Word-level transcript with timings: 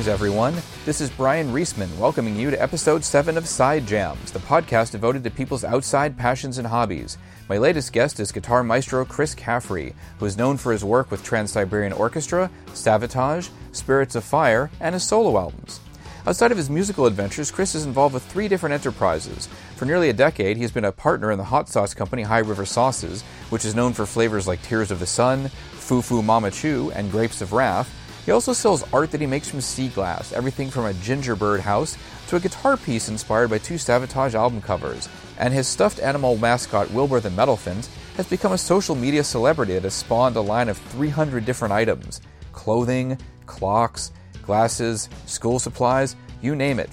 Greetings, 0.00 0.14
everyone. 0.14 0.56
This 0.86 1.02
is 1.02 1.10
Brian 1.10 1.52
Reisman 1.52 1.94
welcoming 1.98 2.34
you 2.34 2.50
to 2.50 2.62
episode 2.62 3.04
7 3.04 3.36
of 3.36 3.46
Side 3.46 3.86
Jams, 3.86 4.32
the 4.32 4.38
podcast 4.38 4.92
devoted 4.92 5.22
to 5.24 5.30
people's 5.30 5.62
outside 5.62 6.16
passions 6.16 6.56
and 6.56 6.66
hobbies. 6.66 7.18
My 7.50 7.58
latest 7.58 7.92
guest 7.92 8.18
is 8.18 8.32
guitar 8.32 8.64
maestro 8.64 9.04
Chris 9.04 9.34
Caffrey, 9.34 9.94
who 10.18 10.24
is 10.24 10.38
known 10.38 10.56
for 10.56 10.72
his 10.72 10.82
work 10.82 11.10
with 11.10 11.22
Trans 11.22 11.52
Siberian 11.52 11.92
Orchestra, 11.92 12.50
Savatage, 12.68 13.50
Spirits 13.72 14.14
of 14.14 14.24
Fire, 14.24 14.70
and 14.80 14.94
his 14.94 15.02
solo 15.02 15.38
albums. 15.38 15.80
Outside 16.26 16.50
of 16.50 16.56
his 16.56 16.70
musical 16.70 17.04
adventures, 17.04 17.50
Chris 17.50 17.74
is 17.74 17.84
involved 17.84 18.14
with 18.14 18.24
three 18.24 18.48
different 18.48 18.72
enterprises. 18.72 19.50
For 19.76 19.84
nearly 19.84 20.08
a 20.08 20.14
decade, 20.14 20.56
he 20.56 20.62
has 20.62 20.72
been 20.72 20.86
a 20.86 20.92
partner 20.92 21.30
in 21.30 21.36
the 21.36 21.44
hot 21.44 21.68
sauce 21.68 21.92
company 21.92 22.22
High 22.22 22.38
River 22.38 22.64
Sauces, 22.64 23.20
which 23.50 23.66
is 23.66 23.74
known 23.74 23.92
for 23.92 24.06
flavors 24.06 24.48
like 24.48 24.62
Tears 24.62 24.90
of 24.90 24.98
the 24.98 25.06
Sun, 25.06 25.48
Foo 25.72 26.00
Foo 26.00 26.22
Mama 26.22 26.50
Choo, 26.50 26.90
and 26.94 27.10
Grapes 27.10 27.42
of 27.42 27.52
Wrath. 27.52 27.94
He 28.26 28.32
also 28.32 28.52
sells 28.52 28.84
art 28.92 29.10
that 29.10 29.20
he 29.20 29.26
makes 29.26 29.48
from 29.48 29.60
sea 29.60 29.88
glass, 29.88 30.32
everything 30.32 30.70
from 30.70 30.84
a 30.84 30.94
gingerbread 30.94 31.60
house 31.60 31.96
to 32.28 32.36
a 32.36 32.40
guitar 32.40 32.76
piece 32.76 33.08
inspired 33.08 33.48
by 33.48 33.58
two 33.58 33.74
Savatage 33.74 34.34
album 34.34 34.60
covers. 34.60 35.08
And 35.38 35.54
his 35.54 35.66
stuffed 35.66 36.00
animal 36.00 36.36
mascot, 36.36 36.90
Wilbur 36.90 37.20
the 37.20 37.30
Metalphant, 37.30 37.88
has 38.16 38.28
become 38.28 38.52
a 38.52 38.58
social 38.58 38.94
media 38.94 39.24
celebrity 39.24 39.74
that 39.74 39.84
has 39.84 39.94
spawned 39.94 40.36
a 40.36 40.40
line 40.40 40.68
of 40.68 40.76
300 40.76 41.44
different 41.44 41.72
items 41.72 42.20
clothing, 42.52 43.18
clocks, 43.46 44.12
glasses, 44.42 45.08
school 45.26 45.58
supplies, 45.58 46.16
you 46.42 46.54
name 46.54 46.78
it. 46.78 46.90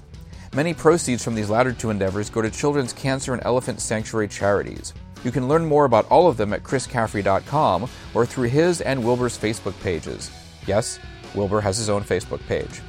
Many 0.56 0.74
proceeds 0.74 1.24
from 1.24 1.36
these 1.36 1.50
latter 1.50 1.74
two 1.74 1.90
endeavors 1.90 2.30
go 2.30 2.42
to 2.42 2.50
Children's 2.50 2.94
Cancer 2.94 3.34
and 3.34 3.44
Elephant 3.46 3.82
Sanctuary 3.82 4.28
charities. 4.28 4.94
You 5.24 5.32
can 5.32 5.48
learn 5.48 5.66
more 5.66 5.86
about 5.86 6.10
all 6.10 6.28
of 6.28 6.38
them 6.38 6.54
at 6.54 6.64
chriscaffrey.com 6.64 7.90
or 8.14 8.26
through 8.26 8.48
his 8.48 8.82
and 8.82 9.04
Wilbur's 9.04 9.38
Facebook 9.38 9.80
pages. 9.82 10.32
Yes, 10.66 11.00
Wilbur 11.38 11.62
has 11.62 11.78
his 11.78 11.90
own 11.90 12.04
Facebook 12.04 12.46
page. 12.48 12.82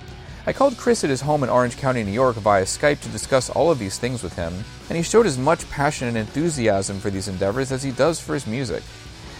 I 0.46 0.52
called 0.54 0.78
Chris 0.78 1.04
at 1.04 1.10
his 1.10 1.20
home 1.20 1.44
in 1.44 1.50
Orange 1.50 1.77
County, 1.77 2.02
New 2.02 2.10
York 2.10 2.36
via 2.36 2.64
Skype 2.64 3.00
to 3.02 3.08
discuss 3.10 3.50
all 3.50 3.70
of 3.70 3.78
these 3.78 3.98
things 3.98 4.22
with 4.22 4.34
him, 4.34 4.64
and 4.88 4.96
he 4.96 5.02
showed 5.02 5.27
as 5.27 5.36
much 5.36 5.70
passion 5.70 6.08
and 6.08 6.16
enthusiasm 6.16 6.98
for 6.98 7.10
these 7.10 7.28
endeavors 7.28 7.70
as 7.70 7.82
he 7.82 7.90
does 7.92 8.18
for 8.18 8.32
his 8.32 8.46
music. 8.46 8.82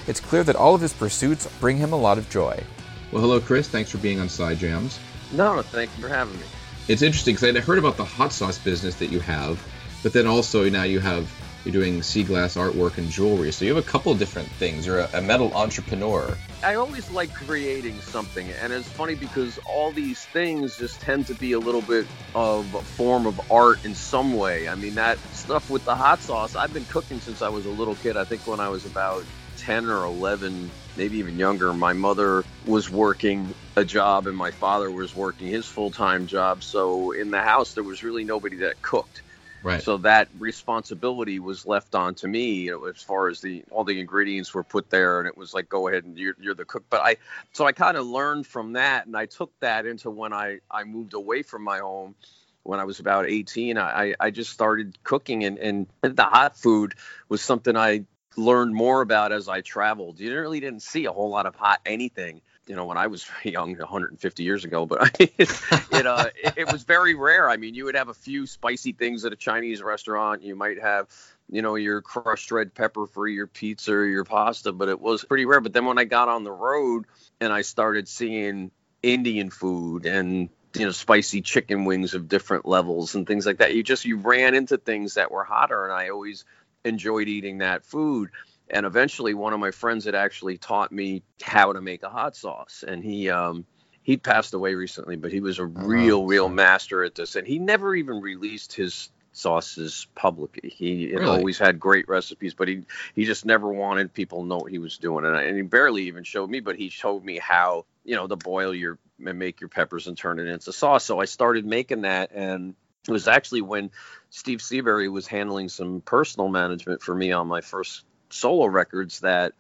It's 0.07 0.21
clear 0.21 0.45
that 0.45 0.55
all 0.55 0.75
of 0.75 0.83
his 0.83 0.93
pursuits 0.93 1.49
bring 1.61 1.79
him 1.79 1.93
a 1.95 1.99
lot 1.99 2.19
of 2.19 2.29
joy. 2.29 2.63
Well, 3.11 3.23
hello, 3.23 3.41
Chris. 3.41 3.69
Thanks 3.69 3.91
for 3.91 3.99
being 3.99 4.21
on 4.21 4.29
Side 4.29 4.59
Jams. 4.59 4.99
No, 5.33 5.63
thank 5.63 5.91
you 5.97 6.03
for 6.03 6.09
having 6.09 6.39
me. 6.39 6.45
It's 6.89 7.03
interesting 7.03 7.35
because 7.35 7.57
I 7.57 7.61
heard 7.61 7.79
about 7.79 7.97
the 7.97 8.05
hot 8.05 8.33
sauce 8.33 8.59
business 8.59 8.95
that 8.97 9.11
you 9.11 9.21
have, 9.21 9.63
but 10.03 10.13
then 10.13 10.27
also 10.27 10.69
now 10.69 10.83
you 10.83 11.01
have 11.01 11.31
you're 11.65 11.73
doing 11.73 12.03
sea 12.03 12.23
glass 12.23 12.57
artwork 12.57 12.99
and 12.99 13.11
jewelry. 13.11 13.53
So 13.53 13.65
you 13.65 13.75
have 13.75 13.85
a 13.85 13.87
couple 13.87 14.15
different 14.15 14.49
things. 14.49 14.87
You're 14.87 15.01
a, 15.01 15.11
a 15.15 15.21
metal 15.21 15.53
entrepreneur. 15.55 16.37
I 16.63 16.75
always 16.75 17.11
like 17.11 17.33
creating 17.33 18.01
something, 18.01 18.51
and 18.51 18.73
it's 18.73 18.89
funny 18.89 19.15
because 19.15 19.59
all 19.67 19.93
these 19.93 20.25
things 20.27 20.77
just 20.77 21.01
tend 21.01 21.27
to 21.29 21.35
be 21.35 21.53
a 21.53 21.59
little 21.59 21.83
bit 21.83 22.07
of 22.35 22.75
a 22.75 22.83
form 22.83 23.27
of 23.27 23.41
art 23.51 23.85
in 23.85 23.95
some 23.95 24.35
way. 24.35 24.69
I 24.69 24.75
mean, 24.75 24.95
that 24.95 25.19
stuff 25.33 25.71
with 25.71 25.85
the 25.85 25.95
hot 25.95 26.21
sauce, 26.21 26.57
I've 26.57 26.73
been 26.73 26.87
cooking 26.87 27.21
since 27.21 27.43
I 27.43 27.49
was 27.49 27.67
a 27.67 27.71
little 27.71 27.95
kid. 27.97 28.17
I 28.17 28.25
think 28.25 28.47
when 28.47 28.61
I 28.61 28.69
was 28.69 28.87
about 28.87 29.25
10 29.59 29.87
or 29.87 30.05
11, 30.05 30.71
maybe 30.97 31.19
even 31.19 31.39
younger, 31.39 31.73
my 31.73 31.93
mother 31.93 32.45
was 32.67 32.91
working 32.91 33.55
a 33.77 33.85
job 33.85 34.27
and 34.27 34.37
my 34.37 34.51
father 34.51 34.91
was 34.91 35.15
working 35.15 35.47
his 35.47 35.67
full 35.67 35.91
time 35.91 36.27
job. 36.27 36.63
So 36.63 37.13
in 37.13 37.31
the 37.31 37.41
house, 37.41 37.75
there 37.75 37.85
was 37.85 38.03
really 38.03 38.25
nobody 38.25 38.57
that 38.59 38.83
cooked. 38.83 39.23
Right. 39.63 39.83
So 39.83 39.99
that 39.99 40.29
responsibility 40.39 41.41
was 41.41 41.67
left 41.67 41.95
on 41.95 42.15
to 42.17 42.29
me, 42.29 42.53
you 42.53 42.71
know, 42.73 42.85
as 42.85 43.03
far 43.03 43.29
as 43.29 43.41
the 43.41 43.65
all 43.71 43.85
the 43.85 43.99
ingredients 43.99 44.55
were 44.55 44.63
put 44.63 44.89
there, 44.91 45.19
and 45.19 45.27
it 45.27 45.37
was 45.37 45.53
like, 45.53 45.69
go 45.69 45.89
ahead 45.89 46.05
and 46.05 46.17
you're, 46.17 46.37
you're 46.39 46.55
the 46.55 46.65
cook. 46.65 46.85
But 46.89 47.01
I, 47.01 47.17
so 47.53 47.67
I 47.67 47.73
kind 47.73 47.97
of 47.97 48.07
learned 48.07 48.47
from 48.47 48.75
that, 48.75 49.07
and 49.07 49.17
I 49.17 49.27
took 49.27 49.53
that 49.61 49.85
into 49.85 50.11
when 50.11 50.33
I 50.33 50.61
I 50.71 50.85
moved 50.85 51.15
away 51.15 51.43
from 51.43 51.65
my 51.65 51.79
home 51.79 52.15
when 52.63 52.79
I 52.79 52.85
was 52.85 53.01
about 53.01 53.29
18. 53.29 53.79
I 53.79 54.15
I 54.21 54.31
just 54.31 54.51
started 54.53 55.03
cooking, 55.03 55.45
and 55.45 55.59
and 55.59 55.87
the 56.03 56.25
hot 56.25 56.57
food 56.57 56.95
was 57.29 57.43
something 57.43 57.77
I 57.77 58.05
learned 58.39 58.75
more 58.75 59.03
about 59.03 59.33
as 59.33 59.49
I 59.49 59.61
traveled. 59.61 60.21
You 60.21 60.33
really 60.39 60.61
didn't 60.61 60.83
see 60.83 61.05
a 61.05 61.13
whole 61.13 61.29
lot 61.29 61.47
of 61.47 61.55
hot 61.55 61.81
anything 61.85 62.41
you 62.69 62.77
know, 62.77 62.85
when 62.85 62.99
I 62.99 63.07
was 63.07 63.27
young, 63.45 63.77
150 63.77 64.43
years 64.43 64.65
ago, 64.65 64.87
but 64.87 65.03
I 65.03 65.11
it, 65.19 65.63
it, 65.93 66.07
uh, 66.07 66.27
it, 66.37 66.55
it, 66.59 66.73
was 66.73 66.85
very 66.85 67.15
rare. 67.15 67.49
I 67.49 67.57
mean, 67.57 67.75
you 67.75 67.87
would 67.87 67.97
have 67.97 68.09
a 68.09 68.15
few 68.15 68.47
spicy 68.47 68.93
things 68.93 69.25
at 69.25 69.33
a 69.33 69.37
Chinese 69.37 69.83
restaurant. 69.83 70.43
You 70.43 70.55
might 70.55 70.81
have, 70.81 71.09
you 71.49 71.63
know, 71.63 71.75
your 71.75 72.03
crushed 72.03 72.53
red 72.53 72.75
pepper 72.75 73.07
for 73.07 73.27
your 73.27 73.47
pizza 73.47 73.93
or 73.93 74.05
your 74.05 74.25
pasta, 74.25 74.73
but 74.73 74.89
it 74.89 75.01
was 75.01 75.25
pretty 75.25 75.47
rare. 75.47 75.61
But 75.61 75.73
then 75.73 75.87
when 75.87 75.99
I 75.99 76.05
got 76.05 76.29
on 76.29 76.45
the 76.45 76.53
road 76.53 77.07
and 77.41 77.53
I 77.53 77.63
started 77.63 78.07
seeing 78.07 78.71
Indian 79.03 79.51
food 79.51 80.05
and 80.07 80.51
you 80.75 80.85
know 80.85 80.93
spicy 80.93 81.41
chicken 81.41 81.87
wings 81.87 82.13
of 82.13 82.29
different 82.29 82.67
levels 82.67 83.15
and 83.15 83.27
things 83.27 83.47
like 83.47 83.57
that 83.57 83.75
you 83.75 83.83
just 83.83 84.05
you 84.05 84.19
ran 84.19 84.55
into 84.55 84.77
things 84.77 85.15
that 85.15 85.31
were 85.31 85.43
hotter 85.43 85.85
and 85.85 85.95
i 85.95 86.11
always 86.11 86.45
enjoyed 86.85 87.29
eating 87.29 87.59
that 87.59 87.85
food. 87.85 88.31
And 88.71 88.85
eventually 88.85 89.35
one 89.35 89.53
of 89.53 89.61
my 89.61 89.71
friends 89.71 90.05
had 90.05 90.15
actually 90.15 90.59
taught 90.59 90.93
me 90.93 91.23
how 91.43 91.73
to 91.73 91.81
make 91.81 92.03
a 92.03 92.09
hot 92.09 92.37
sauce. 92.37 92.85
And 92.87 93.03
he 93.03 93.31
um 93.31 93.65
he 94.03 94.17
passed 94.17 94.55
away 94.55 94.75
recently 94.75 95.17
but 95.17 95.33
he 95.33 95.41
was 95.41 95.59
a 95.59 95.67
real 95.67 96.21
oh, 96.21 96.27
real 96.27 96.49
master 96.49 97.05
at 97.05 97.15
this. 97.15 97.37
And 97.37 97.47
he 97.47 97.59
never 97.59 97.95
even 97.95 98.21
released 98.21 98.75
his 98.75 99.11
sauces 99.33 100.07
publicly. 100.15 100.71
He 100.71 101.15
really? 101.15 101.27
always 101.27 101.59
had 101.59 101.81
great 101.81 102.09
recipes 102.09 102.55
but 102.55 102.69
he 102.69 102.83
he 103.15 103.25
just 103.25 103.47
never 103.47 103.73
wanted 103.73 104.13
people 104.13 104.43
to 104.43 104.47
know 104.47 104.59
what 104.59 104.73
he 104.73 104.79
was 104.79 104.99
doing. 104.99 105.25
And, 105.25 105.35
I, 105.35 105.43
and 105.45 105.57
he 105.57 105.63
barely 105.63 106.05
even 106.05 106.25
showed 106.25 106.51
me 106.51 106.61
but 106.61 106.77
he 106.77 106.91
showed 106.91 107.25
me 107.25 107.39
how 107.39 107.87
you 108.05 108.17
know 108.17 108.27
to 108.27 108.37
boil 108.37 108.75
your 108.75 108.99
and 109.25 109.39
make 109.39 109.61
your 109.61 109.69
peppers 109.69 110.07
and 110.07 110.17
turn 110.17 110.39
it 110.39 110.47
into 110.47 110.73
sauce. 110.73 111.05
So 111.05 111.21
i 111.21 111.25
started 111.25 111.65
making 111.65 112.03
that 112.03 112.33
and 112.35 112.75
it 113.09 113.13
was 113.13 113.27
actually 113.27 113.63
when 113.63 113.91
Steve 114.31 114.61
Seabury 114.63 115.09
was 115.09 115.27
handling 115.27 115.69
some 115.69 116.01
personal 116.01 116.49
management 116.49 117.03
for 117.03 117.15
me 117.15 117.33
on 117.33 117.47
my 117.47 117.61
first 117.61 118.05
solo 118.31 118.67
records 118.67 119.21
that 119.21 119.55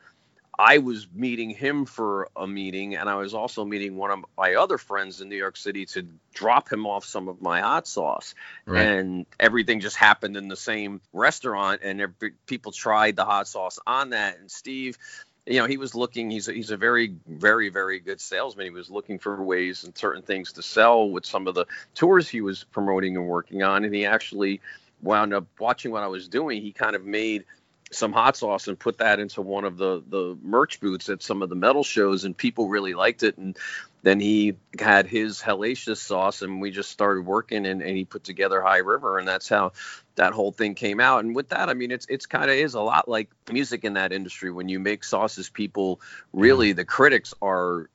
I 0.59 0.79
was 0.79 1.06
meeting 1.15 1.51
him 1.51 1.84
for 1.87 2.29
a 2.34 2.45
meeting, 2.45 2.97
and 2.97 3.09
I 3.09 3.15
was 3.15 3.33
also 3.33 3.65
meeting 3.65 3.97
one 3.97 4.11
of 4.11 4.25
my 4.37 4.56
other 4.56 4.77
friends 4.77 5.21
in 5.21 5.29
New 5.29 5.37
York 5.37 5.56
City 5.56 5.87
to 5.87 6.05
drop 6.34 6.73
him 6.73 6.84
off 6.84 7.05
some 7.05 7.29
of 7.29 7.41
my 7.41 7.61
hot 7.61 7.87
sauce. 7.87 8.34
Right. 8.67 8.83
And 8.83 9.27
everything 9.39 9.79
just 9.79 9.95
happened 9.95 10.37
in 10.37 10.49
the 10.49 10.56
same 10.56 11.00
restaurant, 11.12 11.83
and 11.85 12.12
people 12.47 12.73
tried 12.73 13.15
the 13.15 13.25
hot 13.25 13.47
sauce 13.47 13.79
on 13.87 14.11
that. 14.11 14.41
And 14.41 14.50
Steve, 14.50 14.99
you 15.49 15.59
know, 15.59 15.67
he 15.67 15.79
was 15.79 15.95
looking. 15.95 16.31
He's 16.31 16.49
a, 16.49 16.53
he's 16.53 16.71
a 16.71 16.77
very, 16.77 17.15
very, 17.27 17.71
very 17.71 18.01
good 18.01 18.21
salesman. 18.21 18.67
He 18.67 18.71
was 18.71 18.91
looking 18.91 19.19
for 19.19 19.43
ways 19.43 19.85
and 19.85 19.97
certain 19.97 20.23
things 20.23 20.53
to 20.53 20.63
sell 20.63 21.09
with 21.09 21.25
some 21.25 21.47
of 21.47 21.55
the 21.55 21.65
tours 21.95 22.29
he 22.29 22.43
was 22.43 22.65
promoting 22.65 23.17
and 23.17 23.27
working 23.27 23.63
on, 23.63 23.85
and 23.85 23.95
he 23.95 24.05
actually 24.05 24.61
wound 25.01 25.33
up 25.33 25.47
watching 25.59 25.91
what 25.91 26.03
I 26.03 26.09
was 26.09 26.29
doing. 26.29 26.61
He 26.61 26.73
kind 26.73 26.95
of 26.95 27.05
made 27.05 27.45
some 27.91 28.13
hot 28.13 28.37
sauce 28.37 28.69
and 28.69 28.79
put 28.79 28.99
that 28.99 29.19
into 29.19 29.41
one 29.41 29.65
of 29.65 29.79
the 29.79 30.03
the 30.09 30.37
merch 30.43 30.79
booths 30.81 31.09
at 31.09 31.23
some 31.23 31.41
of 31.41 31.49
the 31.49 31.57
metal 31.57 31.83
shows 31.83 32.25
and 32.25 32.37
people 32.37 32.69
really 32.69 32.93
liked 32.93 33.23
it 33.23 33.39
and 33.39 33.57
then 34.03 34.21
he 34.21 34.55
had 34.79 35.07
his 35.07 35.41
hellacious 35.41 35.97
sauce 35.97 36.43
and 36.43 36.61
we 36.61 36.71
just 36.71 36.91
started 36.91 37.25
working 37.25 37.67
and, 37.67 37.83
and 37.83 37.97
he 37.97 38.05
put 38.05 38.25
together 38.25 38.61
high 38.61 38.79
river 38.79 39.19
and 39.19 39.27
that's 39.27 39.49
how 39.49 39.73
that 40.19 40.33
whole 40.33 40.53
thing 40.53 40.75
came 40.75 41.01
out 41.01 41.25
and 41.25 41.34
with 41.34 41.49
that 41.49 41.69
i 41.69 41.75
mean 41.75 41.91
it's 41.91 42.06
it's 42.09 42.27
kind 42.27 42.45
of 42.45 42.51
is 42.51 42.75
a 42.75 42.81
lot 42.81 43.09
like 43.09 43.31
music 43.51 43.84
in 43.84 43.95
that 43.95 44.12
industry 44.12 44.51
when 44.51 44.69
you 44.69 44.79
make 44.79 45.03
sauces 45.03 45.49
people 45.49 46.01
really 46.33 46.71
mm-hmm. 46.71 46.77
the 46.77 46.84
critics 46.84 47.34
are 47.41 47.89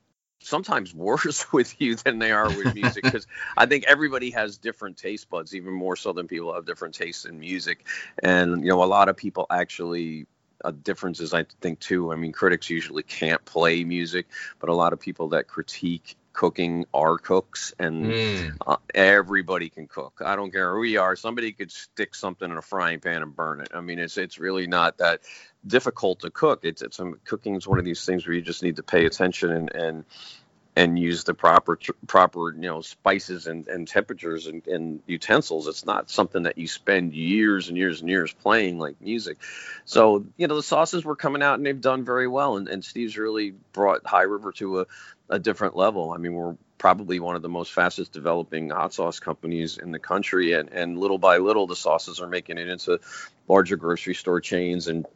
sometimes 0.44 0.94
worse 0.94 1.52
with 1.52 1.80
you 1.80 1.96
than 1.96 2.18
they 2.18 2.30
are 2.30 2.48
with 2.48 2.74
music 2.74 3.02
because 3.02 3.26
I 3.56 3.66
think 3.66 3.84
everybody 3.86 4.30
has 4.30 4.58
different 4.58 4.96
taste 4.96 5.28
buds, 5.30 5.54
even 5.54 5.72
more 5.72 5.96
so 5.96 6.12
than 6.12 6.28
people 6.28 6.54
have 6.54 6.66
different 6.66 6.94
tastes 6.94 7.24
in 7.24 7.40
music. 7.40 7.86
And 8.22 8.62
you 8.62 8.68
know, 8.68 8.82
a 8.82 8.84
lot 8.84 9.08
of 9.08 9.16
people 9.16 9.46
actually 9.50 10.26
uh, 10.64 10.68
a 10.68 10.72
difference 10.72 11.20
is 11.20 11.34
I 11.34 11.44
think 11.60 11.80
too. 11.80 12.12
I 12.12 12.16
mean, 12.16 12.32
critics 12.32 12.70
usually 12.70 13.02
can't 13.02 13.44
play 13.44 13.84
music, 13.84 14.26
but 14.60 14.68
a 14.68 14.74
lot 14.74 14.92
of 14.92 15.00
people 15.00 15.28
that 15.30 15.48
critique 15.48 16.16
cooking 16.34 16.84
are 16.92 17.16
cooks 17.16 17.72
and 17.78 18.06
mm. 18.06 18.56
uh, 18.66 18.76
everybody 18.94 19.70
can 19.70 19.86
cook. 19.86 20.20
I 20.22 20.36
don't 20.36 20.50
care 20.50 20.74
who 20.74 20.80
we 20.80 20.98
are. 20.98 21.16
Somebody 21.16 21.52
could 21.52 21.72
stick 21.72 22.14
something 22.14 22.50
in 22.50 22.58
a 22.58 22.62
frying 22.62 23.00
pan 23.00 23.22
and 23.22 23.34
burn 23.34 23.60
it. 23.60 23.68
I 23.72 23.80
mean 23.80 23.98
it's 23.98 24.18
it's 24.18 24.38
really 24.38 24.66
not 24.66 24.98
that 24.98 25.20
difficult 25.66 26.20
to 26.20 26.30
cook. 26.30 26.60
It's 26.64 26.82
it's 26.82 27.00
um, 27.00 27.18
cooking 27.24 27.56
is 27.56 27.66
one 27.66 27.78
of 27.78 27.84
these 27.86 28.04
things 28.04 28.26
where 28.26 28.34
you 28.34 28.42
just 28.42 28.62
need 28.62 28.76
to 28.76 28.82
pay 28.82 29.06
attention 29.06 29.52
and 29.52 29.74
and 29.74 30.04
and 30.76 30.98
use 30.98 31.24
the 31.24 31.34
proper 31.34 31.78
proper 32.06 32.52
you 32.52 32.62
know 32.62 32.80
spices 32.80 33.46
and, 33.46 33.68
and 33.68 33.86
temperatures 33.86 34.46
and, 34.46 34.66
and, 34.66 35.00
utensils. 35.06 35.68
It's 35.68 35.86
not 35.86 36.10
something 36.10 36.44
that 36.44 36.58
you 36.58 36.66
spend 36.66 37.14
years 37.14 37.68
and 37.68 37.76
years 37.76 38.00
and 38.00 38.10
years 38.10 38.32
playing 38.32 38.78
like 38.78 39.00
music. 39.00 39.38
So 39.84 40.26
you 40.36 40.48
know 40.48 40.56
the 40.56 40.62
sauces 40.62 41.04
were 41.04 41.16
coming 41.16 41.42
out 41.42 41.54
and 41.54 41.66
they've 41.66 41.80
done 41.80 42.04
very 42.04 42.26
well. 42.26 42.56
And, 42.56 42.68
and 42.68 42.84
steve's 42.84 43.16
really 43.16 43.52
brought 43.72 44.04
high 44.04 44.22
river 44.22 44.52
to 44.52 44.80
a, 44.80 44.86
a 45.28 45.38
different 45.38 45.76
level. 45.76 46.12
I 46.12 46.16
mean 46.16 46.34
we're 46.34 46.56
probably 46.76 47.20
one 47.20 47.36
of 47.36 47.42
the 47.42 47.48
most 47.48 47.72
fastest 47.72 48.12
developing 48.12 48.70
hot 48.70 48.92
sauce 48.92 49.20
companies 49.20 49.78
in 49.78 49.92
the 49.92 49.98
country. 49.98 50.52
And, 50.52 50.70
and 50.70 50.98
little 50.98 51.18
by 51.18 51.38
little 51.38 51.66
the 51.66 51.76
sauces 51.76 52.20
are 52.20 52.26
making 52.26 52.58
it 52.58 52.68
into 52.68 52.98
larger 53.48 53.76
grocery 53.76 54.14
store 54.14 54.40
chains 54.40 54.88
and 54.88 55.06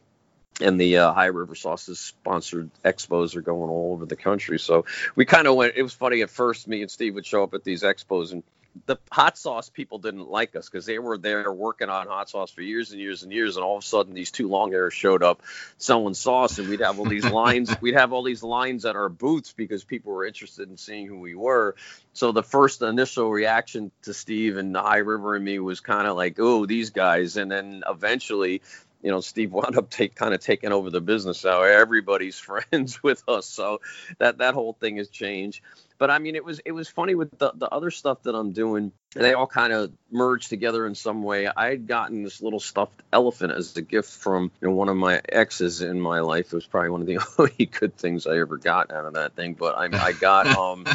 and 0.61 0.79
the 0.79 0.97
uh, 0.97 1.13
High 1.13 1.27
River 1.27 1.55
Sauces 1.55 1.99
sponsored 1.99 2.69
expos 2.83 3.35
are 3.35 3.41
going 3.41 3.69
all 3.69 3.93
over 3.93 4.05
the 4.05 4.15
country. 4.15 4.59
So 4.59 4.85
we 5.15 5.25
kind 5.25 5.47
of 5.47 5.55
went. 5.55 5.73
It 5.75 5.83
was 5.83 5.93
funny 5.93 6.21
at 6.21 6.29
first. 6.29 6.67
Me 6.67 6.81
and 6.81 6.91
Steve 6.91 7.15
would 7.15 7.25
show 7.25 7.43
up 7.43 7.53
at 7.53 7.63
these 7.63 7.83
expos, 7.83 8.31
and 8.31 8.43
the 8.85 8.97
hot 9.11 9.37
sauce 9.37 9.69
people 9.69 9.97
didn't 9.97 10.29
like 10.29 10.55
us 10.55 10.69
because 10.69 10.85
they 10.85 10.99
were 10.99 11.17
there 11.17 11.51
working 11.51 11.89
on 11.89 12.07
hot 12.07 12.29
sauce 12.29 12.51
for 12.51 12.61
years 12.61 12.91
and 12.91 12.99
years 13.01 13.23
and 13.23 13.31
years, 13.31 13.55
and 13.57 13.63
all 13.63 13.77
of 13.77 13.83
a 13.83 13.85
sudden 13.85 14.13
these 14.13 14.31
two 14.31 14.47
long 14.47 14.71
hairs 14.71 14.93
showed 14.93 15.23
up 15.23 15.41
selling 15.77 16.13
sauce, 16.13 16.59
and 16.59 16.69
we'd 16.69 16.81
have 16.81 16.99
all 16.99 17.05
these 17.05 17.25
lines. 17.29 17.73
we'd 17.81 17.95
have 17.95 18.13
all 18.13 18.23
these 18.23 18.43
lines 18.43 18.85
at 18.85 18.95
our 18.95 19.09
booths 19.09 19.53
because 19.53 19.83
people 19.83 20.13
were 20.13 20.25
interested 20.25 20.69
in 20.69 20.77
seeing 20.77 21.07
who 21.07 21.19
we 21.19 21.35
were. 21.35 21.75
So 22.13 22.31
the 22.31 22.43
first 22.43 22.81
initial 22.81 23.29
reaction 23.29 23.91
to 24.03 24.13
Steve 24.13 24.57
and 24.57 24.75
High 24.75 24.97
River 24.97 25.35
and 25.35 25.43
me 25.43 25.59
was 25.59 25.79
kind 25.79 26.07
of 26.07 26.15
like, 26.15 26.37
"Oh, 26.39 26.65
these 26.65 26.91
guys," 26.91 27.37
and 27.37 27.51
then 27.51 27.83
eventually 27.87 28.61
you 29.01 29.11
know, 29.11 29.21
Steve 29.21 29.51
wound 29.51 29.77
up 29.77 29.89
take 29.89 30.15
kind 30.15 30.33
of 30.33 30.41
taking 30.41 30.71
over 30.71 30.89
the 30.89 31.01
business. 31.01 31.39
So 31.39 31.61
everybody's 31.61 32.37
friends 32.71 33.01
with 33.01 33.23
us. 33.27 33.45
So 33.45 33.81
that 34.17 34.39
that 34.39 34.53
whole 34.53 34.73
thing 34.73 34.97
has 34.97 35.09
changed. 35.09 35.61
But 35.97 36.09
I 36.09 36.19
mean, 36.19 36.35
it 36.35 36.45
was 36.45 36.59
it 36.65 36.71
was 36.71 36.87
funny 36.87 37.15
with 37.15 37.37
the 37.37 37.51
the 37.53 37.69
other 37.69 37.91
stuff 37.91 38.23
that 38.23 38.35
I'm 38.35 38.51
doing. 38.51 38.91
They 39.15 39.33
all 39.33 39.47
kind 39.47 39.73
of 39.73 39.91
merged 40.11 40.49
together 40.49 40.85
in 40.85 40.95
some 40.95 41.23
way. 41.23 41.47
I 41.47 41.69
had 41.69 41.87
gotten 41.87 42.23
this 42.23 42.41
little 42.41 42.59
stuffed 42.59 43.01
elephant 43.11 43.51
as 43.51 43.75
a 43.75 43.81
gift 43.81 44.09
from 44.09 44.51
you 44.61 44.67
know 44.67 44.73
one 44.73 44.89
of 44.89 44.95
my 44.95 45.21
exes 45.27 45.81
in 45.81 45.99
my 45.99 46.21
life. 46.21 46.47
It 46.47 46.53
was 46.53 46.65
probably 46.65 46.91
one 46.91 47.01
of 47.01 47.07
the 47.07 47.19
only 47.37 47.65
good 47.65 47.95
things 47.97 48.27
I 48.27 48.37
ever 48.37 48.57
got 48.57 48.91
out 48.91 49.05
of 49.05 49.13
that 49.13 49.35
thing. 49.35 49.55
But 49.55 49.77
I 49.77 49.85
I 50.07 50.13
got 50.13 50.47
um. 50.57 50.85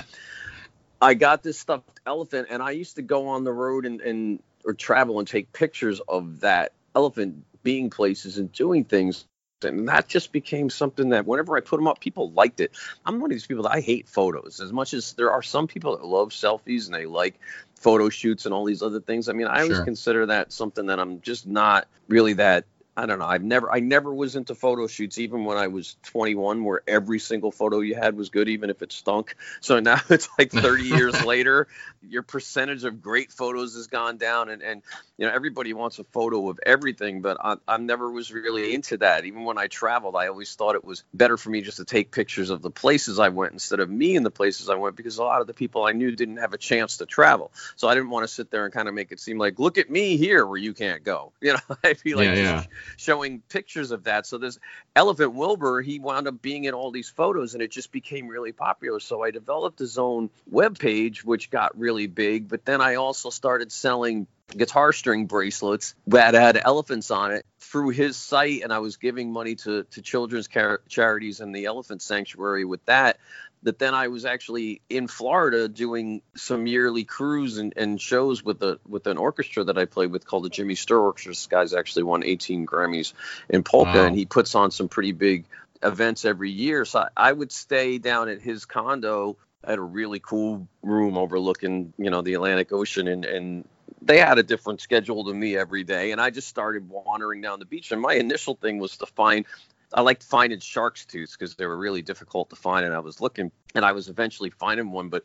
I 1.02 1.12
got 1.12 1.42
this 1.42 1.58
stuffed 1.58 2.00
elephant, 2.06 2.46
and 2.50 2.62
I 2.62 2.70
used 2.70 2.96
to 2.96 3.02
go 3.02 3.28
on 3.28 3.44
the 3.44 3.52
road 3.52 3.84
and, 3.84 4.00
and 4.00 4.42
or 4.64 4.72
travel 4.72 5.18
and 5.18 5.28
take 5.28 5.52
pictures 5.52 6.00
of 6.00 6.40
that 6.40 6.72
elephant 6.94 7.44
being 7.64 7.90
places 7.90 8.38
and 8.38 8.52
doing 8.52 8.84
things 8.84 9.25
and 9.64 9.88
that 9.88 10.08
just 10.08 10.32
became 10.32 10.70
something 10.70 11.11
that 11.11 11.26
whenever 11.26 11.56
I 11.56 11.61
put 11.61 11.76
them 11.76 11.87
up, 11.87 12.00
people 12.00 12.31
liked 12.32 12.61
it. 12.61 12.72
I'm 13.05 13.20
one 13.20 13.31
of 13.31 13.34
these 13.34 13.46
people 13.46 13.64
that 13.64 13.72
I 13.72 13.81
hate 13.81 14.08
photos 14.08 14.61
as 14.61 14.72
much 14.72 14.94
as 14.94 15.14
there 15.14 15.32
are 15.32 15.43
some 15.43 15.66
people 15.66 15.96
that 15.96 16.05
love 16.05 16.31
selfies 16.31 16.87
and 16.87 16.94
they 16.94 17.06
like 17.06 17.40
photo 17.76 18.08
shoots 18.08 18.44
and 18.44 18.55
all 18.55 18.64
these 18.64 18.82
other 18.82 19.00
things. 19.00 19.28
I 19.28 19.32
mean, 19.32 19.46
I 19.46 19.56
sure. 19.56 19.64
always 19.64 19.81
consider 19.81 20.26
that 20.26 20.52
something 20.52 20.87
that 20.87 21.00
I'm 21.00 21.20
just 21.20 21.46
not 21.46 21.88
really 22.08 22.34
that 22.34 22.64
I 22.96 23.06
don't 23.06 23.19
know. 23.19 23.26
I've 23.26 23.43
never 23.43 23.73
I 23.73 23.81
never 23.81 24.14
was 24.14 24.37
into 24.37 24.55
photo 24.55 24.87
shoots 24.87 25.19
even 25.19 25.44
when 25.44 25.56
I 25.56 25.67
was 25.67 25.96
21 26.05 26.62
where 26.62 26.82
every 26.87 27.19
single 27.19 27.50
photo 27.50 27.81
you 27.81 27.96
had 27.96 28.17
was 28.17 28.29
good 28.31 28.49
even 28.49 28.70
if 28.70 28.82
it 28.82 28.93
stunk. 28.93 29.35
So 29.61 29.81
now 29.81 30.00
it's 30.11 30.29
like 30.38 30.52
30 30.52 30.85
years 30.85 31.25
later, 31.26 31.67
your 32.08 32.23
percentage 32.23 32.85
of 32.85 33.02
great 33.02 33.32
photos 33.32 33.75
has 33.75 33.88
gone 33.88 34.17
down 34.17 34.49
and 34.49 34.62
and 34.62 34.82
you 35.17 35.26
know 35.26 35.32
everybody 35.32 35.73
wants 35.73 35.99
a 35.99 36.05
photo 36.05 36.49
of 36.50 36.61
everything, 36.64 37.20
but 37.20 37.37
I, 37.43 37.56
I 37.67 37.79
never 37.79 38.11
was 38.11 38.31
really 38.32 38.75
into 38.75 38.99
that. 38.99 39.25
Even 39.25 39.44
when 39.44 39.58
I 39.58 39.67
traveled, 39.67 40.14
I 40.14 40.29
always 40.29 40.55
thought 40.55 40.76
it 40.76 40.85
was 40.85 41.02
better 41.12 41.37
for 41.37 41.50
me 41.50 41.62
just 41.62 41.79
to 41.79 41.85
take 41.85 42.12
pictures 42.12 42.50
of 42.50 42.62
the 42.62 42.70
places 42.70 43.19
I 43.19 43.31
went 43.31 43.52
instead 43.52 43.81
of 43.81 43.90
me 43.90 44.14
in 44.14 44.23
the 44.23 44.31
places 44.31 44.69
I 44.69 44.76
went 44.76 44.94
because 44.94 45.19
a 45.19 45.25
lot 45.25 45.40
of 45.40 45.49
the 45.49 45.55
people 45.55 45.85
I 45.85 45.93
knew 45.93 46.14
didn't 46.14 46.37
have 46.37 46.52
a 46.52 46.58
chance 46.58 46.99
to 46.99 47.06
travel. 47.06 47.50
So 47.75 47.88
I 47.88 47.94
didn't 47.94 48.11
want 48.11 48.25
to 48.25 48.32
sit 48.32 48.52
there 48.52 48.64
and 48.64 48.73
kind 48.73 48.87
of 48.87 48.94
make 48.94 49.11
it 49.11 49.19
seem 49.19 49.38
like 49.38 49.58
look 49.58 49.79
at 49.79 49.90
me 49.90 50.17
here 50.17 50.47
where 50.47 50.58
you 50.58 50.75
can't 50.75 51.02
go. 51.02 51.32
You 51.44 51.52
know, 51.52 51.76
I 51.85 51.93
feel 51.93 52.17
like 52.17 52.29
yeah, 52.29 52.35
yeah 52.35 52.64
showing 52.96 53.40
pictures 53.48 53.90
of 53.90 54.04
that. 54.04 54.26
So 54.26 54.38
this 54.38 54.58
Elephant 54.96 55.34
Wilbur, 55.34 55.82
he 55.82 55.98
wound 55.98 56.28
up 56.28 56.40
being 56.42 56.64
in 56.64 56.75
all 56.75 56.90
these 56.90 57.08
photos 57.08 57.54
and 57.54 57.62
it 57.62 57.70
just 57.70 57.92
became 57.92 58.28
really 58.28 58.52
popular. 58.52 59.00
So 59.00 59.22
I 59.22 59.31
developed 59.31 59.78
his 59.78 59.98
own 59.98 60.31
web 60.50 60.78
page, 60.78 61.25
which 61.25 61.50
got 61.50 61.78
really 61.78 62.06
big. 62.06 62.48
But 62.48 62.64
then 62.64 62.81
I 62.81 62.96
also 62.96 63.31
started 63.31 63.72
selling 63.72 64.26
guitar 64.56 64.93
string 64.93 65.26
bracelets 65.26 65.94
that 66.06 66.35
had 66.35 66.61
elephants 66.62 67.11
on 67.11 67.32
it 67.32 67.46
through 67.58 67.88
his 67.88 68.17
site 68.17 68.62
and 68.62 68.73
i 68.73 68.79
was 68.79 68.99
giving 68.99 69.32
money 69.32 69.55
to, 69.55 69.85
to 69.85 70.02
children's 70.02 70.49
car- 70.49 70.81
charities 70.88 71.41
and 71.41 71.55
the 71.55 71.64
elephant 71.64 72.02
sanctuary 72.02 72.64
with 72.64 72.85
that 72.85 73.19
that 73.64 73.79
then 73.79 73.94
I 73.94 74.08
was 74.08 74.25
actually 74.25 74.82
in 74.88 75.08
Florida 75.08 75.69
doing 75.69 76.23
some 76.37 76.67
yearly 76.67 77.05
cruise 77.05 77.58
and, 77.58 77.73
and 77.76 78.00
shows 78.00 78.44
with 78.44 78.62
a 78.62 78.79
with 78.87 79.06
an 79.06 79.17
orchestra 79.17 79.64
that 79.64 79.79
I 79.79 79.87
played 79.87 80.12
with 80.12 80.26
called 80.26 80.44
the 80.44 80.50
Jimmy 80.50 80.75
Sturr 80.75 81.00
Orchestra. 81.00 81.31
This 81.31 81.47
guy's 81.47 81.75
actually 81.75 82.05
won 82.05 82.23
18 82.23 82.67
Grammys 82.67 83.14
in 83.49 83.62
polka, 83.64 83.93
wow. 83.93 84.05
and 84.05 84.17
he 84.17 84.26
puts 84.26 84.55
on 84.55 84.70
some 84.70 84.88
pretty 84.88 85.12
big 85.12 85.47
events 85.82 86.25
every 86.25 86.50
year. 86.50 86.85
So 86.85 87.00
I, 87.00 87.08
I 87.17 87.32
would 87.32 87.50
stay 87.50 87.99
down 87.99 88.29
at 88.29 88.40
his 88.40 88.67
condo 88.67 89.37
at 89.62 89.79
a 89.79 89.82
really 89.82 90.20
cool 90.20 90.69
room 90.82 91.17
overlooking, 91.17 91.94
you 91.97 92.11
know, 92.11 92.20
the 92.20 92.35
Atlantic 92.35 92.70
Ocean, 92.73 93.08
and 93.08 93.25
and 93.25 93.69
they 94.06 94.18
had 94.18 94.38
a 94.38 94.42
different 94.42 94.80
schedule 94.80 95.24
to 95.24 95.34
me 95.34 95.56
every 95.56 95.84
day 95.84 96.12
and 96.12 96.20
i 96.20 96.30
just 96.30 96.48
started 96.48 96.88
wandering 96.88 97.40
down 97.40 97.58
the 97.58 97.64
beach 97.64 97.92
and 97.92 98.00
my 98.00 98.14
initial 98.14 98.54
thing 98.54 98.78
was 98.78 98.96
to 98.96 99.06
find 99.06 99.46
I 99.94 100.00
liked 100.00 100.24
finding 100.24 100.58
shark's 100.58 101.04
tooths 101.04 101.36
because 101.36 101.54
they 101.54 101.66
were 101.66 101.76
really 101.76 102.02
difficult 102.02 102.50
to 102.50 102.56
find, 102.56 102.84
and 102.84 102.94
I 102.94 102.98
was 102.98 103.20
looking, 103.20 103.52
and 103.76 103.84
I 103.84 103.92
was 103.92 104.08
eventually 104.08 104.50
finding 104.50 104.90
one. 104.90 105.08
But 105.08 105.22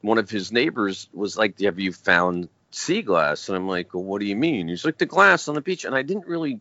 one 0.00 0.18
of 0.18 0.30
his 0.30 0.52
neighbors 0.52 1.08
was 1.12 1.36
like, 1.36 1.60
"Have 1.60 1.80
you 1.80 1.92
found 1.92 2.48
sea 2.70 3.02
glass?" 3.02 3.48
And 3.48 3.56
I'm 3.56 3.66
like, 3.66 3.92
"Well, 3.92 4.04
what 4.04 4.20
do 4.20 4.26
you 4.26 4.36
mean?" 4.36 4.68
He's 4.68 4.84
like, 4.84 4.98
"The 4.98 5.06
glass 5.06 5.48
on 5.48 5.56
the 5.56 5.60
beach," 5.60 5.84
and 5.84 5.94
I 5.94 6.02
didn't 6.02 6.28
really. 6.28 6.60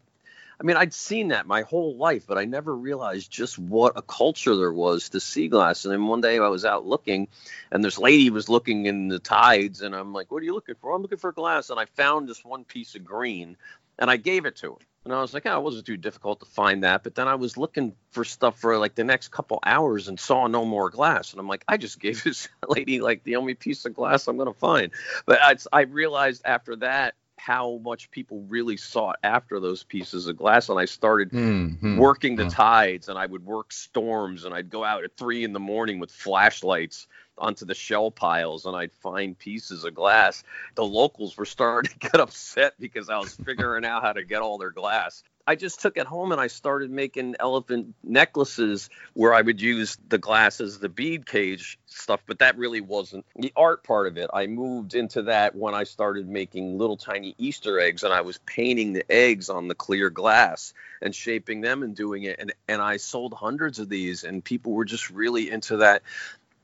I 0.62 0.64
mean, 0.64 0.78
I'd 0.78 0.94
seen 0.94 1.30
that 1.30 1.48
my 1.48 1.64
whole 1.64 1.98
life, 1.98 2.28
but 2.28 2.38
I 2.38 2.46
never 2.46 2.76
realized 2.76 3.32
just 3.32 3.58
what 3.58 3.94
a 3.98 4.04
culture 4.04 4.56
there 4.56 4.72
was 4.72 5.10
to 5.10 5.20
sea 5.20 5.48
glass. 5.48 5.86
And 5.86 5.92
then 5.92 6.06
one 6.06 6.22
day 6.22 6.38
I 6.38 6.50
was 6.50 6.66
out 6.66 6.86
looking, 6.86 7.30
and 7.72 7.84
this 7.84 7.98
lady 7.98 8.30
was 8.30 8.48
looking 8.48 8.86
in 8.86 9.08
the 9.08 9.18
tides, 9.18 9.82
and 9.82 9.96
I'm 9.96 10.14
like, 10.14 10.32
"What 10.32 10.44
are 10.44 10.46
you 10.46 10.54
looking 10.54 10.76
for?" 10.76 10.94
I'm 10.94 11.02
looking 11.02 11.18
for 11.18 11.32
glass, 11.32 11.72
and 11.72 11.80
I 11.80 11.86
found 11.86 12.30
this 12.30 12.46
one 12.46 12.64
piece 12.64 12.94
of 12.94 13.04
green, 13.04 13.58
and 13.98 14.12
I 14.12 14.18
gave 14.18 14.46
it 14.46 14.58
to 14.58 14.74
her. 14.74 14.80
And 15.04 15.16
I 15.16 15.22
was 15.22 15.34
like, 15.34 15.48
oh, 15.48 15.58
it 15.58 15.64
wasn't 15.64 15.88
too 15.88 15.98
difficult 15.98 16.42
to 16.42 16.46
find 16.46 16.84
that. 16.84 17.02
But 17.02 17.16
then 17.16 17.28
I 17.28 17.34
was 17.34 17.58
looking 17.58 17.96
for 18.12 18.24
stuff 18.24 18.60
for 18.60 18.78
like 18.78 18.94
the 18.94 19.04
next 19.04 19.30
couple 19.30 19.60
hours 19.66 20.08
and 20.08 20.20
saw 20.20 20.46
no 20.46 20.64
more 20.64 20.92
glass. 20.92 21.32
And 21.32 21.40
I'm 21.40 21.48
like, 21.48 21.64
I 21.68 21.78
just 21.78 22.00
gave 22.00 22.24
this 22.24 22.48
lady 22.68 23.02
like 23.02 23.24
the 23.24 23.38
only 23.38 23.56
piece 23.56 23.86
of 23.86 23.96
glass 23.96 24.28
I'm 24.28 24.38
going 24.38 24.54
to 24.54 24.60
find. 24.60 24.92
But 25.26 25.40
I, 25.42 25.56
I 25.74 25.82
realized 25.82 26.44
after 26.46 26.76
that 26.78 27.16
how 27.44 27.80
much 27.84 28.12
people 28.12 28.46
really 28.48 28.78
sought 28.78 29.18
after 29.24 29.60
those 29.60 29.82
pieces 29.84 30.28
of 30.28 30.38
glass. 30.38 30.70
And 30.70 30.80
I 30.80 30.86
started 30.86 31.32
mm-hmm. 31.32 31.98
working 31.98 32.36
the 32.36 32.48
tides 32.50 33.10
and 33.10 33.18
I 33.18 33.26
would 33.26 33.44
work 33.44 33.72
storms 33.72 34.46
and 34.46 34.54
I'd 34.54 34.70
go 34.70 34.84
out 34.84 35.04
at 35.04 35.18
three 35.18 35.44
in 35.44 35.52
the 35.52 35.60
morning 35.60 35.98
with 35.98 36.12
flashlights 36.12 37.08
onto 37.42 37.66
the 37.66 37.74
shell 37.74 38.12
piles 38.12 38.66
and 38.66 38.76
I'd 38.76 38.94
find 38.94 39.38
pieces 39.38 39.84
of 39.84 39.96
glass. 39.96 40.44
The 40.76 40.86
locals 40.86 41.36
were 41.36 41.46
starting 41.46 41.92
to 41.92 42.00
get 42.00 42.16
upset 42.22 42.76
because 42.80 43.10
I 43.10 43.18
was 43.18 43.36
figuring 43.36 43.84
out 43.84 44.04
how 44.04 44.14
to 44.14 44.24
get 44.24 44.42
all 44.42 44.58
their 44.58 44.72
glass. 44.72 45.24
I 45.48 45.56
just 45.56 45.82
took 45.82 45.98
it 45.98 46.06
home 46.06 46.32
and 46.32 46.40
I 46.40 46.48
started 46.48 46.92
making 46.92 47.36
elephant 47.40 47.96
necklaces 48.04 48.90
where 49.14 49.34
I 49.34 49.42
would 49.42 49.62
use 49.62 49.98
the 50.08 50.18
glass 50.18 50.62
as 50.62 50.80
the 50.80 50.90
bead 50.90 51.26
cage 51.26 51.80
stuff, 51.88 52.22
but 52.26 52.40
that 52.40 52.58
really 52.58 52.82
wasn't 52.82 53.26
the 53.36 53.52
art 53.56 53.84
part 53.84 54.08
of 54.08 54.18
it. 54.18 54.30
I 54.34 54.48
moved 54.48 54.94
into 54.94 55.24
that 55.24 55.56
when 55.56 55.74
I 55.74 55.84
started 55.84 56.28
making 56.28 56.78
little 56.78 56.98
tiny 56.98 57.36
Easter 57.38 57.80
eggs 57.80 58.04
and 58.04 58.14
I 58.14 58.22
was 58.22 58.38
painting 58.46 58.94
the 58.94 59.12
eggs 59.12 59.50
on 59.50 59.68
the 59.68 59.76
clear 59.76 60.10
glass 60.10 60.74
and 61.02 61.14
shaping 61.14 61.62
them 61.62 61.84
and 61.84 61.96
doing 61.96 62.24
it. 62.24 62.38
And, 62.40 62.54
and 62.68 62.82
I 62.82 62.98
sold 62.98 63.34
hundreds 63.34 63.80
of 63.80 63.90
these 63.90 64.24
and 64.24 64.44
people 64.44 64.74
were 64.74 64.86
just 64.86 65.10
really 65.10 65.50
into 65.50 65.78
that 65.78 66.04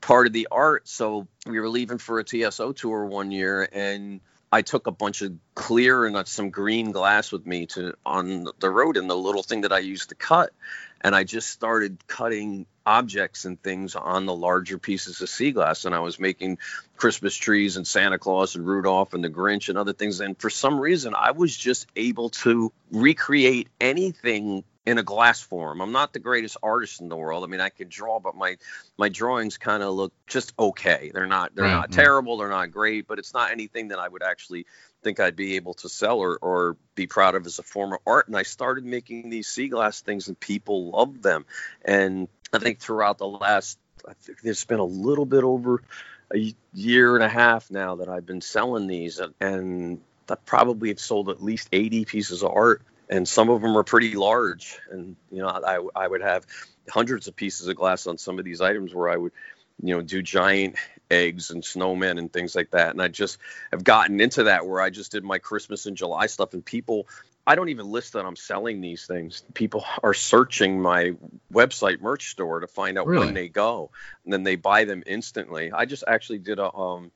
part 0.00 0.26
of 0.26 0.32
the 0.32 0.48
art. 0.50 0.88
So 0.88 1.26
we 1.46 1.60
were 1.60 1.68
leaving 1.68 1.98
for 1.98 2.18
a 2.18 2.24
TSO 2.24 2.72
tour 2.72 3.04
one 3.04 3.30
year, 3.30 3.68
and 3.70 4.20
I 4.50 4.62
took 4.62 4.86
a 4.86 4.92
bunch 4.92 5.22
of 5.22 5.34
clear 5.54 6.06
and 6.06 6.16
uh, 6.16 6.24
some 6.24 6.50
green 6.50 6.92
glass 6.92 7.30
with 7.32 7.46
me 7.46 7.66
to 7.66 7.94
on 8.06 8.46
the 8.58 8.70
road 8.70 8.96
and 8.96 9.08
the 9.08 9.16
little 9.16 9.42
thing 9.42 9.62
that 9.62 9.72
I 9.72 9.80
used 9.80 10.08
to 10.08 10.14
cut, 10.14 10.50
and 11.00 11.14
I 11.14 11.24
just 11.24 11.50
started 11.50 12.06
cutting 12.06 12.66
objects 12.86 13.44
and 13.44 13.62
things 13.62 13.94
on 13.94 14.24
the 14.24 14.34
larger 14.34 14.78
pieces 14.78 15.20
of 15.20 15.28
sea 15.28 15.52
glass. 15.52 15.84
And 15.84 15.94
I 15.94 15.98
was 15.98 16.18
making 16.18 16.58
Christmas 16.96 17.36
trees 17.36 17.76
and 17.76 17.86
Santa 17.86 18.18
Claus 18.18 18.56
and 18.56 18.66
Rudolph 18.66 19.12
and 19.12 19.22
the 19.22 19.28
Grinch 19.28 19.68
and 19.68 19.76
other 19.76 19.92
things. 19.92 20.20
And 20.20 20.38
for 20.38 20.48
some 20.48 20.80
reason 20.80 21.14
I 21.14 21.32
was 21.32 21.54
just 21.54 21.86
able 21.94 22.30
to 22.30 22.72
recreate 22.90 23.68
anything 23.78 24.64
in 24.88 24.96
a 24.96 25.02
glass 25.02 25.40
form. 25.40 25.82
I'm 25.82 25.92
not 25.92 26.14
the 26.14 26.18
greatest 26.18 26.56
artist 26.62 27.02
in 27.02 27.10
the 27.10 27.16
world. 27.16 27.44
I 27.44 27.46
mean, 27.46 27.60
I 27.60 27.68
can 27.68 27.88
draw, 27.88 28.20
but 28.20 28.34
my 28.34 28.56
my 28.96 29.10
drawings 29.10 29.58
kind 29.58 29.82
of 29.82 29.92
look 29.92 30.14
just 30.26 30.54
okay. 30.58 31.10
They're 31.12 31.26
not 31.26 31.54
they're 31.54 31.66
right. 31.66 31.72
not 31.72 31.92
terrible. 31.92 32.38
They're 32.38 32.48
not 32.48 32.70
great, 32.70 33.06
but 33.06 33.18
it's 33.18 33.34
not 33.34 33.50
anything 33.50 33.88
that 33.88 33.98
I 33.98 34.08
would 34.08 34.22
actually 34.22 34.64
think 35.02 35.20
I'd 35.20 35.36
be 35.36 35.56
able 35.56 35.74
to 35.74 35.90
sell 35.90 36.18
or, 36.20 36.38
or 36.40 36.76
be 36.94 37.06
proud 37.06 37.34
of 37.34 37.44
as 37.46 37.58
a 37.58 37.62
form 37.62 37.92
of 37.92 37.98
art. 38.06 38.28
And 38.28 38.36
I 38.36 38.44
started 38.44 38.84
making 38.84 39.28
these 39.28 39.46
sea 39.46 39.68
glass 39.68 40.00
things, 40.00 40.28
and 40.28 40.40
people 40.40 40.90
loved 40.90 41.22
them. 41.22 41.44
And 41.84 42.26
I 42.52 42.58
think 42.58 42.78
throughout 42.78 43.18
the 43.18 43.28
last, 43.28 43.78
I 44.08 44.14
think 44.14 44.40
there's 44.40 44.64
been 44.64 44.80
a 44.80 44.84
little 44.84 45.26
bit 45.26 45.44
over 45.44 45.82
a 46.34 46.54
year 46.72 47.14
and 47.14 47.24
a 47.24 47.28
half 47.28 47.70
now 47.70 47.96
that 47.96 48.08
I've 48.08 48.26
been 48.26 48.40
selling 48.40 48.86
these, 48.86 49.20
and 49.38 50.00
I 50.30 50.34
probably 50.46 50.88
have 50.88 51.00
sold 51.00 51.28
at 51.28 51.42
least 51.42 51.68
80 51.72 52.06
pieces 52.06 52.42
of 52.42 52.52
art 52.52 52.82
and 53.10 53.28
some 53.28 53.48
of 53.50 53.62
them 53.62 53.76
are 53.76 53.84
pretty 53.84 54.14
large. 54.14 54.78
And 54.90 55.16
you 55.30 55.42
know, 55.42 55.48
I 55.48 55.80
I 55.94 56.06
would 56.06 56.22
have 56.22 56.46
hundreds 56.88 57.28
of 57.28 57.36
pieces 57.36 57.68
of 57.68 57.76
glass 57.76 58.06
on 58.06 58.18
some 58.18 58.38
of 58.38 58.44
these 58.44 58.60
items 58.60 58.94
where 58.94 59.08
I 59.08 59.16
would, 59.16 59.32
you 59.82 59.94
know, 59.94 60.02
do 60.02 60.22
giant 60.22 60.76
eggs 61.10 61.50
and 61.50 61.62
snowmen 61.62 62.18
and 62.18 62.32
things 62.32 62.54
like 62.54 62.70
that. 62.70 62.90
And 62.90 63.02
I 63.02 63.08
just 63.08 63.38
have 63.72 63.84
gotten 63.84 64.20
into 64.20 64.44
that 64.44 64.66
where 64.66 64.80
I 64.80 64.90
just 64.90 65.12
did 65.12 65.24
my 65.24 65.38
Christmas 65.38 65.86
and 65.86 65.96
July 65.96 66.26
stuff, 66.26 66.54
and 66.54 66.64
people. 66.64 67.06
I 67.46 67.54
don't 67.54 67.70
even 67.70 67.90
list 67.90 68.12
that 68.12 68.26
I'm 68.26 68.36
selling 68.36 68.82
these 68.82 69.06
things. 69.06 69.42
People 69.54 69.82
are 70.02 70.12
searching 70.12 70.82
my 70.82 71.14
website 71.50 71.98
merch 71.98 72.28
store 72.28 72.60
to 72.60 72.66
find 72.66 72.98
out 72.98 73.06
Really? 73.06 73.24
when 73.24 73.32
they 73.32 73.48
go, 73.48 73.90
and 74.24 74.32
then 74.34 74.42
they 74.42 74.56
buy 74.56 74.84
them 74.84 75.02
instantly. 75.06 75.72
I 75.72 75.86
just 75.86 76.04
actually 76.06 76.40
did 76.40 76.58
a 76.58 76.70
um, 76.74 77.10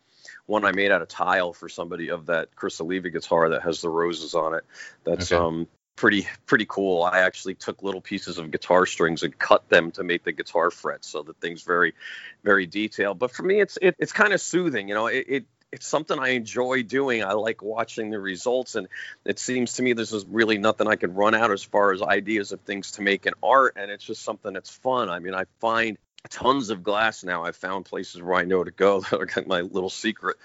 one 0.46 0.64
I 0.64 0.72
made 0.72 0.90
out 0.90 1.02
of 1.02 1.08
tile 1.08 1.52
for 1.52 1.68
somebody 1.68 2.10
of 2.10 2.26
that 2.26 2.54
Criss 2.56 2.80
Oliva 2.80 3.10
guitar 3.10 3.50
that 3.50 3.62
has 3.62 3.82
the 3.82 3.90
roses 3.90 4.34
on 4.34 4.54
it. 4.54 4.64
That's 5.04 5.30
Okay. 5.30 5.36
um 5.36 5.68
pretty 5.96 6.26
pretty 6.46 6.66
cool. 6.68 7.02
I 7.02 7.20
actually 7.20 7.54
took 7.54 7.82
little 7.82 8.00
pieces 8.00 8.38
of 8.38 8.50
guitar 8.50 8.86
strings 8.86 9.22
and 9.22 9.36
cut 9.38 9.68
them 9.68 9.90
to 9.92 10.04
make 10.04 10.24
the 10.24 10.32
guitar 10.32 10.70
frets, 10.70 11.08
so 11.08 11.22
the 11.22 11.34
thing's 11.34 11.62
very 11.62 11.94
very 12.42 12.66
detailed. 12.66 13.18
But 13.18 13.32
for 13.32 13.42
me, 13.42 13.60
it's 13.60 13.78
it, 13.80 13.96
it's 13.98 14.12
kind 14.12 14.32
of 14.32 14.40
soothing. 14.40 14.88
You 14.88 14.94
know, 14.94 15.06
it, 15.06 15.26
it 15.28 15.44
it's 15.72 15.86
something 15.86 16.18
I 16.18 16.30
enjoy 16.30 16.82
doing. 16.82 17.24
I 17.24 17.32
like 17.32 17.62
watching 17.62 18.10
the 18.10 18.20
results, 18.20 18.74
and 18.74 18.88
it 19.24 19.38
seems 19.38 19.74
to 19.74 19.82
me 19.82 19.94
there's 19.94 20.10
just 20.10 20.26
really 20.28 20.58
nothing 20.58 20.86
I 20.86 20.96
can 20.96 21.14
run 21.14 21.34
out 21.34 21.50
as 21.50 21.62
far 21.62 21.92
as 21.92 22.02
ideas 22.02 22.52
of 22.52 22.60
things 22.60 22.92
to 22.92 23.02
make 23.02 23.26
in 23.26 23.32
art, 23.42 23.76
and 23.76 23.90
it's 23.90 24.04
just 24.04 24.22
something 24.22 24.52
that's 24.52 24.70
fun. 24.70 25.08
I 25.08 25.18
mean, 25.18 25.34
I 25.34 25.44
find 25.60 25.96
tons 26.28 26.70
of 26.70 26.82
glass 26.82 27.24
now. 27.24 27.44
I've 27.44 27.56
found 27.56 27.84
places 27.84 28.22
where 28.22 28.34
I 28.38 28.44
know 28.44 28.62
to 28.64 28.70
go. 28.70 29.00
that 29.10 29.20
I 29.20 29.24
got 29.24 29.46
my 29.46 29.62
little 29.62 29.90
secret 29.90 30.36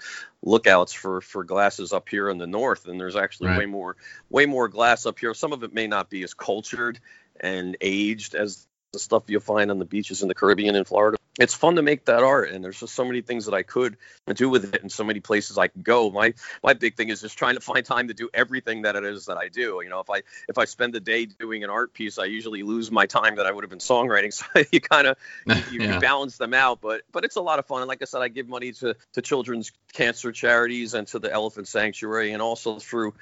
lookouts 0.42 0.92
for 0.92 1.20
for 1.20 1.44
glasses 1.44 1.92
up 1.92 2.08
here 2.08 2.28
in 2.30 2.38
the 2.38 2.46
north, 2.46 2.86
and 2.86 3.00
there's 3.00 3.16
actually 3.16 3.48
Right. 3.48 3.58
way 3.58 3.66
more 3.66 3.96
way 4.30 4.46
more 4.46 4.68
glass 4.68 5.06
up 5.06 5.18
here. 5.18 5.34
Some 5.34 5.52
of 5.52 5.62
it 5.62 5.72
may 5.72 5.86
not 5.86 6.10
be 6.10 6.22
as 6.22 6.34
cultured 6.34 7.00
and 7.40 7.76
aged 7.80 8.34
as 8.34 8.66
the 8.92 8.98
stuff 8.98 9.24
you'll 9.28 9.40
find 9.40 9.70
on 9.70 9.78
the 9.78 9.84
beaches 9.84 10.22
in 10.22 10.28
the 10.28 10.34
Caribbean 10.34 10.74
and 10.74 10.86
Florida. 10.86 11.18
It's 11.38 11.54
fun 11.54 11.76
to 11.76 11.82
make 11.82 12.06
that 12.06 12.22
art, 12.22 12.50
and 12.50 12.64
there's 12.64 12.80
just 12.80 12.94
so 12.94 13.04
many 13.04 13.20
things 13.22 13.46
that 13.46 13.54
I 13.54 13.62
could 13.62 13.96
do 14.34 14.48
with 14.48 14.74
it, 14.74 14.82
and 14.82 14.90
so 14.90 15.04
many 15.04 15.20
places 15.20 15.56
I 15.56 15.68
can 15.68 15.82
go. 15.82 16.10
My 16.10 16.34
my 16.62 16.74
big 16.74 16.96
thing 16.96 17.08
is 17.08 17.20
just 17.20 17.38
trying 17.38 17.54
to 17.54 17.60
find 17.60 17.84
time 17.84 18.08
to 18.08 18.14
do 18.14 18.28
everything 18.34 18.82
that 18.82 18.96
it 18.96 19.04
is 19.04 19.26
that 19.26 19.36
I 19.36 19.48
do. 19.48 19.80
You 19.82 19.88
know, 19.88 20.00
if 20.00 20.10
I 20.10 20.22
if 20.48 20.58
I 20.58 20.64
spend 20.64 20.94
the 20.94 21.00
day 21.00 21.26
doing 21.26 21.62
an 21.62 21.70
art 21.70 21.94
piece, 21.94 22.18
I 22.18 22.24
usually 22.24 22.62
lose 22.64 22.90
my 22.90 23.06
time 23.06 23.36
that 23.36 23.46
I 23.46 23.52
would 23.52 23.62
have 23.62 23.70
been 23.70 23.78
songwriting. 23.78 24.28
So 24.38 24.62
you 24.70 24.80
kind 24.80 25.06
of 25.06 25.16
you, 25.46 25.54
you 25.80 26.00
balance 26.00 26.36
them 26.38 26.54
out, 26.54 26.80
but 26.80 27.02
but 27.12 27.24
it's 27.24 27.36
a 27.36 27.40
lot 27.40 27.58
of 27.58 27.66
fun. 27.66 27.82
And 27.82 27.88
like 27.88 28.02
I 28.02 28.04
said, 28.04 28.20
I 28.20 28.28
give 28.28 28.48
money 28.48 28.72
to 28.72 28.94
to 29.14 29.22
children's 29.22 29.72
cancer 29.92 30.32
charities 30.32 30.94
and 30.94 31.06
to 31.08 31.18
the 31.18 31.32
Elephant 31.32 31.68
Sanctuary, 31.68 32.32
and 32.32 32.42
also 32.42 32.78
through 32.78 33.14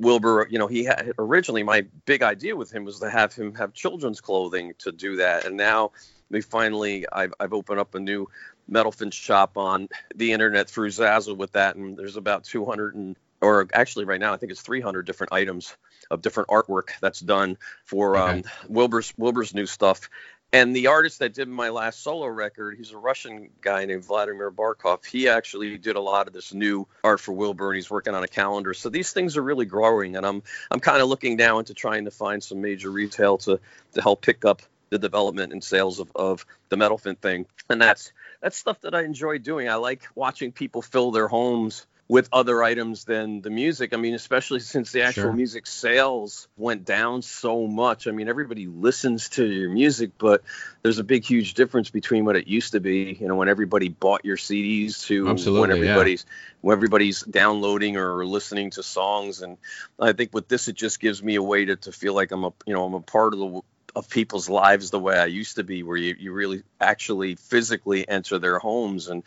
Wilbur, 0.00 0.48
you 0.50 0.58
know, 0.58 0.66
he 0.66 0.84
had 0.84 1.12
originally 1.18 1.62
my 1.62 1.86
big 2.04 2.22
idea 2.22 2.56
with 2.56 2.72
him 2.72 2.84
was 2.84 3.00
to 3.00 3.10
have 3.10 3.32
him 3.34 3.54
have 3.54 3.72
children's 3.72 4.20
clothing 4.20 4.74
to 4.78 4.92
do 4.92 5.16
that, 5.16 5.46
and 5.46 5.56
now 5.56 5.92
we 6.34 6.42
finally 6.42 7.06
I've 7.10 7.32
I've 7.40 7.52
opened 7.52 7.80
up 7.80 7.94
a 7.94 8.00
new 8.00 8.28
Metalphant 8.66 9.14
shop 9.14 9.56
on 9.56 9.88
the 10.14 10.32
internet 10.32 10.68
through 10.68 10.88
Zazzle 10.88 11.36
with 11.36 11.52
that, 11.52 11.76
and 11.76 11.96
there's 11.96 12.16
about 12.16 12.44
200 12.44 12.94
and 12.94 13.16
or 13.40 13.68
actually 13.72 14.04
right 14.04 14.20
now 14.20 14.34
I 14.34 14.36
think 14.36 14.52
it's 14.52 14.62
300 14.62 15.06
different 15.06 15.32
items 15.32 15.76
of 16.10 16.22
different 16.22 16.48
artwork 16.48 16.88
that's 17.00 17.20
done 17.20 17.56
for 17.84 18.16
um, 18.16 18.42
Wilbur's 18.68 19.12
Wilbur's 19.16 19.54
new 19.54 19.66
stuff. 19.66 20.10
And 20.52 20.74
the 20.74 20.86
artist 20.86 21.18
that 21.18 21.34
did 21.34 21.48
my 21.48 21.70
last 21.70 22.00
solo 22.04 22.26
record, 22.26 22.76
he's 22.76 22.92
a 22.92 22.96
Russian 22.96 23.50
guy 23.60 23.86
named 23.86 24.04
Vladimir 24.04 24.52
Barkov. 24.52 25.04
He 25.04 25.28
actually 25.28 25.78
did 25.78 25.96
a 25.96 26.00
lot 26.00 26.28
of 26.28 26.32
this 26.32 26.54
new 26.54 26.86
art 27.02 27.18
for 27.18 27.32
Wilbur, 27.32 27.70
and 27.70 27.76
he's 27.76 27.90
working 27.90 28.14
on 28.14 28.22
a 28.22 28.28
calendar. 28.28 28.72
So 28.72 28.88
these 28.88 29.12
things 29.12 29.36
are 29.36 29.42
really 29.42 29.66
growing, 29.66 30.14
and 30.14 30.24
I'm 30.24 30.44
I'm 30.70 30.80
kind 30.80 31.02
of 31.02 31.08
looking 31.08 31.36
now 31.36 31.58
into 31.58 31.74
trying 31.74 32.04
to 32.04 32.12
find 32.12 32.42
some 32.42 32.60
major 32.60 32.90
retail 32.90 33.38
to 33.38 33.58
to 33.94 34.02
help 34.02 34.22
pick 34.22 34.44
up 34.44 34.62
the 34.94 34.98
development 34.98 35.52
and 35.52 35.62
sales 35.62 35.98
of, 35.98 36.12
of 36.14 36.46
the 36.68 36.76
Metalphant 36.76 37.20
thing. 37.20 37.46
And 37.68 37.82
that's 37.82 38.12
that's 38.40 38.56
stuff 38.56 38.80
that 38.82 38.94
I 38.94 39.02
enjoy 39.02 39.38
doing. 39.38 39.68
I 39.68 39.74
like 39.74 40.06
watching 40.14 40.52
people 40.52 40.82
fill 40.82 41.10
their 41.10 41.26
homes 41.26 41.84
with 42.06 42.28
other 42.32 42.62
items 42.62 43.04
than 43.04 43.40
the 43.40 43.48
music. 43.48 43.94
I 43.94 43.96
mean, 43.96 44.14
especially 44.14 44.60
since 44.60 44.92
the 44.92 45.02
actual 45.02 45.22
Sure. 45.22 45.32
music 45.32 45.66
sales 45.66 46.48
went 46.56 46.84
down 46.84 47.22
so 47.22 47.66
much. 47.66 48.06
I 48.06 48.10
mean, 48.10 48.28
everybody 48.28 48.66
listens 48.66 49.30
to 49.30 49.46
your 49.46 49.70
music, 49.70 50.10
but 50.18 50.42
there's 50.82 50.98
a 50.98 51.04
big, 51.04 51.24
huge 51.24 51.54
difference 51.54 51.88
between 51.88 52.26
what 52.26 52.36
it 52.36 52.46
used 52.46 52.72
to 52.72 52.80
be. 52.80 53.16
You 53.18 53.26
know, 53.26 53.36
when 53.36 53.48
everybody 53.48 53.88
bought 53.88 54.24
your 54.24 54.36
CDs 54.36 55.06
to 55.06 55.28
Absolutely, 55.30 55.60
when 55.60 55.70
yeah. 55.70 55.76
everybody's 55.92 56.26
when 56.60 56.76
everybody's 56.76 57.22
downloading 57.22 57.96
or 57.96 58.24
listening 58.26 58.70
to 58.72 58.82
songs. 58.82 59.40
And 59.40 59.56
I 59.98 60.12
think 60.12 60.34
with 60.34 60.46
this, 60.46 60.68
it 60.68 60.76
just 60.76 61.00
gives 61.00 61.22
me 61.22 61.36
a 61.36 61.42
way 61.42 61.64
to, 61.64 61.76
to 61.76 61.90
feel 61.92 62.14
like 62.14 62.32
I'm 62.32 62.44
a 62.44 62.52
you 62.66 62.74
know 62.74 62.84
I'm 62.84 62.94
a 62.94 63.00
part 63.00 63.32
of 63.32 63.38
the 63.38 63.60
of 63.94 64.08
people's 64.08 64.48
lives 64.48 64.90
the 64.90 65.00
way 65.00 65.16
I 65.16 65.26
used 65.26 65.56
to 65.56 65.64
be, 65.64 65.82
where 65.82 65.96
you, 65.96 66.16
you 66.18 66.32
really 66.32 66.62
actually 66.80 67.36
physically 67.36 68.08
enter 68.08 68.38
their 68.38 68.58
homes, 68.58 69.08
and 69.08 69.22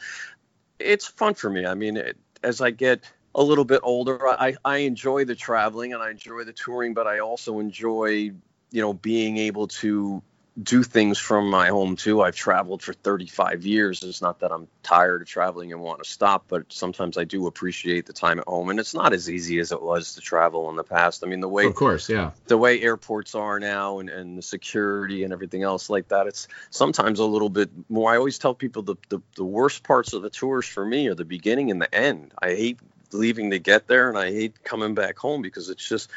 it's 0.79 1.07
fun 1.07 1.33
for 1.33 1.49
me. 1.49 1.65
I 1.65 1.73
mean, 1.73 1.97
it, 1.97 2.17
as 2.43 2.61
I 2.61 2.71
get 2.71 3.03
a 3.33 3.43
little 3.43 3.65
bit 3.65 3.81
older, 3.83 4.27
I, 4.27 4.55
I 4.65 4.77
enjoy 4.79 5.25
the 5.25 5.35
traveling 5.35 5.93
and 5.93 6.01
I 6.01 6.11
enjoy 6.11 6.43
the 6.43 6.53
touring, 6.53 6.93
but 6.93 7.07
I 7.07 7.19
also 7.19 7.59
enjoy, 7.59 8.09
you 8.71 8.81
know, 8.81 8.93
being 8.93 9.37
able 9.37 9.67
to 9.67 10.21
do 10.61 10.81
things 10.81 11.19
from 11.19 11.49
my 11.49 11.67
home 11.67 11.95
too. 11.95 12.21
I've 12.21 12.35
traveled 12.35 12.81
for 12.81 12.93
35 12.93 13.65
years. 13.65 14.03
It's 14.03 14.21
not 14.21 14.39
that 14.39 14.51
I'm 14.51 14.67
tired 14.81 15.21
of 15.21 15.27
traveling 15.27 15.71
and 15.71 15.81
want 15.81 16.03
to 16.03 16.09
stop, 16.09 16.45
but 16.47 16.73
sometimes 16.73 17.17
I 17.17 17.25
do 17.25 17.45
appreciate 17.47 18.05
the 18.07 18.13
time 18.13 18.39
at 18.39 18.47
home. 18.47 18.69
And 18.69 18.79
it's 18.79 18.93
not 18.93 19.13
as 19.13 19.29
easy 19.29 19.59
as 19.59 19.71
it 19.71 19.81
was 19.81 20.15
to 20.15 20.21
travel 20.21 20.69
in 20.69 20.75
the 20.75 20.83
past. 20.83 21.23
I 21.23 21.27
mean, 21.27 21.41
the 21.41 21.47
way 21.47 21.65
Of 21.65 21.75
course, 21.75 22.09
yeah. 22.09 22.31
the 22.47 22.57
way 22.57 22.81
airports 22.81 23.35
are 23.35 23.59
now 23.59 23.99
and, 23.99 24.09
and 24.09 24.37
the 24.37 24.41
security 24.41 25.23
and 25.23 25.33
everything 25.33 25.63
else 25.63 25.89
like 25.89 26.07
that 26.09 26.27
it's 26.27 26.47
sometimes 26.69 27.19
a 27.19 27.25
little 27.25 27.49
bit 27.49 27.69
more 27.89 28.11
i 28.11 28.17
always 28.17 28.37
tell 28.37 28.53
people 28.53 28.81
the, 28.83 28.95
the, 29.09 29.19
the 29.35 29.43
worst 29.43 29.83
parts 29.83 30.13
of 30.13 30.21
the 30.21 30.29
tours 30.29 30.65
for 30.65 30.85
me 30.85 31.07
are 31.07 31.15
the 31.15 31.25
beginning 31.25 31.71
and 31.71 31.81
the 31.81 31.93
end 31.93 32.33
i 32.41 32.49
hate 32.49 32.79
leaving 33.11 33.51
to 33.51 33.59
get 33.59 33.87
there 33.87 34.09
and 34.09 34.17
i 34.17 34.31
hate 34.31 34.63
coming 34.63 34.93
back 34.93 35.17
home 35.17 35.41
because 35.41 35.69
it's 35.69 35.87
just 35.87 36.09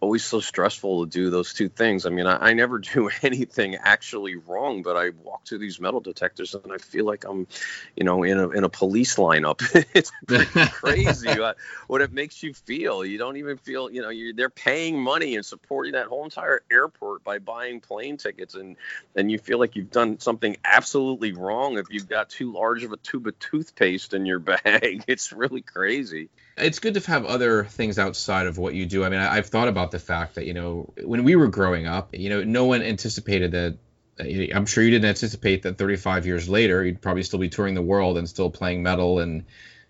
always 0.00 0.24
so 0.24 0.40
stressful 0.40 1.04
to 1.04 1.10
do 1.10 1.30
those 1.30 1.54
two 1.54 1.68
things 1.68 2.06
i 2.06 2.10
mean 2.10 2.26
i, 2.26 2.50
I 2.50 2.52
never 2.54 2.78
do 2.94 3.10
anything 3.22 3.76
actually 3.76 4.36
wrong 4.36 4.82
but 4.82 4.96
i 4.96 5.10
walk 5.22 5.46
through 5.46 5.58
these 5.58 5.80
metal 5.80 6.00
detectors 6.00 6.54
and 6.54 6.72
i 6.72 6.78
feel 6.78 7.04
like 7.04 7.24
i'm 7.24 7.46
you 7.96 8.04
know 8.04 8.22
in 8.22 8.38
a, 8.38 8.48
in 8.50 8.64
a 8.64 8.68
police 8.68 9.16
lineup 9.16 9.60
it's 9.94 10.12
crazy 10.72 11.28
uh, 11.28 11.54
what 11.86 12.00
it 12.00 12.12
makes 12.12 12.42
you 12.42 12.54
feel. 12.54 13.04
You 13.04 13.18
don't 13.18 13.36
even 13.36 13.56
feel, 13.56 13.90
you 13.90 14.02
know, 14.02 14.10
you're 14.10 14.32
they're 14.32 14.50
paying 14.50 15.00
money 15.00 15.36
and 15.36 15.44
supporting 15.44 15.92
that 15.92 16.06
whole 16.06 16.24
entire 16.24 16.62
airport 16.70 17.24
by 17.24 17.38
buying 17.38 17.80
plane 17.80 18.16
tickets, 18.16 18.54
and 18.54 18.76
and 19.16 19.30
you 19.30 19.38
feel 19.38 19.58
like 19.58 19.76
you've 19.76 19.90
done 19.90 20.20
something 20.20 20.56
absolutely 20.64 21.32
wrong 21.32 21.78
if 21.78 21.86
you've 21.90 22.08
got 22.08 22.28
too 22.30 22.52
large 22.52 22.84
of 22.84 22.92
a 22.92 22.96
tube 22.96 23.26
of 23.26 23.38
toothpaste 23.38 24.14
in 24.14 24.26
your 24.26 24.38
bag. 24.38 25.04
It's 25.06 25.32
really 25.32 25.62
crazy. 25.62 26.28
It's 26.60 26.78
good 26.78 26.94
to 26.94 27.00
have 27.10 27.24
other 27.24 27.64
things 27.64 27.98
outside 27.98 28.46
of 28.46 28.58
what 28.58 28.74
you 28.74 28.86
do. 28.86 29.04
I 29.04 29.08
mean, 29.08 29.20
I, 29.20 29.36
I've 29.36 29.46
thought 29.46 29.68
about 29.68 29.90
the 29.90 29.98
fact 29.98 30.34
that 30.36 30.46
you 30.46 30.54
know 30.54 30.92
when 31.02 31.24
we 31.24 31.36
were 31.36 31.48
growing 31.48 31.86
up, 31.86 32.14
you 32.14 32.30
know, 32.30 32.42
no 32.44 32.64
one 32.66 32.82
anticipated 32.82 33.52
that. 33.52 33.78
uh, 34.20 34.54
I'm 34.56 34.66
sure 34.66 34.82
you 34.84 34.90
didn't 34.90 35.08
anticipate 35.08 35.62
that 35.62 35.78
35 35.78 36.26
years 36.26 36.48
later, 36.48 36.84
you'd 36.84 37.00
probably 37.00 37.22
still 37.22 37.38
be 37.38 37.48
touring 37.48 37.74
the 37.74 37.82
world 37.82 38.18
and 38.18 38.28
still 38.28 38.50
playing 38.50 38.82
metal 38.82 39.20
and 39.20 39.44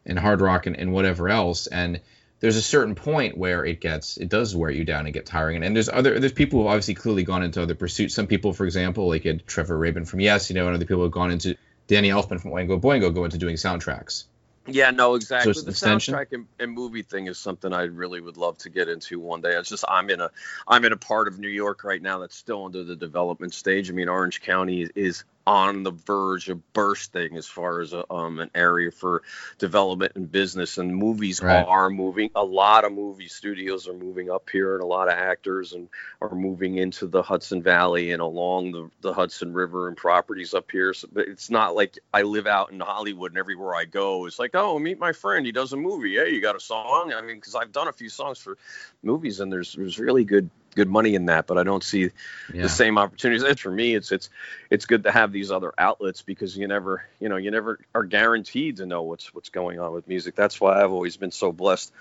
and 0.06 0.18
hard 0.18 0.40
rock 0.40 0.66
and, 0.66 0.76
and 0.76 0.92
whatever 0.92 1.28
else. 1.28 1.66
And 1.66 2.00
there's 2.40 2.56
a 2.56 2.62
certain 2.62 2.94
point 2.94 3.36
where 3.36 3.64
it 3.64 3.80
gets 3.80 4.16
it 4.16 4.28
does 4.28 4.54
wear 4.54 4.70
you 4.70 4.84
down 4.84 5.06
and 5.06 5.14
get 5.14 5.26
tiring. 5.26 5.56
And, 5.56 5.64
and 5.64 5.76
there's 5.76 5.88
other 5.88 6.18
there's 6.20 6.32
people 6.32 6.60
who've 6.60 6.68
obviously 6.68 6.94
clearly 6.94 7.24
gone 7.24 7.42
into 7.42 7.62
other 7.62 7.74
pursuits. 7.74 8.14
Some 8.14 8.26
people, 8.26 8.52
for 8.52 8.64
example, 8.64 9.08
like 9.08 9.26
Trevor 9.46 9.76
Rabin 9.76 10.04
from 10.04 10.20
Yes, 10.20 10.50
you 10.50 10.54
know, 10.54 10.66
and 10.66 10.74
other 10.74 10.84
people 10.84 11.02
have 11.02 11.12
gone 11.12 11.30
into 11.30 11.56
Danny 11.86 12.10
Elfman 12.10 12.40
from 12.40 12.52
Oingo 12.52 12.80
Boingo 12.80 13.12
go 13.12 13.24
into 13.24 13.38
doing 13.38 13.56
soundtracks. 13.56 14.24
Yeah, 14.68 14.90
no, 14.90 15.14
exactly. 15.14 15.52
an 15.52 15.64
the 15.64 15.70
extension? 15.70 16.14
soundtrack 16.14 16.32
and, 16.32 16.46
and 16.58 16.72
movie 16.72 17.02
thing 17.02 17.26
is 17.26 17.38
something 17.38 17.72
I 17.72 17.82
really 17.82 18.20
would 18.20 18.36
love 18.36 18.58
to 18.58 18.70
get 18.70 18.88
into 18.88 19.18
one 19.18 19.40
day. 19.40 19.54
It's 19.54 19.68
just 19.68 19.84
I'm 19.88 20.10
in 20.10 20.20
a 20.20 20.30
I'm 20.66 20.84
in 20.84 20.92
a 20.92 20.96
part 20.96 21.28
of 21.28 21.38
New 21.38 21.48
York 21.48 21.84
right 21.84 22.00
now 22.00 22.18
that's 22.18 22.36
still 22.36 22.66
under 22.66 22.84
the 22.84 22.96
development 22.96 23.54
stage. 23.54 23.90
I 23.90 23.94
mean, 23.94 24.08
Orange 24.08 24.40
County 24.40 24.88
is 24.94 25.24
on 25.48 25.82
the 25.82 25.90
verge 25.90 26.50
of 26.50 26.74
bursting 26.74 27.38
as 27.38 27.46
far 27.46 27.80
as 27.80 27.94
a, 27.94 28.12
um, 28.12 28.38
an 28.38 28.50
area 28.54 28.90
for 28.90 29.22
development 29.56 30.12
and 30.14 30.30
business, 30.30 30.76
and 30.76 30.94
movies 30.94 31.40
Right. 31.40 31.64
are 31.66 31.88
moving. 31.88 32.30
A 32.34 32.44
lot 32.44 32.84
of 32.84 32.92
movie 32.92 33.28
studios 33.28 33.88
are 33.88 33.94
moving 33.94 34.30
up 34.30 34.50
here, 34.50 34.74
and 34.74 34.82
a 34.82 34.86
lot 34.86 35.08
of 35.08 35.14
actors 35.14 35.72
and 35.72 35.88
are 36.20 36.34
moving 36.34 36.76
into 36.76 37.06
the 37.06 37.22
Hudson 37.22 37.62
Valley 37.62 38.12
and 38.12 38.20
along 38.20 38.72
the, 38.72 38.90
the 39.00 39.14
Hudson 39.14 39.54
River 39.54 39.88
and 39.88 39.96
properties 39.96 40.52
up 40.52 40.70
here. 40.70 40.92
So 40.92 41.08
but 41.10 41.28
it's 41.28 41.48
not 41.48 41.74
like 41.74 41.98
I 42.12 42.22
live 42.22 42.46
out 42.46 42.70
in 42.70 42.80
Hollywood 42.80 43.30
and 43.30 43.38
everywhere 43.38 43.74
I 43.74 43.86
go, 43.86 44.26
it's 44.26 44.38
like, 44.38 44.50
oh, 44.54 44.78
meet 44.78 44.98
my 44.98 45.12
friend. 45.12 45.46
He 45.46 45.52
does 45.52 45.72
a 45.72 45.78
movie. 45.78 46.16
Hey, 46.16 46.28
you 46.34 46.42
got 46.42 46.56
a 46.56 46.60
song? 46.60 47.14
I 47.16 47.22
mean, 47.22 47.36
because 47.36 47.54
I've 47.54 47.72
done 47.72 47.88
a 47.88 47.92
few 47.94 48.10
songs 48.10 48.38
for 48.38 48.58
movies, 49.02 49.40
and 49.40 49.50
there's 49.50 49.72
there's 49.72 49.98
really 49.98 50.24
good 50.24 50.50
good 50.78 50.88
money 50.88 51.16
in 51.16 51.26
that, 51.26 51.48
but 51.48 51.58
I 51.58 51.64
don't 51.64 51.82
see 51.82 52.10
Yeah. 52.54 52.62
the 52.62 52.68
same 52.68 52.98
opportunities. 52.98 53.42
And 53.42 53.58
for 53.58 53.70
me, 53.70 53.96
it's 53.96 54.12
it's 54.12 54.30
it's 54.70 54.86
good 54.86 55.02
to 55.04 55.10
have 55.10 55.32
these 55.32 55.50
other 55.50 55.72
outlets 55.76 56.22
because 56.22 56.56
you 56.56 56.68
never 56.68 57.04
you 57.18 57.28
know 57.28 57.36
you 57.36 57.50
never 57.50 57.80
are 57.94 58.04
guaranteed 58.04 58.76
to 58.76 58.86
know 58.86 59.02
what's 59.02 59.34
what's 59.34 59.48
going 59.48 59.80
on 59.80 59.92
with 59.92 60.06
music. 60.06 60.36
That's 60.36 60.60
why 60.60 60.80
I've 60.80 60.92
always 60.92 61.16
been 61.16 61.32
so 61.32 61.50
blessed 61.50 61.92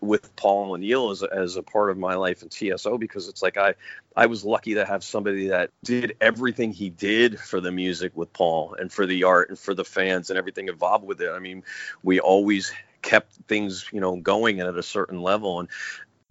with 0.00 0.34
Paul 0.34 0.72
O'Neill 0.72 1.10
as 1.10 1.22
a, 1.22 1.28
as 1.32 1.56
a 1.56 1.62
part 1.62 1.90
of 1.90 1.98
my 1.98 2.14
life 2.14 2.42
in 2.42 2.48
TSO 2.48 2.96
because 2.96 3.28
it's 3.28 3.42
like 3.42 3.58
I 3.58 3.74
I 4.16 4.26
was 4.26 4.44
lucky 4.46 4.74
to 4.74 4.86
have 4.86 5.04
somebody 5.04 5.48
that 5.48 5.68
did 5.84 6.16
everything 6.18 6.72
he 6.72 6.88
did 6.88 7.38
for 7.38 7.60
the 7.60 7.70
music 7.70 8.16
with 8.16 8.32
Paul 8.32 8.74
and 8.78 8.90
for 8.90 9.04
the 9.04 9.24
art 9.24 9.50
and 9.50 9.58
for 9.58 9.74
the 9.74 9.84
fans 9.84 10.30
and 10.30 10.38
everything 10.38 10.68
involved 10.68 11.04
with 11.04 11.20
it. 11.20 11.30
I 11.30 11.38
mean, 11.38 11.64
we 12.02 12.18
always 12.18 12.72
kept 13.02 13.34
things 13.46 13.88
you 13.92 14.00
know 14.00 14.16
going 14.16 14.60
at 14.60 14.74
a 14.74 14.82
certain 14.82 15.20
level 15.20 15.60
and 15.60 15.68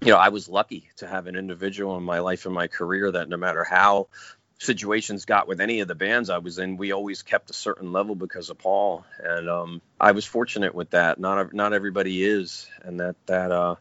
you 0.01 0.11
know, 0.11 0.17
I 0.17 0.29
was 0.29 0.49
lucky 0.49 0.89
to 0.97 1.07
have 1.07 1.27
an 1.27 1.35
individual 1.35 1.95
in 1.97 2.03
my 2.03 2.19
life 2.19 2.45
and 2.45 2.55
my 2.55 2.67
career 2.67 3.11
that 3.11 3.29
no 3.29 3.37
matter 3.37 3.63
how 3.63 4.07
situations 4.57 5.25
got 5.25 5.47
with 5.47 5.61
any 5.61 5.79
of 5.81 5.87
the 5.87 5.95
bands 5.95 6.29
I 6.29 6.39
was 6.39 6.57
in, 6.57 6.77
we 6.77 6.91
always 6.91 7.21
kept 7.21 7.49
a 7.49 7.53
certain 7.53 7.91
level 7.91 8.15
because 8.15 8.49
of 8.49 8.57
Paul, 8.57 9.05
and 9.23 9.49
um, 9.49 9.81
I 9.99 10.11
was 10.11 10.25
fortunate 10.25 10.73
with 10.73 10.91
that. 10.91 11.19
Not 11.19 11.53
not 11.53 11.73
everybody 11.73 12.23
is, 12.23 12.67
and 12.83 12.99
that 12.99 13.15
that 13.27 13.51
uh, 13.51 13.75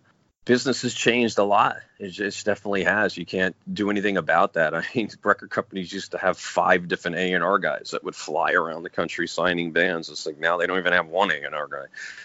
business 0.44 0.82
has 0.82 0.94
changed 0.94 1.38
a 1.38 1.44
lot. 1.44 1.76
It 1.98 2.08
just 2.08 2.46
definitely 2.46 2.84
has. 2.84 3.16
You 3.16 3.26
can't 3.26 3.54
do 3.72 3.90
anything 3.90 4.16
about 4.16 4.54
that. 4.54 4.74
I 4.74 4.84
mean, 4.94 5.10
record 5.22 5.50
companies 5.50 5.92
used 5.92 6.12
to 6.12 6.18
have 6.18 6.38
five 6.38 6.88
different 6.88 7.18
A 7.18 7.32
and 7.34 7.44
R 7.44 7.58
guys 7.58 7.90
that 7.92 8.04
would 8.04 8.14
fly 8.14 8.52
around 8.52 8.82
the 8.82 8.90
country 8.90 9.28
signing 9.28 9.72
bands. 9.72 10.08
It's 10.08 10.26
like 10.26 10.38
now 10.38 10.56
they 10.56 10.66
don't 10.66 10.78
even 10.78 10.92
have 10.92 11.06
one 11.06 11.30
A 11.30 11.42
and 11.42 11.54
R 11.54 11.68
guy. 11.68 11.84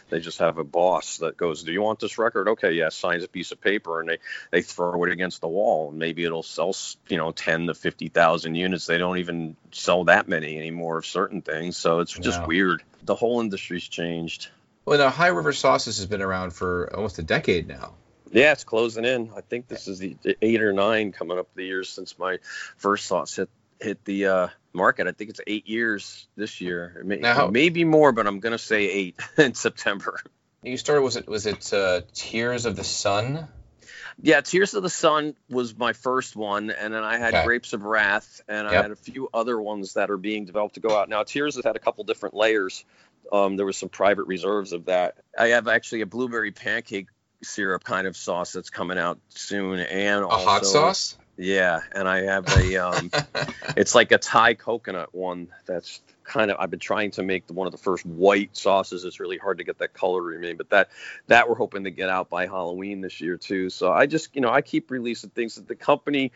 They 0.09 0.19
just 0.19 0.39
have 0.39 0.57
a 0.57 0.63
boss 0.63 1.17
that 1.17 1.37
goes, 1.37 1.63
"Do 1.63 1.71
you 1.71 1.81
want 1.81 1.99
this 1.99 2.17
record? 2.17 2.47
Okay, 2.49 2.73
yes." 2.73 2.85
Yeah, 2.85 2.89
signs 2.89 3.23
a 3.23 3.27
piece 3.27 3.51
of 3.51 3.61
paper 3.61 3.99
and 3.99 4.09
they 4.09 4.17
they 4.51 4.61
throw 4.61 5.03
it 5.03 5.11
against 5.11 5.41
the 5.41 5.47
wall. 5.47 5.89
And 5.89 5.99
maybe 5.99 6.23
it'll 6.23 6.43
sell, 6.43 6.75
you 7.07 7.17
know, 7.17 7.31
ten 7.31 7.67
to 7.67 7.73
fifty 7.73 8.07
thousand 8.07 8.55
units. 8.55 8.85
They 8.85 8.97
don't 8.97 9.17
even 9.17 9.55
sell 9.71 10.05
that 10.05 10.27
many 10.27 10.57
anymore 10.57 10.99
of 10.99 11.05
certain 11.05 11.41
things. 11.41 11.77
So 11.77 11.99
it's 11.99 12.13
just 12.13 12.39
wow. 12.41 12.47
weird. 12.47 12.83
The 13.03 13.15
whole 13.15 13.41
industry's 13.41 13.87
changed. 13.87 14.49
Well, 14.85 14.99
now 14.99 15.09
High 15.09 15.27
River 15.27 15.51
Sauces 15.51 15.97
has 15.97 16.05
been 16.05 16.21
around 16.21 16.51
for 16.51 16.91
almost 16.95 17.19
a 17.19 17.23
decade 17.23 17.67
now. 17.67 17.95
Yeah, 18.31 18.51
it's 18.51 18.63
closing 18.63 19.05
in. 19.05 19.31
I 19.35 19.41
think 19.41 19.67
this 19.67 19.87
is 19.87 19.99
the 19.99 20.17
eight 20.41 20.61
or 20.61 20.73
nine 20.73 21.11
coming 21.11 21.37
up 21.37 21.47
the 21.55 21.63
years 21.63 21.89
since 21.89 22.17
my 22.17 22.39
first 22.77 23.07
thoughts 23.07 23.35
hit 23.35 23.49
hit 23.79 24.03
the 24.05 24.27
uh, 24.27 24.47
market. 24.73 25.07
I 25.07 25.11
think 25.11 25.29
it's 25.29 25.41
eight 25.47 25.67
years 25.67 26.27
this 26.35 26.61
year. 26.61 27.01
May, 27.05 27.17
now, 27.17 27.47
maybe 27.47 27.83
more, 27.83 28.11
but 28.11 28.27
I'm 28.27 28.39
gonna 28.39 28.57
say 28.57 28.85
eight 28.85 29.19
in 29.37 29.53
September. 29.53 30.19
You 30.63 30.77
started 30.77 31.01
was 31.01 31.15
it 31.15 31.27
was 31.27 31.45
it 31.45 31.71
uh, 31.73 32.01
Tears 32.13 32.65
of 32.65 32.75
the 32.75 32.83
Sun? 32.83 33.47
Yeah, 34.21 34.41
Tears 34.41 34.73
of 34.73 34.81
the 34.81 34.89
Sun 34.89 35.35
was 35.49 35.77
my 35.77 35.93
first 35.93 36.35
one, 36.35 36.69
and 36.71 36.93
then 36.93 37.03
I 37.03 37.17
had 37.17 37.33
okay. 37.33 37.45
Grapes 37.45 37.73
of 37.73 37.83
Wrath, 37.83 38.41
and 38.47 38.65
yep. 38.65 38.79
I 38.79 38.81
had 38.81 38.91
a 38.91 38.95
few 38.95 39.29
other 39.33 39.59
ones 39.59 39.95
that 39.95 40.09
are 40.09 40.17
being 40.17 40.45
developed 40.45 40.75
to 40.75 40.79
go 40.79 40.97
out 40.97 41.09
now. 41.09 41.23
Tears 41.23 41.55
has 41.55 41.65
had 41.65 41.75
a 41.75 41.79
couple 41.79 42.03
different 42.05 42.33
layers. 42.33 42.85
Um, 43.31 43.57
there 43.57 43.65
was 43.65 43.75
some 43.75 43.89
private 43.89 44.25
reserves 44.27 44.71
of 44.71 44.85
that. 44.85 45.17
I 45.37 45.49
have 45.49 45.67
actually 45.67 46.01
a 46.01 46.05
blueberry 46.05 46.51
pancake 46.51 47.07
syrup 47.45 47.83
kind 47.83 48.07
of 48.07 48.17
sauce 48.17 48.51
that's 48.51 48.69
coming 48.69 48.97
out 48.97 49.19
soon, 49.29 49.79
and 49.79 50.23
a 50.23 50.27
also, 50.27 50.45
hot 50.45 50.65
sauce. 50.65 51.17
Yeah, 51.37 51.81
and 51.91 52.07
I 52.07 52.21
have 52.23 52.47
a 52.57 52.77
um, 52.77 53.11
it's 53.77 53.93
like 53.93 54.11
a 54.11 54.17
Thai 54.17 54.53
coconut 54.53 55.13
one 55.13 55.49
that's 55.65 56.01
kind 56.23 56.49
of 56.49 56.57
I've 56.59 56.71
been 56.71 56.79
trying 56.79 57.11
to 57.11 57.23
make 57.23 57.47
the, 57.47 57.53
one 57.53 57.67
of 57.67 57.71
the 57.71 57.77
first 57.77 58.05
white 58.05 58.55
sauces. 58.55 59.03
It's 59.03 59.19
really 59.19 59.37
hard 59.37 59.57
to 59.57 59.63
get 59.63 59.79
that 59.79 59.93
color 59.93 60.21
to 60.21 60.25
remain, 60.25 60.55
but 60.55 60.69
that 60.69 60.89
that 61.27 61.49
we're 61.49 61.55
hoping 61.55 61.83
to 61.83 61.91
get 61.91 62.09
out 62.09 62.29
by 62.29 62.47
Halloween 62.47 63.01
this 63.01 63.19
year 63.19 63.37
too. 63.37 63.69
So 63.69 63.91
I 63.91 64.05
just 64.05 64.33
you 64.35 64.41
know 64.41 64.49
I 64.49 64.61
keep 64.61 64.91
releasing 64.91 65.29
things 65.29 65.55
that 65.55 65.67
the 65.67 65.75
company. 65.75 66.31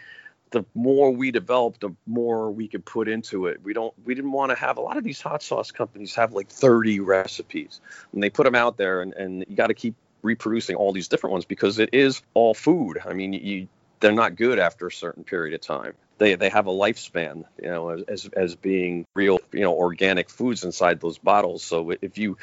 The 0.52 0.66
more 0.74 1.12
we 1.12 1.30
develop, 1.30 1.80
the 1.80 1.92
more 2.08 2.50
we 2.50 2.68
could 2.68 2.84
put 2.84 3.08
into 3.08 3.46
it. 3.46 3.62
We 3.64 3.72
don't. 3.72 3.94
We 4.04 4.16
didn't 4.16 4.32
want 4.32 4.50
to 4.50 4.58
have 4.58 4.78
a 4.78 4.82
lot 4.82 4.98
of 4.98 5.04
these 5.04 5.22
hot 5.22 5.44
sauce 5.44 5.70
companies 5.70 6.16
have 6.16 6.34
like 6.34 6.50
30 6.50 7.02
recipes, 7.02 7.80
and 8.14 8.24
they 8.24 8.32
put 8.32 8.46
them 8.46 8.56
out 8.56 8.76
there, 8.76 9.04
and, 9.04 9.14
and 9.14 9.46
you 9.48 9.56
got 9.56 9.68
to 9.68 9.76
keep 9.76 9.94
reproducing 10.22 10.76
all 10.76 10.92
these 10.92 11.08
different 11.08 11.34
ones 11.34 11.46
because 11.46 11.80
it 11.80 11.90
is 11.94 12.22
all 12.34 12.54
food. 12.54 13.00
I 13.06 13.14
mean, 13.14 13.34
you 13.34 13.68
they're 14.00 14.12
not 14.12 14.36
good 14.36 14.60
after 14.60 14.88
a 14.88 14.92
certain 14.92 15.24
period 15.24 15.54
of 15.54 15.62
time. 15.62 15.94
They 16.18 16.36
they 16.36 16.50
have 16.50 16.68
a 16.68 16.72
lifespan, 16.72 17.46
you 17.62 17.70
know, 17.70 17.90
as 17.90 18.26
as 18.28 18.56
being 18.56 19.06
real, 19.14 19.40
you 19.52 19.62
know, 19.62 19.74
organic 19.74 20.30
foods 20.30 20.64
inside 20.64 21.00
those 21.00 21.18
bottles. 21.18 21.64
So 21.64 21.92
if 22.02 22.18
you 22.18 22.38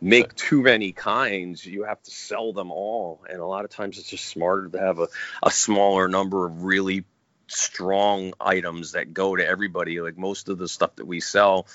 make 0.00 0.34
too 0.34 0.62
many 0.62 0.92
kinds, 0.92 1.64
you 1.64 1.84
have 1.84 2.02
to 2.02 2.10
sell 2.10 2.52
them 2.52 2.70
all. 2.70 3.20
And 3.28 3.38
a 3.38 3.46
lot 3.46 3.64
of 3.64 3.70
times 3.70 3.98
it's 3.98 4.08
just 4.08 4.26
smarter 4.26 4.68
to 4.68 4.78
have 4.78 4.98
a, 4.98 5.08
a 5.42 5.50
smaller 5.50 6.08
number 6.08 6.44
of 6.44 6.64
really 6.64 7.04
strong 7.46 8.32
items 8.40 8.92
that 8.92 9.14
go 9.14 9.36
to 9.36 9.46
everybody. 9.46 10.00
Like 10.00 10.18
most 10.18 10.48
of 10.48 10.58
the 10.58 10.68
stuff 10.68 10.96
that 10.96 11.06
we 11.06 11.20
sell 11.20 11.66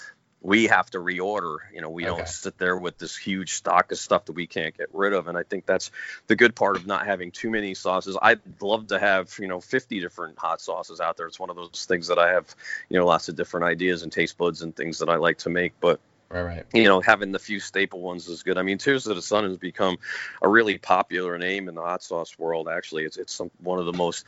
we 0.42 0.66
have 0.66 0.90
to 0.92 1.00
reorder. 1.00 1.58
You 1.74 1.82
know, 1.82 1.90
we 1.90 2.08
okay. 2.08 2.18
don't 2.18 2.28
sit 2.28 2.58
there 2.58 2.78
with 2.78 2.98
this 2.98 3.18
huge 3.18 3.54
stock 3.54 3.92
of 3.92 3.98
stuff 3.98 4.26
that 4.26 4.34
we 4.34 4.48
can't 4.48 4.78
get 4.78 4.88
rid 4.94 5.14
of. 5.14 5.28
And 5.28 5.38
I 5.38 5.44
think 5.44 5.66
that's 5.66 5.92
the 6.28 6.36
good 6.36 6.56
part 6.56 6.76
of 6.76 6.86
not 6.86 7.06
having 7.06 7.32
too 7.32 7.50
many 7.50 7.74
sauces. 7.74 8.18
I'd 8.22 8.40
love 8.62 8.88
to 8.88 9.00
have, 9.00 9.34
you 9.40 9.48
know, 9.48 9.60
50 9.60 10.00
different 10.00 10.38
hot 10.38 10.62
sauces 10.62 11.00
out 11.00 11.18
there. 11.18 11.28
It's 11.28 11.40
one 11.40 11.50
of 11.50 11.56
those 11.56 11.86
things 11.88 12.08
that 12.08 12.20
I 12.20 12.32
have, 12.34 12.56
you 12.90 13.00
know, 13.00 13.06
lots 13.06 13.30
of 13.30 13.36
different 13.36 13.66
ideas 13.66 14.04
and 14.04 14.12
taste 14.12 14.38
buds 14.38 14.62
and 14.62 14.76
things 14.76 15.00
that 15.00 15.10
I 15.10 15.16
like 15.16 15.40
to 15.40 15.50
make. 15.50 15.74
But 15.80 16.00
Right, 16.30 16.42
right. 16.42 16.66
You 16.74 16.84
know, 16.84 17.00
having 17.00 17.32
the 17.32 17.40
few 17.40 17.60
staple 17.60 18.02
ones 18.02 18.28
is 18.28 18.44
good. 18.44 18.58
I 18.58 18.62
mean, 18.62 18.78
Tears 18.78 19.08
of 19.08 19.16
the 19.16 19.22
Sun 19.22 19.46
has 19.46 19.58
become 19.58 19.98
a 20.42 20.50
really 20.50 20.78
popular 20.78 21.38
name 21.38 21.70
in 21.70 21.76
the 21.76 21.82
hot 21.82 22.04
sauce 22.04 22.38
world. 22.38 22.68
Actually, 22.68 23.06
it's 23.06 23.16
it's 23.16 23.34
some, 23.34 23.50
one 23.62 23.80
of 23.80 23.86
the 23.86 23.94
most 23.94 24.26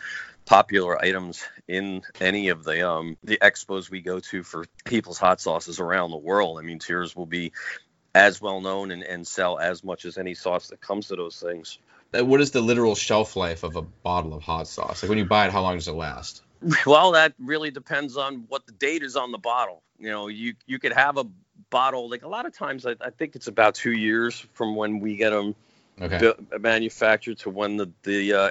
popular 0.50 1.00
items 1.00 1.46
in 1.68 2.02
any 2.20 2.50
of 2.50 2.64
the 2.64 2.90
um 2.90 3.16
the 3.24 3.38
expos 3.38 3.88
we 3.88 4.02
go 4.02 4.20
to 4.20 4.42
for 4.42 4.66
people's 4.84 5.20
hot 5.20 5.40
sauces 5.40 5.80
around 5.80 6.10
the 6.10 6.18
world. 6.18 6.58
I 6.58 6.64
mean, 6.64 6.80
Tears 6.80 7.16
will 7.16 7.28
be 7.28 7.52
as 8.16 8.42
well 8.42 8.60
known 8.60 8.90
and, 8.90 9.04
and 9.04 9.28
sell 9.28 9.60
as 9.60 9.84
much 9.84 10.06
as 10.06 10.18
any 10.18 10.34
sauce 10.34 10.70
that 10.70 10.82
comes 10.82 11.10
to 11.10 11.16
those 11.16 11.40
things. 11.40 11.78
Uh, 12.18 12.26
what 12.26 12.42
is 12.42 12.50
the 12.50 12.62
literal 12.62 12.96
shelf 12.96 13.36
life 13.36 13.62
of 13.62 13.76
a 13.76 13.84
bottle 13.84 14.34
of 14.34 14.42
hot 14.42 14.68
sauce? 14.68 15.04
Like 15.04 15.10
when 15.10 15.20
you 15.20 15.26
buy 15.26 15.46
it, 15.46 15.52
how 15.52 15.62
long 15.62 15.76
does 15.76 15.88
it 15.88 15.94
last? 15.94 16.42
Well, 16.86 17.12
that 17.12 17.36
really 17.40 17.70
depends 17.70 18.18
on 18.18 18.46
what 18.50 18.66
the 18.66 18.74
date 18.74 19.04
is 19.04 19.16
on 19.16 19.32
the 19.32 19.38
bottle. 19.38 19.84
You 20.00 20.10
know, 20.10 20.28
you 20.30 20.56
you 20.66 20.80
could 20.80 20.94
have 20.94 21.18
a 21.18 21.26
bottle 21.70 22.10
like 22.10 22.24
a 22.24 22.28
lot 22.28 22.48
of 22.48 22.58
times. 22.58 22.88
I, 22.88 22.96
I 23.00 23.12
think 23.12 23.36
it's 23.36 23.48
about 23.48 23.76
two 23.76 23.92
years 23.92 24.46
from 24.54 24.76
when 24.76 25.00
we 25.00 25.16
get 25.16 25.30
them 25.30 25.56
okay. 26.02 26.34
manufactured 26.60 27.38
to 27.40 27.52
when 27.52 27.78
the 27.78 27.92
the 28.02 28.34
uh, 28.34 28.50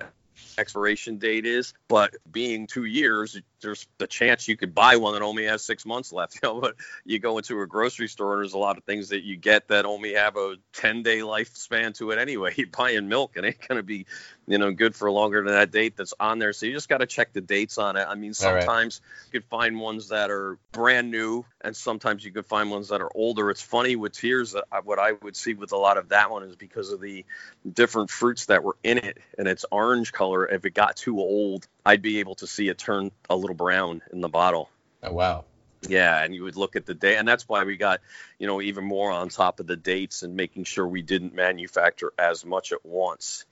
expiration 0.58 1.18
date 1.18 1.46
is. 1.46 1.74
But 1.88 2.16
being 2.30 2.66
two 2.66 2.84
years, 2.84 3.40
there's 3.60 3.86
the 3.98 4.06
chance 4.06 4.48
you 4.48 4.56
could 4.56 4.74
buy 4.74 4.96
one 4.96 5.14
that 5.14 5.22
only 5.22 5.44
has 5.44 5.64
six 5.64 5.86
months 5.86 6.12
left. 6.12 6.38
You 6.42 6.48
know, 6.48 6.60
but 6.60 6.76
you 7.04 7.18
go 7.18 7.38
into 7.38 7.60
a 7.60 7.66
grocery 7.66 8.06
store 8.06 8.34
and 8.34 8.42
there's 8.42 8.52
a 8.52 8.58
lot 8.58 8.76
of 8.78 8.84
things 8.84 9.08
that 9.08 9.24
you 9.24 9.36
get 9.36 9.68
that 9.68 9.86
only 9.86 10.14
have 10.14 10.36
a 10.36 10.56
10 10.74 11.02
day 11.02 11.18
lifespan 11.18 11.96
to 11.98 12.10
it 12.10 12.18
anyway. 12.18 12.52
You're 12.56 12.68
buying 12.68 13.08
milk 13.08 13.36
and 13.36 13.44
ain't 13.44 13.66
going 13.66 13.78
to 13.78 13.82
be, 13.82 14.06
you 14.48 14.56
know, 14.56 14.72
good 14.72 14.96
for 14.96 15.10
longer 15.10 15.44
than 15.44 15.52
that 15.52 15.70
date 15.70 15.96
that's 15.96 16.14
on 16.18 16.38
there. 16.38 16.54
So 16.54 16.64
you 16.64 16.72
just 16.72 16.88
got 16.88 16.98
to 16.98 17.06
check 17.06 17.34
the 17.34 17.42
dates 17.42 17.76
on 17.76 17.96
it. 17.96 18.06
I 18.08 18.14
mean, 18.14 18.32
sometimes 18.32 19.02
right. 19.02 19.26
you 19.26 19.40
could 19.40 19.48
find 19.48 19.78
ones 19.78 20.08
that 20.08 20.30
are 20.30 20.58
brand 20.72 21.10
new 21.10 21.44
and 21.60 21.76
sometimes 21.76 22.24
you 22.24 22.32
could 22.32 22.46
find 22.46 22.70
ones 22.70 22.88
that 22.88 23.02
are 23.02 23.10
older. 23.14 23.50
It's 23.50 23.60
funny 23.60 23.94
with 23.94 24.14
tears 24.14 24.54
uh, 24.54 24.62
that 24.72 24.86
what 24.86 24.98
I 24.98 25.12
would 25.12 25.36
see 25.36 25.52
with 25.52 25.72
a 25.72 25.76
lot 25.76 25.98
of 25.98 26.08
that 26.08 26.30
one 26.30 26.44
is 26.44 26.56
because 26.56 26.90
of 26.92 27.00
the 27.00 27.26
different 27.70 28.10
fruits 28.10 28.46
that 28.46 28.64
were 28.64 28.76
in 28.82 28.96
it 28.96 29.18
and 29.36 29.46
its 29.46 29.66
orange 29.70 30.12
color. 30.12 30.46
If 30.46 30.64
it 30.64 30.72
got 30.72 30.96
too 30.96 31.18
old, 31.18 31.68
I'd 31.84 32.02
be 32.02 32.20
able 32.20 32.36
to 32.36 32.46
see 32.46 32.68
it 32.68 32.78
turn 32.78 33.10
a 33.28 33.36
little 33.36 33.56
brown 33.56 34.00
in 34.12 34.22
the 34.22 34.28
bottle. 34.30 34.70
Oh 35.02 35.12
wow. 35.12 35.44
Yeah, 35.86 36.24
and 36.24 36.34
you 36.34 36.42
would 36.42 36.56
look 36.56 36.74
at 36.74 36.86
the 36.86 36.94
date, 36.94 37.16
and 37.16 37.28
that's 37.28 37.48
why 37.48 37.62
we 37.62 37.76
got, 37.76 38.00
you 38.38 38.48
know, 38.48 38.60
even 38.60 38.84
more 38.84 39.12
on 39.12 39.28
top 39.28 39.60
of 39.60 39.66
the 39.68 39.76
dates 39.76 40.22
and 40.22 40.34
making 40.34 40.64
sure 40.64 40.86
we 40.86 41.02
didn't 41.02 41.34
manufacture 41.34 42.12
as 42.18 42.44
much 42.44 42.72
at 42.72 42.84
once. 42.84 43.44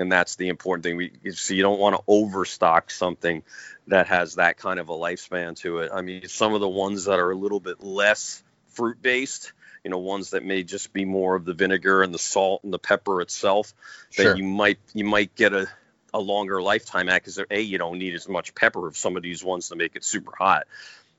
And 0.00 0.10
that's 0.10 0.36
the 0.36 0.48
important 0.48 0.84
thing. 0.84 0.96
We 0.96 1.32
so 1.32 1.54
you 1.54 1.62
don't 1.62 1.78
want 1.78 1.96
to 1.96 2.02
overstock 2.06 2.90
something 2.90 3.42
that 3.86 4.08
has 4.08 4.36
that 4.36 4.56
kind 4.56 4.80
of 4.80 4.88
a 4.88 4.94
lifespan 4.94 5.56
to 5.60 5.78
it. 5.78 5.90
I 5.92 6.02
mean, 6.02 6.28
some 6.28 6.54
of 6.54 6.60
the 6.60 6.68
ones 6.68 7.04
that 7.04 7.18
are 7.18 7.30
a 7.30 7.36
little 7.36 7.60
bit 7.60 7.82
less 7.82 8.42
fruit 8.68 9.00
based, 9.02 9.52
you 9.84 9.90
know, 9.90 9.98
ones 9.98 10.30
that 10.30 10.44
may 10.44 10.62
just 10.62 10.92
be 10.92 11.04
more 11.04 11.36
of 11.36 11.44
the 11.44 11.54
vinegar 11.54 12.02
and 12.02 12.14
the 12.14 12.18
salt 12.18 12.64
and 12.64 12.72
the 12.72 12.78
pepper 12.78 13.20
itself, 13.20 13.74
sure. 14.10 14.24
that 14.32 14.38
you 14.38 14.44
might 14.44 14.78
you 14.94 15.04
might 15.04 15.34
get 15.34 15.52
a 15.52 15.68
a 16.12 16.20
longer 16.20 16.60
lifetime 16.60 17.08
at 17.08 17.22
because 17.22 17.40
a 17.50 17.60
you 17.60 17.78
don't 17.78 17.98
need 17.98 18.14
as 18.14 18.28
much 18.28 18.54
pepper 18.54 18.86
of 18.86 18.96
some 18.96 19.16
of 19.16 19.22
these 19.22 19.44
ones 19.44 19.68
to 19.68 19.76
make 19.76 19.96
it 19.96 20.04
super 20.04 20.32
hot. 20.36 20.66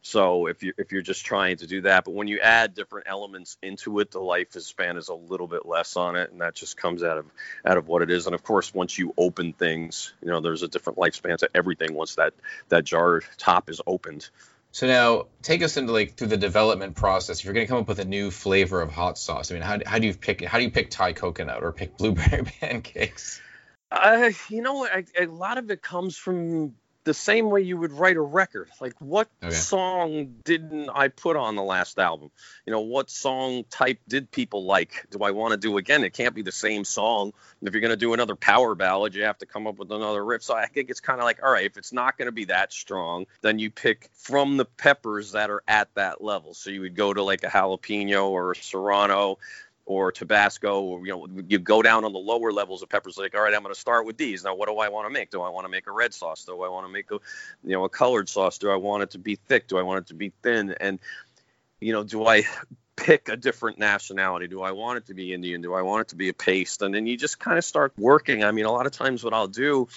So 0.02 0.48
if 0.48 0.64
you 0.64 0.74
if 0.78 0.92
you're 0.92 1.04
just 1.04 1.26
trying 1.26 1.58
to 1.58 1.68
do 1.68 1.82
that, 1.82 2.06
but 2.06 2.16
when 2.16 2.28
you 2.28 2.40
add 2.40 2.74
different 2.74 3.08
elements 3.08 3.58
into 3.62 4.00
it, 4.00 4.10
the 4.10 4.20
life 4.20 4.52
span 4.54 4.98
is 4.98 5.10
a 5.10 5.14
little 5.14 5.48
bit 5.48 5.66
less 5.66 5.96
on 5.96 6.16
it, 6.16 6.32
and 6.32 6.42
that 6.42 6.56
just 6.56 6.76
comes 6.76 7.04
out 7.04 7.20
of 7.20 7.26
out 7.64 7.78
of 7.78 7.88
what 7.88 8.02
it 8.02 8.10
is. 8.10 8.26
And 8.26 8.34
of 8.34 8.44
course, 8.44 8.74
once 8.74 8.98
you 8.98 9.14
open 9.16 9.54
things, 9.54 10.14
you 10.24 10.30
know, 10.30 10.42
there's 10.42 10.64
a 10.64 10.68
different 10.68 10.98
lifespan 10.98 11.38
to 11.38 11.50
everything 11.54 11.94
once 11.94 12.16
that 12.16 12.34
that 12.70 12.84
jar 12.84 13.22
top 13.38 13.70
is 13.70 13.80
opened. 13.86 14.28
So 14.72 14.88
now 14.88 15.28
take 15.44 15.62
us 15.62 15.78
into 15.78 15.92
like 15.92 16.16
through 16.16 16.30
the 16.30 16.38
development 16.38 16.96
process. 16.96 17.40
If 17.40 17.46
you're 17.46 17.54
going 17.54 17.68
to 17.68 17.70
come 17.70 17.82
up 17.82 17.88
with 17.88 18.00
a 18.00 18.06
new 18.06 18.32
flavor 18.32 18.82
of 18.82 18.92
hot 18.92 19.18
sauce, 19.18 19.52
I 19.52 19.56
mean, 19.56 19.64
how, 19.64 19.80
how 19.86 20.00
do 20.00 20.08
you 20.08 20.14
pick 20.14 20.44
how 20.44 20.58
do 20.58 20.64
you 20.64 20.72
pick 20.72 20.90
Thai 20.90 21.14
coconut 21.14 21.62
or 21.62 21.74
pick 21.74 21.98
blueberry 21.98 22.44
pancakes? 22.44 23.40
Uh, 23.92 24.32
you 24.50 24.62
know, 24.62 24.86
I, 24.86 25.04
a 25.20 25.26
lot 25.26 25.58
of 25.58 25.70
it 25.70 25.82
comes 25.82 26.18
from 26.18 26.76
the 27.04 27.14
same 27.14 27.50
way 27.50 27.62
you 27.62 27.78
would 27.78 27.94
write 27.94 28.16
a 28.16 28.22
record. 28.22 28.70
Like, 28.80 28.94
what 29.00 29.28
okay. 29.44 29.54
song 29.54 30.36
didn't 30.44 30.90
I 30.90 31.08
put 31.08 31.36
on 31.36 31.56
the 31.56 31.64
last 31.64 31.98
album? 31.98 32.30
You 32.66 32.72
know, 32.72 32.82
what 32.82 33.10
song 33.10 33.64
type 33.70 34.00
did 34.08 34.30
people 34.30 34.66
like? 34.66 35.08
Do 35.10 35.20
I 35.24 35.32
want 35.32 35.54
to 35.54 35.58
do 35.58 35.78
again? 35.78 36.04
It 36.04 36.14
can't 36.14 36.36
be 36.36 36.44
the 36.44 36.52
same 36.52 36.86
song. 36.86 37.34
If 37.62 37.74
you're 37.74 37.82
going 37.82 37.90
to 37.90 37.98
do 37.98 38.14
another 38.14 38.36
power 38.36 38.76
ballad, 38.76 39.16
you 39.16 39.24
have 39.24 39.40
to 39.40 39.46
come 39.46 39.66
up 39.66 39.78
with 39.78 39.92
another 39.92 40.24
riff. 40.24 40.44
So 40.44 40.56
I 40.56 40.68
think 40.68 40.90
it's 40.90 41.00
kind 41.00 41.20
of 41.20 41.26
like, 41.26 41.42
all 41.44 41.52
right, 41.52 41.66
if 41.66 41.78
it's 41.78 41.94
not 41.94 42.18
going 42.18 42.28
to 42.28 42.32
be 42.32 42.46
that 42.46 42.72
strong, 42.72 43.26
then 43.42 43.58
you 43.58 43.72
pick 43.72 44.10
from 44.14 44.58
the 44.58 44.66
peppers 44.66 45.32
that 45.32 45.50
are 45.50 45.64
at 45.68 45.90
that 45.96 46.24
level. 46.24 46.54
So 46.54 46.70
you 46.70 46.82
would 46.82 46.96
go 46.96 47.14
to 47.14 47.24
like 47.24 47.44
a 47.44 47.48
jalapeno 47.48 48.30
or 48.30 48.52
a 48.52 48.56
serrano 48.56 49.40
or 49.86 50.12
Tabasco, 50.12 50.82
or 50.82 51.06
you 51.06 51.12
know, 51.12 51.28
you 51.48 51.60
go 51.60 51.82
down 51.82 52.06
on 52.06 52.14
the 52.14 52.20
lower 52.20 52.52
levels 52.52 52.82
of 52.82 52.90
peppers. 52.90 53.18
Like, 53.18 53.36
all 53.36 53.42
right, 53.42 53.54
I'm 53.54 53.64
going 53.64 53.74
to 53.74 53.80
start 53.80 54.06
with 54.06 54.18
these. 54.18 54.44
Now, 54.44 54.56
what 54.56 54.70
do 54.70 54.78
I 54.78 54.90
want 54.90 55.08
to 55.08 55.14
make? 55.14 55.32
Do 55.32 55.42
I 55.42 55.50
want 55.50 55.66
to 55.66 55.70
make 55.70 55.88
a 55.88 55.92
red 55.92 56.14
sauce? 56.14 56.46
Do 56.46 56.62
I 56.62 56.70
want 56.70 56.86
to 56.86 56.92
make 56.92 57.12
a, 57.12 57.20
you 57.64 57.72
know, 57.72 57.84
a 57.84 57.90
colored 57.90 58.30
sauce? 58.30 58.58
Do 58.58 58.70
I 58.70 58.76
want 58.76 59.04
it 59.04 59.12
to 59.12 59.18
be 59.18 59.36
thick? 59.36 59.68
Do 59.68 59.78
I 59.78 59.82
want 59.82 60.00
it 60.00 60.08
to 60.08 60.14
be 60.14 60.32
thin? 60.44 60.76
And, 60.80 61.00
you 61.80 61.94
know, 61.94 62.04
do 62.04 62.26
I 62.26 62.44
pick 62.96 63.30
a 63.30 63.36
different 63.36 63.80
nationality? 63.80 64.48
Do 64.48 64.62
I 64.62 64.72
want 64.72 64.98
it 64.98 65.08
to 65.08 65.14
be 65.14 65.34
Indian? 65.34 65.62
Do 65.62 65.74
I 65.74 65.82
want 65.82 66.02
it 66.02 66.08
to 66.10 66.16
be 66.16 66.30
a 66.30 66.34
paste? 66.34 66.82
And 66.82 66.94
then 66.94 67.08
you 67.08 67.18
just 67.18 67.40
kind 67.40 67.58
of 67.58 67.66
start 67.66 67.94
working. 67.98 68.44
I 68.44 68.52
mean, 68.52 68.66
a 68.66 68.72
lot 68.72 68.86
of 68.86 68.92
times 68.92 69.24
what 69.24 69.34
I'll 69.34 69.48
do 69.48 69.88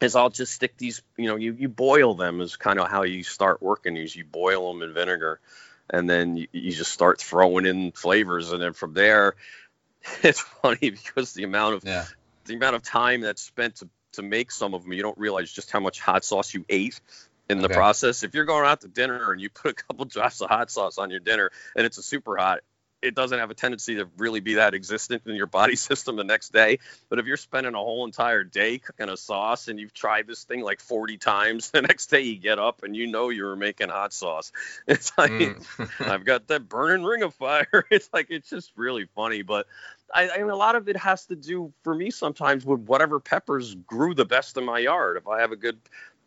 is 0.00 0.14
I'll 0.14 0.30
just 0.30 0.52
stick 0.52 0.76
these, 0.76 1.02
you 1.16 1.26
know, 1.26 1.36
you, 1.36 1.52
you 1.52 1.68
boil 1.68 2.14
them 2.14 2.40
is 2.40 2.56
kind 2.56 2.78
of 2.78 2.88
how 2.88 3.02
you 3.02 3.22
start 3.22 3.62
working 3.62 3.94
these. 3.94 4.14
You 4.14 4.24
boil 4.24 4.72
them 4.72 4.82
in 4.82 4.92
vinegar 4.92 5.40
and 5.90 6.08
then 6.08 6.36
you, 6.36 6.48
you 6.52 6.72
just 6.72 6.92
start 6.92 7.20
throwing 7.20 7.66
in 7.66 7.92
flavors. 7.92 8.52
And 8.52 8.60
then 8.60 8.72
from 8.72 8.94
there, 8.94 9.34
it's 10.22 10.40
funny 10.40 10.90
because 10.90 11.32
the 11.32 11.44
amount 11.44 11.74
of, 11.74 11.84
yeah. 11.84 12.04
the 12.44 12.54
amount 12.54 12.76
of 12.76 12.82
time 12.82 13.20
that's 13.20 13.42
spent 13.42 13.76
to, 13.76 13.88
to 14.12 14.22
make 14.22 14.50
some 14.50 14.74
of 14.74 14.82
them, 14.82 14.92
you 14.92 15.02
don't 15.02 15.18
realize 15.18 15.52
just 15.52 15.70
how 15.70 15.80
much 15.80 16.00
hot 16.00 16.24
sauce 16.24 16.54
you 16.54 16.64
ate 16.68 17.00
in 17.48 17.58
okay. 17.58 17.68
the 17.68 17.74
process. 17.74 18.22
If 18.22 18.34
you're 18.34 18.44
going 18.44 18.66
out 18.66 18.80
to 18.82 18.88
dinner 18.88 19.32
and 19.32 19.40
you 19.40 19.50
put 19.50 19.70
a 19.72 19.74
couple 19.74 20.04
drops 20.04 20.40
of 20.40 20.48
hot 20.48 20.70
sauce 20.70 20.98
on 20.98 21.10
your 21.10 21.20
dinner 21.20 21.50
and 21.76 21.86
it's 21.86 21.98
a 21.98 22.02
super 22.02 22.36
hot, 22.36 22.60
it 23.02 23.14
doesn't 23.14 23.38
have 23.38 23.50
a 23.50 23.54
tendency 23.54 23.96
to 23.96 24.08
really 24.16 24.40
be 24.40 24.54
that 24.54 24.74
existent 24.74 25.22
in 25.26 25.34
your 25.34 25.46
body 25.58 25.76
system 25.76 26.16
the 26.16 26.24
next 26.24 26.52
day. 26.52 26.78
But 27.08 27.18
if 27.18 27.26
you're 27.26 27.36
spending 27.36 27.74
a 27.74 27.78
whole 27.78 28.04
entire 28.04 28.44
day 28.44 28.78
cooking 28.78 29.08
a 29.08 29.16
sauce 29.16 29.68
and 29.68 29.78
you've 29.78 29.94
tried 29.94 30.26
this 30.26 30.44
thing 30.44 30.62
like 30.62 30.80
40 30.80 31.18
times, 31.18 31.70
the 31.72 31.82
next 31.82 32.06
day 32.06 32.20
you 32.20 32.38
get 32.38 32.58
up 32.58 32.82
and 32.82 32.96
you 32.96 33.06
know 33.06 33.28
you 33.28 33.44
were 33.44 33.56
making 33.56 33.88
hot 33.88 34.12
sauce. 34.12 34.52
It's 34.86 35.12
like 35.18 35.30
mm. 35.30 35.90
I've 36.00 36.24
got 36.24 36.48
that 36.48 36.68
burning 36.68 37.04
ring 37.04 37.22
of 37.22 37.34
fire. 37.34 37.84
It's 37.90 38.08
like 38.12 38.28
it's 38.30 38.48
just 38.48 38.72
really 38.76 39.06
funny, 39.14 39.42
but 39.42 39.66
I, 40.12 40.30
I 40.30 40.38
mean, 40.38 40.50
a 40.50 40.56
lot 40.56 40.76
of 40.76 40.88
it 40.88 40.96
has 40.96 41.26
to 41.26 41.36
do 41.36 41.72
for 41.82 41.94
me 41.94 42.10
sometimes 42.10 42.64
with 42.64 42.80
whatever 42.80 43.20
peppers 43.20 43.74
grew 43.74 44.14
the 44.14 44.24
best 44.24 44.56
in 44.56 44.64
my 44.64 44.78
yard. 44.78 45.16
If 45.16 45.26
I 45.28 45.40
have 45.40 45.52
a 45.52 45.56
good 45.56 45.78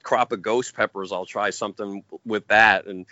crop 0.03 0.31
of 0.31 0.41
ghost 0.41 0.75
peppers, 0.75 1.11
I'll 1.11 1.25
try 1.25 1.49
something 1.51 2.03
with 2.25 2.47
that 2.47 2.85
and 2.85 3.05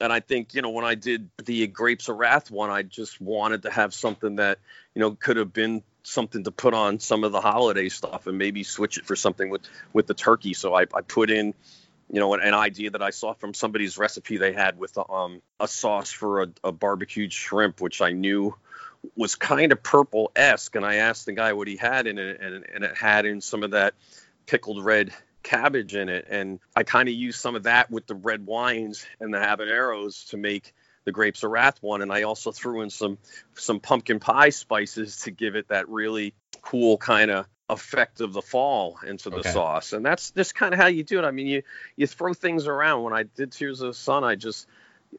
and 0.00 0.12
I 0.12 0.20
think 0.20 0.54
you 0.54 0.62
know 0.62 0.70
when 0.70 0.84
I 0.84 0.94
did 0.94 1.30
the 1.44 1.66
Grapes 1.66 2.08
of 2.08 2.16
Wrath 2.16 2.50
one, 2.50 2.70
I 2.70 2.82
just 2.82 3.20
wanted 3.20 3.62
to 3.62 3.70
have 3.70 3.94
something 3.94 4.36
that 4.36 4.58
you 4.94 5.00
know 5.00 5.12
could 5.12 5.36
have 5.36 5.52
been 5.52 5.82
something 6.02 6.44
to 6.44 6.50
put 6.50 6.74
on 6.74 6.98
some 6.98 7.24
of 7.24 7.32
the 7.32 7.40
holiday 7.40 7.88
stuff 7.88 8.26
and 8.26 8.38
maybe 8.38 8.64
switch 8.64 8.98
it 8.98 9.04
for 9.04 9.16
something 9.16 9.50
with 9.50 9.62
with 9.92 10.06
the 10.06 10.14
turkey. 10.14 10.54
So 10.54 10.74
I, 10.74 10.82
I 10.94 11.02
put 11.02 11.30
in 11.30 11.54
you 12.10 12.20
know 12.20 12.34
an, 12.34 12.40
an, 12.40 12.54
idea 12.54 12.90
that 12.90 13.02
I 13.02 13.10
saw 13.10 13.34
from 13.34 13.54
somebody's 13.54 13.98
recipe 13.98 14.38
they 14.38 14.52
had 14.52 14.78
with 14.78 14.96
um, 14.98 15.42
a 15.58 15.68
sauce 15.68 16.10
for 16.10 16.42
a, 16.42 16.48
a 16.64 16.72
barbecued 16.72 17.32
shrimp, 17.32 17.80
which 17.80 18.00
I 18.00 18.12
knew 18.12 18.54
was 19.16 19.34
kind 19.34 19.72
of 19.72 19.82
purple 19.82 20.30
esque, 20.34 20.74
and 20.76 20.84
I 20.84 20.96
asked 20.96 21.26
the 21.26 21.32
guy 21.32 21.52
what 21.52 21.68
he 21.68 21.76
had 21.76 22.06
in 22.06 22.18
it, 22.18 22.40
and, 22.40 22.64
and 22.72 22.84
it 22.84 22.96
had 22.96 23.26
in 23.26 23.40
some 23.40 23.62
of 23.62 23.72
that 23.72 23.94
pickled 24.46 24.84
red 24.84 25.12
cabbage 25.42 25.94
in 25.94 26.08
it. 26.08 26.26
And 26.28 26.60
I 26.74 26.82
kind 26.82 27.08
of 27.08 27.14
used 27.14 27.40
some 27.40 27.56
of 27.56 27.64
that 27.64 27.90
with 27.90 28.06
the 28.06 28.14
red 28.14 28.46
wines 28.46 29.06
and 29.20 29.32
the 29.32 29.38
habaneros 29.38 30.28
to 30.30 30.36
make 30.36 30.74
the 31.04 31.12
grapes 31.12 31.42
of 31.42 31.50
wrath 31.50 31.82
one. 31.82 32.02
And 32.02 32.12
I 32.12 32.22
also 32.22 32.52
threw 32.52 32.82
in 32.82 32.90
some 32.90 33.18
some 33.54 33.80
pumpkin 33.80 34.20
pie 34.20 34.50
spices 34.50 35.18
to 35.22 35.30
give 35.30 35.56
it 35.56 35.68
that 35.68 35.88
really 35.88 36.34
cool 36.62 36.96
kind 36.98 37.30
of 37.30 37.46
effect 37.68 38.20
of 38.20 38.32
the 38.32 38.42
fall 38.42 38.98
into 39.06 39.30
the 39.30 39.38
okay. 39.38 39.52
sauce. 39.52 39.92
And 39.92 40.04
that's 40.04 40.32
just 40.32 40.54
kind 40.54 40.74
of 40.74 40.80
how 40.80 40.88
you 40.88 41.04
do 41.04 41.18
it. 41.18 41.24
I 41.24 41.30
mean, 41.30 41.46
you 41.46 41.62
you 41.96 42.06
throw 42.06 42.34
things 42.34 42.66
around. 42.66 43.02
When 43.04 43.14
I 43.14 43.22
did 43.22 43.52
Tears 43.52 43.80
of 43.80 43.88
the 43.88 43.94
Sun, 43.94 44.24
I 44.24 44.34
just 44.34 44.66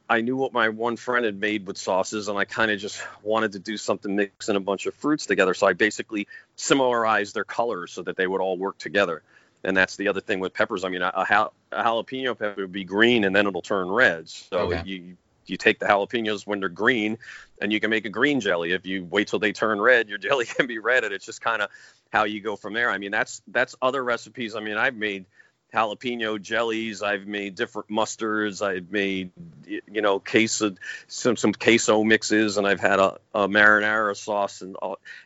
I 0.08 0.20
knew 0.20 0.36
what 0.36 0.52
my 0.52 0.68
one 0.68 0.96
friend 0.96 1.24
had 1.24 1.38
made 1.38 1.66
with 1.66 1.76
sauces, 1.76 2.28
and 2.28 2.38
I 2.38 2.44
kind 2.44 2.70
of 2.70 2.78
just 2.78 3.02
wanted 3.22 3.52
to 3.52 3.58
do 3.58 3.76
something 3.76 4.14
mixing 4.14 4.56
a 4.56 4.60
bunch 4.60 4.86
of 4.86 4.94
fruits 4.94 5.26
together. 5.26 5.54
So 5.54 5.66
I 5.66 5.72
basically 5.72 6.28
similarized 6.56 7.34
their 7.34 7.44
colors 7.44 7.92
so 7.92 8.02
that 8.02 8.16
they 8.16 8.26
would 8.26 8.40
all 8.40 8.56
work 8.56 8.78
together 8.78 9.22
and 9.64 9.76
that's 9.76 9.96
the 9.96 10.08
other 10.08 10.20
thing 10.20 10.40
with 10.40 10.54
peppers. 10.54 10.84
I 10.84 10.88
mean, 10.88 11.02
a, 11.02 11.12
a, 11.14 11.24
jalapeno 11.72 12.38
pepper 12.38 12.62
would 12.62 12.72
be 12.72 12.84
green 12.84 13.24
and 13.24 13.34
then 13.34 13.46
it'll 13.46 13.62
turn 13.62 13.88
red. 13.88 14.28
So 14.28 14.58
okay. 14.58 14.82
you 14.84 15.16
you 15.46 15.56
take 15.56 15.78
the 15.78 15.86
jalapenos 15.86 16.46
when 16.46 16.60
they're 16.60 16.68
green, 16.68 17.18
and 17.60 17.72
you 17.72 17.80
can 17.80 17.90
make 17.90 18.04
a 18.04 18.08
green 18.08 18.40
jelly. 18.40 18.72
If 18.72 18.86
you 18.86 19.04
wait 19.04 19.28
till 19.28 19.38
they 19.38 19.52
turn 19.52 19.80
red, 19.80 20.08
your 20.08 20.18
jelly 20.26 20.46
can 20.46 20.66
be 20.66 20.78
red, 20.78 21.04
and 21.04 21.12
it's 21.12 21.26
just 21.26 21.40
kind 21.40 21.62
of 21.62 21.70
how 22.12 22.24
you 22.24 22.40
go 22.40 22.56
from 22.56 22.74
there. 22.74 22.90
I 22.90 22.98
mean, 22.98 23.10
that's 23.10 23.42
that's 23.48 23.74
other 23.82 24.02
recipes. 24.02 24.54
I 24.54 24.60
mean, 24.60 24.76
I've 24.76 24.96
made 24.96 25.26
jalapeno 25.74 26.40
jellies. 26.40 27.02
I've 27.02 27.26
made 27.26 27.54
different 27.54 27.88
mustards. 27.88 28.62
I've 28.62 28.90
made 28.90 29.32
you 29.66 30.02
know 30.02 30.18
queso 30.18 30.74
some 31.06 31.36
some 31.36 31.52
queso 31.52 32.04
mixes, 32.04 32.58
and 32.58 32.66
I've 32.66 32.80
had 32.80 32.98
a, 32.98 33.18
a 33.34 33.48
marinara 33.48 34.16
sauce 34.16 34.60
and 34.60 34.76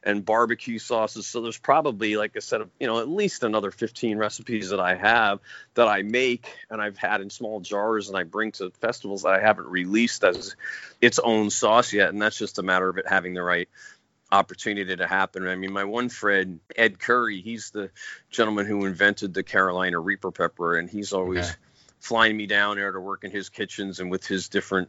and 0.02 0.24
barbecue 0.24 0.78
sauces. 0.78 1.26
So 1.26 1.40
there's 1.40 1.58
probably 1.58 2.16
like 2.16 2.36
I 2.36 2.40
said, 2.40 2.62
you 2.78 2.86
know, 2.86 3.00
at 3.00 3.08
least 3.08 3.42
another 3.42 3.70
15 3.70 4.18
recipes 4.18 4.70
that 4.70 4.80
I 4.80 4.94
have 4.94 5.40
that 5.74 5.88
I 5.88 6.02
make 6.02 6.46
and 6.70 6.80
I've 6.80 6.96
had 6.96 7.20
in 7.20 7.30
small 7.30 7.60
jars 7.60 8.08
and 8.08 8.16
I 8.16 8.22
bring 8.22 8.52
to 8.52 8.70
festivals 8.80 9.22
that 9.22 9.32
I 9.34 9.40
haven't 9.40 9.66
released 9.66 10.22
as 10.24 10.56
its 11.00 11.18
own 11.18 11.50
sauce 11.50 11.92
yet. 11.92 12.10
And 12.10 12.22
that's 12.22 12.38
just 12.38 12.58
a 12.58 12.62
matter 12.62 12.88
of 12.88 12.98
it 12.98 13.06
having 13.08 13.34
the 13.34 13.42
right 13.42 13.68
opportunity 14.30 14.96
to 14.96 15.06
happen. 15.06 15.46
I 15.46 15.54
mean, 15.56 15.72
my 15.72 15.84
one 15.84 16.08
friend, 16.08 16.60
Ed 16.74 16.98
Currie, 16.98 17.40
he's 17.40 17.70
the 17.70 17.90
gentleman 18.30 18.66
who 18.66 18.84
invented 18.84 19.34
the 19.34 19.42
Carolina 19.42 19.98
Reaper 19.98 20.30
pepper, 20.30 20.76
and 20.76 20.90
he's 20.90 21.12
always 21.12 21.56
flying 22.00 22.36
me 22.36 22.46
down 22.46 22.76
there 22.76 22.92
to 22.92 23.00
work 23.00 23.24
in 23.24 23.30
his 23.30 23.48
kitchens 23.48 24.00
and 24.00 24.10
with 24.10 24.26
his 24.26 24.48
different 24.48 24.88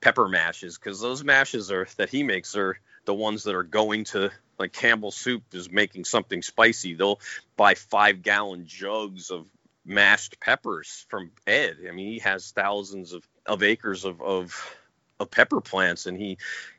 pepper 0.00 0.28
mashes 0.28 0.78
because 0.78 1.00
those 1.00 1.24
mashes 1.24 1.70
are 1.70 1.86
that 1.96 2.08
he 2.10 2.22
makes 2.22 2.56
are 2.56 2.78
the 3.04 3.14
ones 3.14 3.44
that 3.44 3.54
are 3.54 3.62
going 3.62 4.04
to 4.04 4.30
like 4.58 4.72
Campbell 4.72 5.10
Soup 5.10 5.42
is 5.52 5.70
making 5.70 6.04
something 6.04 6.42
spicy. 6.42 6.94
They'll 6.94 7.20
buy 7.56 7.74
five 7.74 8.22
gallon 8.22 8.66
jugs 8.66 9.30
of 9.30 9.46
mashed 9.84 10.40
peppers 10.40 11.06
from 11.08 11.30
Ed. 11.46 11.76
I 11.86 11.92
mean, 11.92 12.08
he 12.08 12.18
has 12.20 12.50
thousands 12.50 13.12
of, 13.12 13.22
of 13.44 13.62
acres 13.62 14.04
of, 14.04 14.20
of 14.20 14.76
of 15.18 15.30
pepper 15.30 15.60
plants 15.60 16.06
and 16.06 16.18
he 16.18 16.36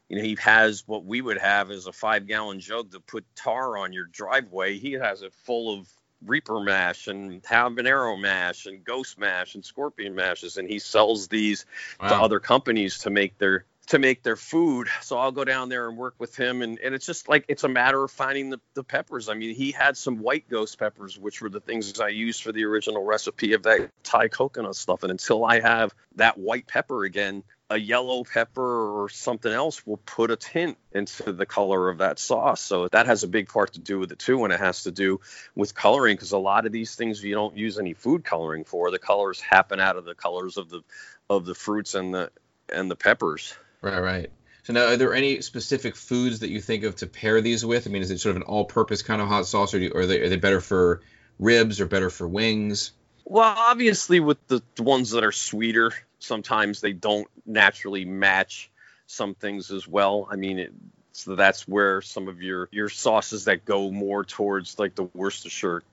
you 0.10 0.18
know, 0.18 0.24
he 0.24 0.38
has 0.40 0.84
what 0.88 1.06
we 1.06 1.22
would 1.22 1.38
have 1.38 1.70
as 1.72 1.88
a 1.88 1.92
five 1.92 2.28
gallon 2.28 2.60
jug 2.60 2.92
to 2.92 3.00
put 3.00 3.26
tar 3.36 3.78
on 3.78 3.94
your 3.94 4.06
driveway. 4.06 4.78
He 4.78 4.94
has 4.94 5.22
it 5.22 5.34
full 5.34 5.78
of 5.78 5.88
Reaper 6.26 6.60
mash 6.60 7.08
and 7.08 7.44
habanero 7.44 8.20
mash 8.20 8.66
and 8.66 8.84
ghost 8.84 9.20
mash 9.20 9.54
and 9.54 9.64
scorpion 9.64 10.16
mashes, 10.16 10.58
and 10.58 10.68
he 10.68 10.80
sells 10.80 11.28
these 11.28 11.68
wow. 12.00 12.08
to 12.08 12.16
other 12.16 12.40
companies 12.40 13.00
to 13.00 13.12
make 13.12 13.38
their 13.38 13.66
to 13.88 14.00
make 14.00 14.24
their 14.24 14.36
food. 14.36 14.88
So 15.02 15.18
I'll 15.18 15.32
go 15.32 15.44
down 15.44 15.70
there 15.70 15.88
and 15.88 15.98
work 15.98 16.16
with 16.18 16.36
him, 16.36 16.64
and, 16.64 16.80
and 16.80 16.96
it's 16.96 17.06
just 17.06 17.30
like 17.30 17.46
it's 17.48 17.64
a 17.64 17.70
matter 17.70 18.04
of 18.04 18.10
finding 18.10 18.50
the, 18.50 18.60
the 18.74 18.84
peppers. 18.84 19.30
I 19.30 19.36
mean, 19.36 19.56
he 19.56 19.72
had 19.72 19.96
some 19.96 20.18
white 20.18 20.50
ghost 20.50 20.80
peppers, 20.80 21.18
which 21.18 21.42
were 21.42 21.50
the 21.50 21.60
things 21.60 22.00
I 22.00 22.10
used 22.10 22.42
for 22.42 22.52
the 22.52 22.66
original 22.66 23.04
recipe 23.04 23.54
of 23.54 23.64
that 23.64 23.90
Thai 24.04 24.28
coconut 24.28 24.76
stuff. 24.76 25.04
And 25.04 25.12
until 25.12 25.46
I 25.46 25.60
have 25.60 25.94
that 26.16 26.38
white 26.38 26.68
pepper 26.68 27.04
again, 27.04 27.44
a 27.70 27.78
yellow 27.78 28.24
pepper 28.24 29.02
or 29.04 29.10
something 29.10 29.52
else 29.52 29.86
will 29.86 29.98
put 29.98 30.32
a 30.32 30.36
tint 30.38 30.78
into 30.94 31.34
the 31.34 31.46
color 31.46 31.90
of 31.90 31.98
that 31.98 32.18
sauce. 32.18 32.62
So 32.62 32.88
that 32.90 33.08
has 33.08 33.24
a 33.24 33.28
big 33.28 33.50
part 33.50 33.74
to 33.74 33.80
do 33.80 34.00
with 34.00 34.12
it 34.12 34.20
too, 34.20 34.44
and 34.46 34.54
it 34.54 34.60
has 34.60 34.84
to 34.84 34.92
do 34.92 35.20
with 35.56 35.76
coloring 35.76 36.16
because 36.16 36.32
a 36.32 36.38
lot 36.38 36.66
of 36.66 36.72
these 36.72 36.96
things 36.96 37.24
you 37.24 37.36
don't 37.36 37.58
use 37.58 37.78
any 37.78 37.94
food 37.94 38.24
coloring 38.24 38.64
for. 38.64 38.90
The 38.90 39.00
colors 39.00 39.42
happen 39.42 39.80
out 39.80 39.98
of 39.98 40.06
the 40.06 40.16
colors 40.16 40.58
of 40.58 40.70
the 40.70 40.82
of 41.30 41.46
the 41.46 41.56
fruits 41.56 41.94
and 41.94 42.14
the 42.14 42.32
and 42.74 42.90
the 42.90 42.96
peppers. 42.96 43.54
Right, 43.82 44.00
right. 44.00 44.32
So 44.64 44.74
now, 44.74 44.88
are 44.88 44.98
there 44.98 45.14
any 45.14 45.40
specific 45.42 45.96
foods 45.96 46.40
that 46.40 46.50
you 46.50 46.60
think 46.60 46.84
of 46.84 46.98
to 46.98 47.08
pair 47.08 47.40
these 47.40 47.66
with? 47.66 47.88
I 47.88 47.90
mean, 47.90 48.02
is 48.02 48.12
it 48.12 48.20
sort 48.20 48.32
of 48.32 48.42
an 48.42 48.48
all-purpose 48.48 49.02
kind 49.02 49.22
of 49.22 49.30
hot 49.30 49.46
sauce, 49.46 49.74
or, 49.74 49.80
do, 49.80 49.92
or 49.94 50.02
are, 50.02 50.06
they, 50.06 50.20
are 50.20 50.28
they 50.28 50.36
better 50.36 50.60
for 50.60 51.02
ribs 51.40 51.80
or 51.80 51.86
better 51.86 52.10
for 52.10 52.28
wings? 52.28 52.92
Well, 53.24 53.54
obviously, 53.58 54.20
with 54.20 54.46
the 54.48 54.62
ones 54.78 55.12
that 55.12 55.24
are 55.24 55.32
sweeter, 55.32 55.94
sometimes 56.20 56.82
they 56.82 56.94
don't 56.94 57.28
naturally 57.46 58.06
match 58.06 58.70
some 59.08 59.36
things 59.36 59.72
as 59.72 59.88
well. 59.88 60.28
I 60.30 60.36
mean, 60.36 60.60
it, 60.60 60.74
so 61.12 61.36
that's 61.36 61.68
where 61.68 62.02
some 62.02 62.28
of 62.28 62.42
your 62.42 62.70
your 62.72 62.90
sauces 62.90 63.46
that 63.46 63.66
go 63.66 63.92
more 63.92 64.24
towards 64.24 64.78
like 64.78 64.96
the 64.96 65.04
Worcestershire 65.04 65.84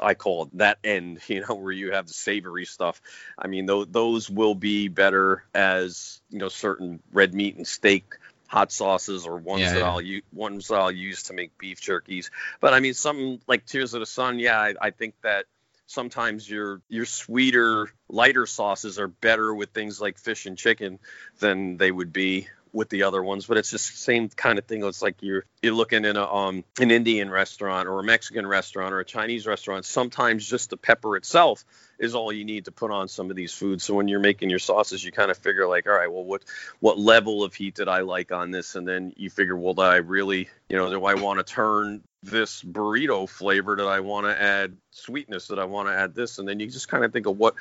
I 0.00 0.14
call 0.14 0.44
it 0.44 0.58
that 0.58 0.78
end, 0.84 1.20
you 1.26 1.44
know, 1.46 1.54
where 1.54 1.72
you 1.72 1.92
have 1.92 2.06
the 2.06 2.12
savory 2.12 2.64
stuff. 2.64 3.00
I 3.38 3.46
mean, 3.46 3.66
th- 3.66 3.88
those 3.90 4.30
will 4.30 4.54
be 4.54 4.88
better 4.88 5.44
as 5.54 6.20
you 6.30 6.38
know 6.38 6.48
certain 6.48 7.00
red 7.12 7.34
meat 7.34 7.56
and 7.56 7.66
steak 7.66 8.04
hot 8.46 8.72
sauces 8.72 9.26
or 9.26 9.36
ones 9.36 9.62
yeah, 9.62 9.74
that 9.74 9.80
yeah. 9.80 9.90
I'll 9.90 10.00
use 10.00 10.22
ones 10.32 10.68
that 10.68 10.76
I'll 10.76 10.90
use 10.90 11.24
to 11.24 11.34
make 11.34 11.56
beef 11.58 11.80
jerkies. 11.80 12.30
But 12.60 12.72
I 12.74 12.80
mean, 12.80 12.94
something 12.94 13.40
like 13.46 13.66
Tears 13.66 13.94
of 13.94 14.00
the 14.00 14.06
Sun, 14.06 14.38
yeah, 14.38 14.58
I, 14.58 14.74
I 14.80 14.90
think 14.90 15.14
that 15.22 15.44
sometimes 15.88 16.48
your 16.48 16.82
your 16.88 17.06
sweeter 17.06 17.88
lighter 18.08 18.46
sauces 18.46 18.98
are 18.98 19.08
better 19.08 19.52
with 19.52 19.70
things 19.70 20.00
like 20.00 20.18
fish 20.18 20.46
and 20.46 20.56
chicken 20.56 20.98
than 21.40 21.78
they 21.78 21.90
would 21.90 22.12
be 22.12 22.46
with 22.72 22.88
the 22.88 23.04
other 23.04 23.22
ones, 23.22 23.46
but 23.46 23.56
it's 23.56 23.70
just 23.70 23.98
same 23.98 24.28
kind 24.28 24.58
of 24.58 24.66
thing. 24.66 24.84
It's 24.84 25.02
like 25.02 25.16
you're 25.20 25.44
you're 25.62 25.74
looking 25.74 26.04
in 26.04 26.16
a 26.16 26.24
um 26.24 26.64
an 26.80 26.90
Indian 26.90 27.30
restaurant 27.30 27.88
or 27.88 28.00
a 28.00 28.04
Mexican 28.04 28.46
restaurant 28.46 28.94
or 28.94 29.00
a 29.00 29.04
Chinese 29.04 29.46
restaurant. 29.46 29.84
Sometimes 29.84 30.46
just 30.46 30.70
the 30.70 30.76
pepper 30.76 31.16
itself 31.16 31.64
is 31.98 32.14
all 32.14 32.32
you 32.32 32.44
need 32.44 32.66
to 32.66 32.72
put 32.72 32.90
on 32.90 33.08
some 33.08 33.30
of 33.30 33.36
these 33.36 33.52
foods. 33.52 33.84
So 33.84 33.94
when 33.94 34.08
you're 34.08 34.20
making 34.20 34.50
your 34.50 34.58
sauces, 34.58 35.04
you 35.04 35.10
kind 35.10 35.30
of 35.30 35.38
figure 35.38 35.66
like, 35.66 35.86
all 35.88 35.94
right, 35.94 36.10
well, 36.10 36.24
what 36.24 36.42
what 36.80 36.98
level 36.98 37.42
of 37.42 37.54
heat 37.54 37.74
did 37.74 37.88
I 37.88 38.00
like 38.00 38.32
on 38.32 38.50
this? 38.50 38.74
And 38.74 38.86
then 38.86 39.12
you 39.16 39.30
figure, 39.30 39.56
well, 39.56 39.74
do 39.74 39.82
I 39.82 39.96
really, 39.96 40.48
you 40.68 40.76
know, 40.76 40.90
do 40.90 41.04
I 41.04 41.14
want 41.14 41.38
to 41.38 41.44
turn 41.44 42.02
this 42.22 42.62
burrito 42.62 43.28
flavor? 43.28 43.76
Did 43.76 43.86
I 43.86 44.00
want 44.00 44.26
to 44.26 44.40
add 44.40 44.76
sweetness? 44.90 45.48
Did 45.48 45.58
I 45.58 45.64
want 45.64 45.88
to 45.88 45.94
add 45.94 46.14
this? 46.14 46.38
And 46.38 46.48
then 46.48 46.60
you 46.60 46.68
just 46.68 46.88
kind 46.88 47.04
of 47.04 47.12
think 47.12 47.26
of 47.26 47.38
what 47.38 47.54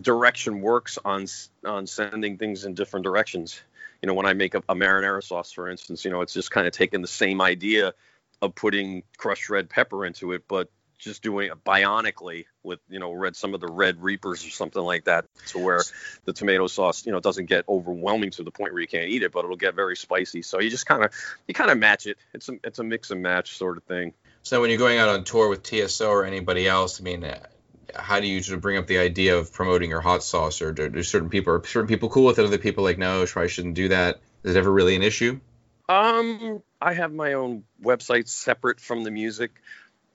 direction 0.00 0.60
works 0.60 0.98
on 1.04 1.26
on 1.64 1.86
sending 1.86 2.38
things 2.38 2.64
in 2.64 2.74
different 2.74 3.04
directions. 3.04 3.60
You 4.02 4.06
know, 4.06 4.14
when 4.14 4.26
I 4.26 4.32
make 4.32 4.54
a, 4.54 4.58
a 4.68 4.74
marinara 4.74 5.22
sauce, 5.22 5.52
for 5.52 5.68
instance, 5.68 6.04
you 6.04 6.10
know, 6.10 6.22
it's 6.22 6.32
just 6.32 6.50
kind 6.50 6.66
of 6.66 6.72
taking 6.72 7.02
the 7.02 7.08
same 7.08 7.40
idea 7.40 7.94
of 8.42 8.54
putting 8.54 9.02
crushed 9.18 9.50
red 9.50 9.68
pepper 9.68 10.06
into 10.06 10.32
it, 10.32 10.44
but 10.48 10.70
just 11.00 11.22
doing 11.22 11.50
it 11.50 11.64
bionically 11.64 12.44
with 12.62 12.78
you 12.88 12.98
know 12.98 13.10
red 13.10 13.34
some 13.34 13.54
of 13.54 13.60
the 13.60 13.66
red 13.66 14.02
reapers 14.02 14.46
or 14.46 14.50
something 14.50 14.82
like 14.82 15.04
that 15.04 15.24
to 15.46 15.58
where 15.58 15.80
the 16.26 16.32
tomato 16.32 16.66
sauce 16.66 17.06
you 17.06 17.12
know 17.12 17.20
doesn't 17.20 17.46
get 17.46 17.64
overwhelming 17.68 18.30
to 18.30 18.42
the 18.42 18.50
point 18.50 18.72
where 18.72 18.82
you 18.82 18.86
can't 18.86 19.08
eat 19.08 19.22
it 19.22 19.32
but 19.32 19.44
it'll 19.44 19.56
get 19.56 19.74
very 19.74 19.96
spicy. 19.96 20.42
So 20.42 20.60
you 20.60 20.70
just 20.70 20.86
kind 20.86 21.02
of 21.02 21.12
you 21.48 21.54
kind 21.54 21.70
of 21.70 21.78
match 21.78 22.06
it. 22.06 22.18
It's 22.34 22.48
a 22.48 22.52
it's 22.62 22.78
a 22.78 22.84
mix 22.84 23.10
and 23.10 23.22
match 23.22 23.56
sort 23.56 23.78
of 23.78 23.84
thing. 23.84 24.12
So 24.42 24.60
when 24.60 24.70
you're 24.70 24.78
going 24.78 24.98
out 24.98 25.08
on 25.08 25.24
tour 25.24 25.48
with 25.48 25.62
tso 25.62 26.08
or 26.10 26.24
anybody 26.24 26.68
else 26.68 27.00
i 27.00 27.04
mean 27.04 27.20
how 27.94 28.20
do 28.20 28.26
you 28.26 28.42
sort 28.42 28.56
of 28.56 28.62
bring 28.62 28.76
up 28.76 28.86
the 28.86 28.98
idea 28.98 29.36
of 29.36 29.52
promoting 29.52 29.90
your 29.90 30.00
hot 30.00 30.22
sauce, 30.22 30.62
or 30.62 30.72
do, 30.72 30.88
do 30.88 31.02
certain 31.02 31.28
people 31.28 31.52
are 31.54 31.64
certain 31.64 31.88
people 31.88 32.08
cool 32.08 32.26
with 32.26 32.38
it? 32.38 32.44
Other 32.44 32.58
people 32.58 32.84
like 32.84 32.98
no, 32.98 33.24
probably 33.26 33.48
shouldn't 33.48 33.74
do 33.74 33.88
that. 33.88 34.20
Is 34.42 34.54
it 34.54 34.58
ever 34.58 34.72
really 34.72 34.96
an 34.96 35.02
issue? 35.02 35.40
Um, 35.88 36.62
I 36.80 36.94
have 36.94 37.12
my 37.12 37.34
own 37.34 37.64
website 37.82 38.28
separate 38.28 38.80
from 38.80 39.04
the 39.04 39.10
music, 39.10 39.50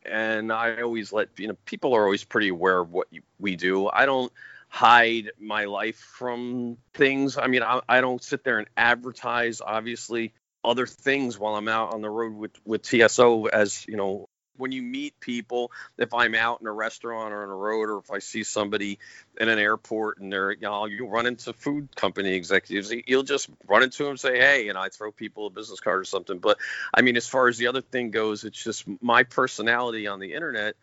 and 0.06 0.52
I 0.52 0.82
always 0.82 1.12
let 1.12 1.30
you 1.38 1.48
know 1.48 1.58
people 1.66 1.94
are 1.94 2.04
always 2.04 2.24
pretty 2.24 2.50
aware 2.50 2.80
of 2.80 2.92
what 2.92 3.08
we 3.40 3.56
do. 3.56 3.88
I 3.88 4.06
don't 4.06 4.32
hide 4.70 5.32
my 5.40 5.66
life 5.66 5.98
from 5.98 6.78
things. 6.94 7.38
I 7.38 7.48
mean, 7.48 7.64
I, 7.64 7.82
I 7.88 8.02
don't 8.02 8.24
sit 8.24 8.44
there 8.44 8.60
and 8.60 8.68
advertise 8.76 9.62
obviously 9.62 10.34
other 10.64 10.88
things 10.88 11.38
while 11.38 11.56
I'm 11.56 11.68
out 11.68 11.94
on 11.94 12.02
the 12.02 12.10
road 12.10 12.34
with 12.34 12.52
with 12.66 12.82
TSO 12.84 13.46
as 13.46 13.86
you 13.88 13.98
know 13.98 14.28
when 14.58 14.72
you 14.72 14.82
meet 14.82 15.20
people, 15.20 15.72
if 15.98 16.14
I'm 16.14 16.36
out 16.36 16.62
in 16.62 16.68
a 16.68 16.72
restaurant 16.72 17.34
or 17.34 17.44
on 17.44 17.50
a 17.50 17.56
road, 17.56 17.90
or 17.90 18.00
if 18.00 18.12
I 18.12 18.20
see 18.20 18.44
somebody 18.44 19.00
in 19.40 19.50
an 19.50 19.60
airport 19.60 20.20
and 20.20 20.32
they're, 20.32 20.52
you 20.52 20.62
know, 20.62 20.86
you 20.86 21.08
run 21.08 21.26
into 21.26 21.54
food 21.54 21.96
company 21.96 22.34
executives, 22.34 22.94
you'll 23.06 23.24
just 23.24 23.50
run 23.68 23.84
into 23.84 24.04
them 24.04 24.12
and 24.12 24.20
say, 24.20 24.38
hey, 24.38 24.70
and 24.70 24.78
I 24.78 24.90
throw 24.90 25.12
people 25.12 25.48
a 25.48 25.50
business 25.50 25.80
card 25.80 26.00
or 26.00 26.06
something. 26.06 26.40
But 26.40 26.58
I 26.94 27.02
mean, 27.02 27.18
as 27.18 27.28
far 27.28 27.48
as 27.48 27.58
the 27.58 27.68
other 27.68 27.82
thing 27.82 28.12
goes, 28.12 28.44
it's 28.44 28.64
just 28.64 28.86
my 29.02 29.24
personality 29.24 30.08
on 30.08 30.20
the 30.20 30.34
internet 30.34 30.76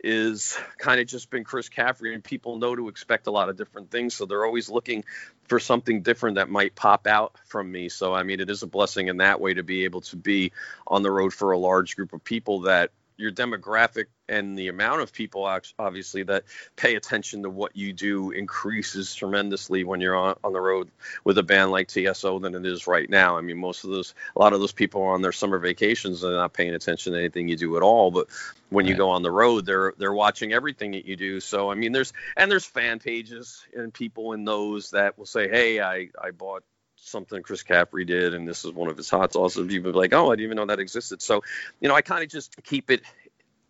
is 0.00 0.56
kind 0.78 1.00
of 1.00 1.06
just 1.06 1.28
been 1.30 1.44
Chris 1.44 1.68
Caffrey, 1.68 2.14
and 2.14 2.22
people 2.22 2.58
know 2.58 2.74
to 2.74 2.88
expect 2.88 3.26
a 3.26 3.30
lot 3.30 3.48
of 3.48 3.56
different 3.56 3.90
things. 3.90 4.14
So 4.14 4.26
they're 4.26 4.44
always 4.44 4.70
looking 4.70 5.04
for 5.48 5.58
something 5.58 6.02
different 6.02 6.36
that 6.36 6.48
might 6.48 6.74
pop 6.74 7.06
out 7.06 7.34
from 7.46 7.70
me. 7.70 7.88
So, 7.88 8.14
I 8.14 8.22
mean, 8.22 8.40
it 8.40 8.50
is 8.50 8.62
a 8.62 8.66
blessing 8.66 9.08
in 9.08 9.16
that 9.16 9.40
way 9.40 9.54
to 9.54 9.62
be 9.62 9.84
able 9.84 10.02
to 10.02 10.16
be 10.16 10.52
on 10.86 11.02
the 11.02 11.10
road 11.10 11.34
for 11.34 11.52
a 11.52 11.58
large 11.58 11.96
group 11.96 12.12
of 12.12 12.22
people 12.22 12.60
that 12.62 12.90
your 13.18 13.32
demographic 13.32 14.06
and 14.28 14.56
the 14.56 14.68
amount 14.68 15.00
of 15.00 15.12
people 15.12 15.44
obviously 15.78 16.22
that 16.22 16.44
pay 16.76 16.94
attention 16.94 17.42
to 17.42 17.50
what 17.50 17.76
you 17.76 17.92
do 17.92 18.30
increases 18.30 19.12
tremendously 19.12 19.82
when 19.82 20.00
you're 20.00 20.14
on, 20.14 20.36
on 20.44 20.52
the 20.52 20.60
road 20.60 20.90
with 21.24 21.36
a 21.36 21.42
band 21.42 21.72
like 21.72 21.88
TSO 21.88 22.38
than 22.38 22.54
it 22.54 22.64
is 22.64 22.86
right 22.86 23.10
now. 23.10 23.36
I 23.36 23.40
mean, 23.40 23.58
most 23.58 23.82
of 23.82 23.90
those, 23.90 24.14
a 24.36 24.38
lot 24.38 24.52
of 24.52 24.60
those 24.60 24.72
people 24.72 25.02
are 25.02 25.14
on 25.14 25.22
their 25.22 25.32
summer 25.32 25.58
vacations 25.58 26.22
and 26.22 26.32
they're 26.32 26.40
not 26.40 26.52
paying 26.52 26.74
attention 26.74 27.12
to 27.12 27.18
anything 27.18 27.48
you 27.48 27.56
do 27.56 27.76
at 27.76 27.82
all. 27.82 28.12
But 28.12 28.28
when 28.70 28.84
right. 28.84 28.90
you 28.90 28.96
go 28.96 29.10
on 29.10 29.22
the 29.22 29.30
road, 29.30 29.66
they're 29.66 29.94
they're 29.98 30.12
watching 30.12 30.52
everything 30.52 30.92
that 30.92 31.04
you 31.04 31.16
do. 31.16 31.40
So 31.40 31.70
I 31.70 31.74
mean, 31.74 31.92
there's 31.92 32.12
and 32.36 32.50
there's 32.50 32.66
fan 32.66 33.00
pages 33.00 33.66
and 33.74 33.92
people 33.92 34.32
in 34.32 34.44
those 34.44 34.90
that 34.90 35.18
will 35.18 35.26
say, 35.26 35.48
hey, 35.48 35.80
I 35.80 36.10
I 36.22 36.30
bought 36.30 36.62
something 37.02 37.42
Chris 37.42 37.62
Caffrey 37.62 38.04
did, 38.04 38.34
and 38.34 38.46
this 38.46 38.64
is 38.64 38.72
one 38.72 38.88
of 38.88 38.96
his 38.96 39.10
hot 39.10 39.32
sauces. 39.32 39.66
People 39.68 39.92
be 39.92 39.98
like, 39.98 40.12
oh, 40.12 40.30
I 40.30 40.36
didn't 40.36 40.44
even 40.44 40.56
know 40.56 40.66
that 40.66 40.80
existed. 40.80 41.22
So, 41.22 41.42
you 41.80 41.88
know, 41.88 41.94
I 41.94 42.02
kind 42.02 42.22
of 42.22 42.28
just 42.28 42.62
keep 42.62 42.90
it 42.90 43.02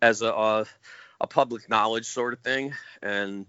as 0.01 0.21
a, 0.21 0.29
a, 0.29 0.65
a 1.21 1.27
public 1.27 1.69
knowledge 1.69 2.05
sort 2.05 2.33
of 2.33 2.39
thing, 2.39 2.73
and 3.01 3.45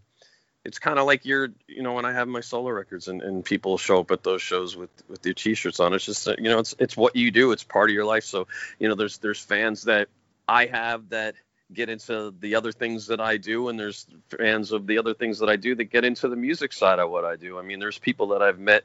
it's 0.64 0.78
kind 0.78 0.98
of 0.98 1.06
like 1.06 1.24
you're, 1.24 1.48
you 1.66 1.82
know, 1.82 1.94
when 1.94 2.04
I 2.04 2.12
have 2.12 2.28
my 2.28 2.40
solo 2.40 2.70
records 2.70 3.08
and, 3.08 3.22
and 3.22 3.44
people 3.44 3.78
show 3.78 4.00
up 4.00 4.10
at 4.10 4.22
those 4.22 4.42
shows 4.42 4.76
with 4.76 4.90
with 5.08 5.22
their 5.22 5.32
T-shirts 5.32 5.80
on. 5.80 5.94
It's 5.94 6.04
just, 6.04 6.26
you 6.26 6.50
know, 6.50 6.58
it's 6.58 6.74
it's 6.78 6.96
what 6.96 7.16
you 7.16 7.30
do. 7.30 7.52
It's 7.52 7.64
part 7.64 7.88
of 7.88 7.94
your 7.94 8.04
life. 8.04 8.24
So, 8.24 8.46
you 8.78 8.88
know, 8.88 8.94
there's 8.94 9.18
there's 9.18 9.40
fans 9.40 9.84
that 9.84 10.08
I 10.46 10.66
have 10.66 11.08
that 11.10 11.34
get 11.72 11.88
into 11.88 12.34
the 12.40 12.56
other 12.56 12.72
things 12.72 13.06
that 13.06 13.20
I 13.20 13.36
do, 13.36 13.68
and 13.68 13.78
there's 13.78 14.06
fans 14.28 14.72
of 14.72 14.86
the 14.86 14.98
other 14.98 15.14
things 15.14 15.38
that 15.38 15.48
I 15.48 15.56
do 15.56 15.74
that 15.76 15.84
get 15.84 16.04
into 16.04 16.28
the 16.28 16.36
music 16.36 16.72
side 16.72 16.98
of 16.98 17.10
what 17.10 17.24
I 17.24 17.36
do. 17.36 17.58
I 17.58 17.62
mean, 17.62 17.78
there's 17.78 17.98
people 17.98 18.28
that 18.28 18.42
I've 18.42 18.58
met 18.58 18.84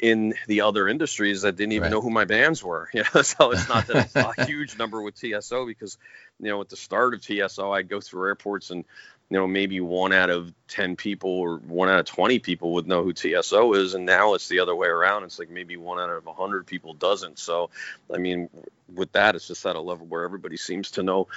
in 0.00 0.34
the 0.46 0.62
other 0.62 0.88
industries 0.88 1.42
that 1.42 1.56
didn't 1.56 1.72
even 1.72 1.84
right. 1.84 1.90
know 1.90 2.00
who 2.00 2.10
my 2.10 2.24
bands 2.24 2.64
were. 2.64 2.88
You 3.00 3.04
know, 3.14 3.22
so 3.22 3.52
it's 3.52 3.68
not 3.68 3.86
that 3.86 4.06
it's 4.06 4.16
a 4.16 4.44
huge 4.46 4.76
number 4.76 5.00
with 5.00 5.16
TSO 5.16 5.64
because, 5.66 5.96
you 6.40 6.48
know, 6.48 6.60
at 6.60 6.68
the 6.68 6.76
start 6.76 7.14
of 7.14 7.22
TSO, 7.22 7.72
I'd 7.72 7.88
go 7.88 8.00
through 8.00 8.26
airports 8.26 8.70
and, 8.70 8.84
you 9.30 9.38
know, 9.38 9.46
maybe 9.46 9.80
one 9.80 10.12
out 10.12 10.28
of 10.28 10.52
10 10.68 10.96
people 10.96 11.30
or 11.30 11.56
one 11.56 11.88
out 11.88 12.00
of 12.00 12.06
20 12.06 12.40
people 12.40 12.74
would 12.74 12.86
know 12.86 13.02
who 13.02 13.12
TSO 13.12 13.74
is. 13.74 13.94
And 13.94 14.04
now 14.04 14.34
it's 14.34 14.48
the 14.48 14.60
other 14.60 14.74
way 14.74 14.88
around. 14.88 15.24
It's 15.24 15.38
like 15.38 15.50
maybe 15.50 15.76
one 15.76 16.00
out 16.00 16.10
of 16.10 16.26
100 16.26 16.66
people 16.66 16.94
doesn't. 16.94 17.38
So, 17.38 17.70
I 18.12 18.18
mean, 18.18 18.50
with 18.92 19.12
that, 19.12 19.34
it's 19.36 19.46
just 19.46 19.64
at 19.64 19.76
a 19.76 19.80
level 19.80 20.06
where 20.06 20.24
everybody 20.24 20.56
seems 20.56 20.92
to 20.92 21.02
know 21.02 21.28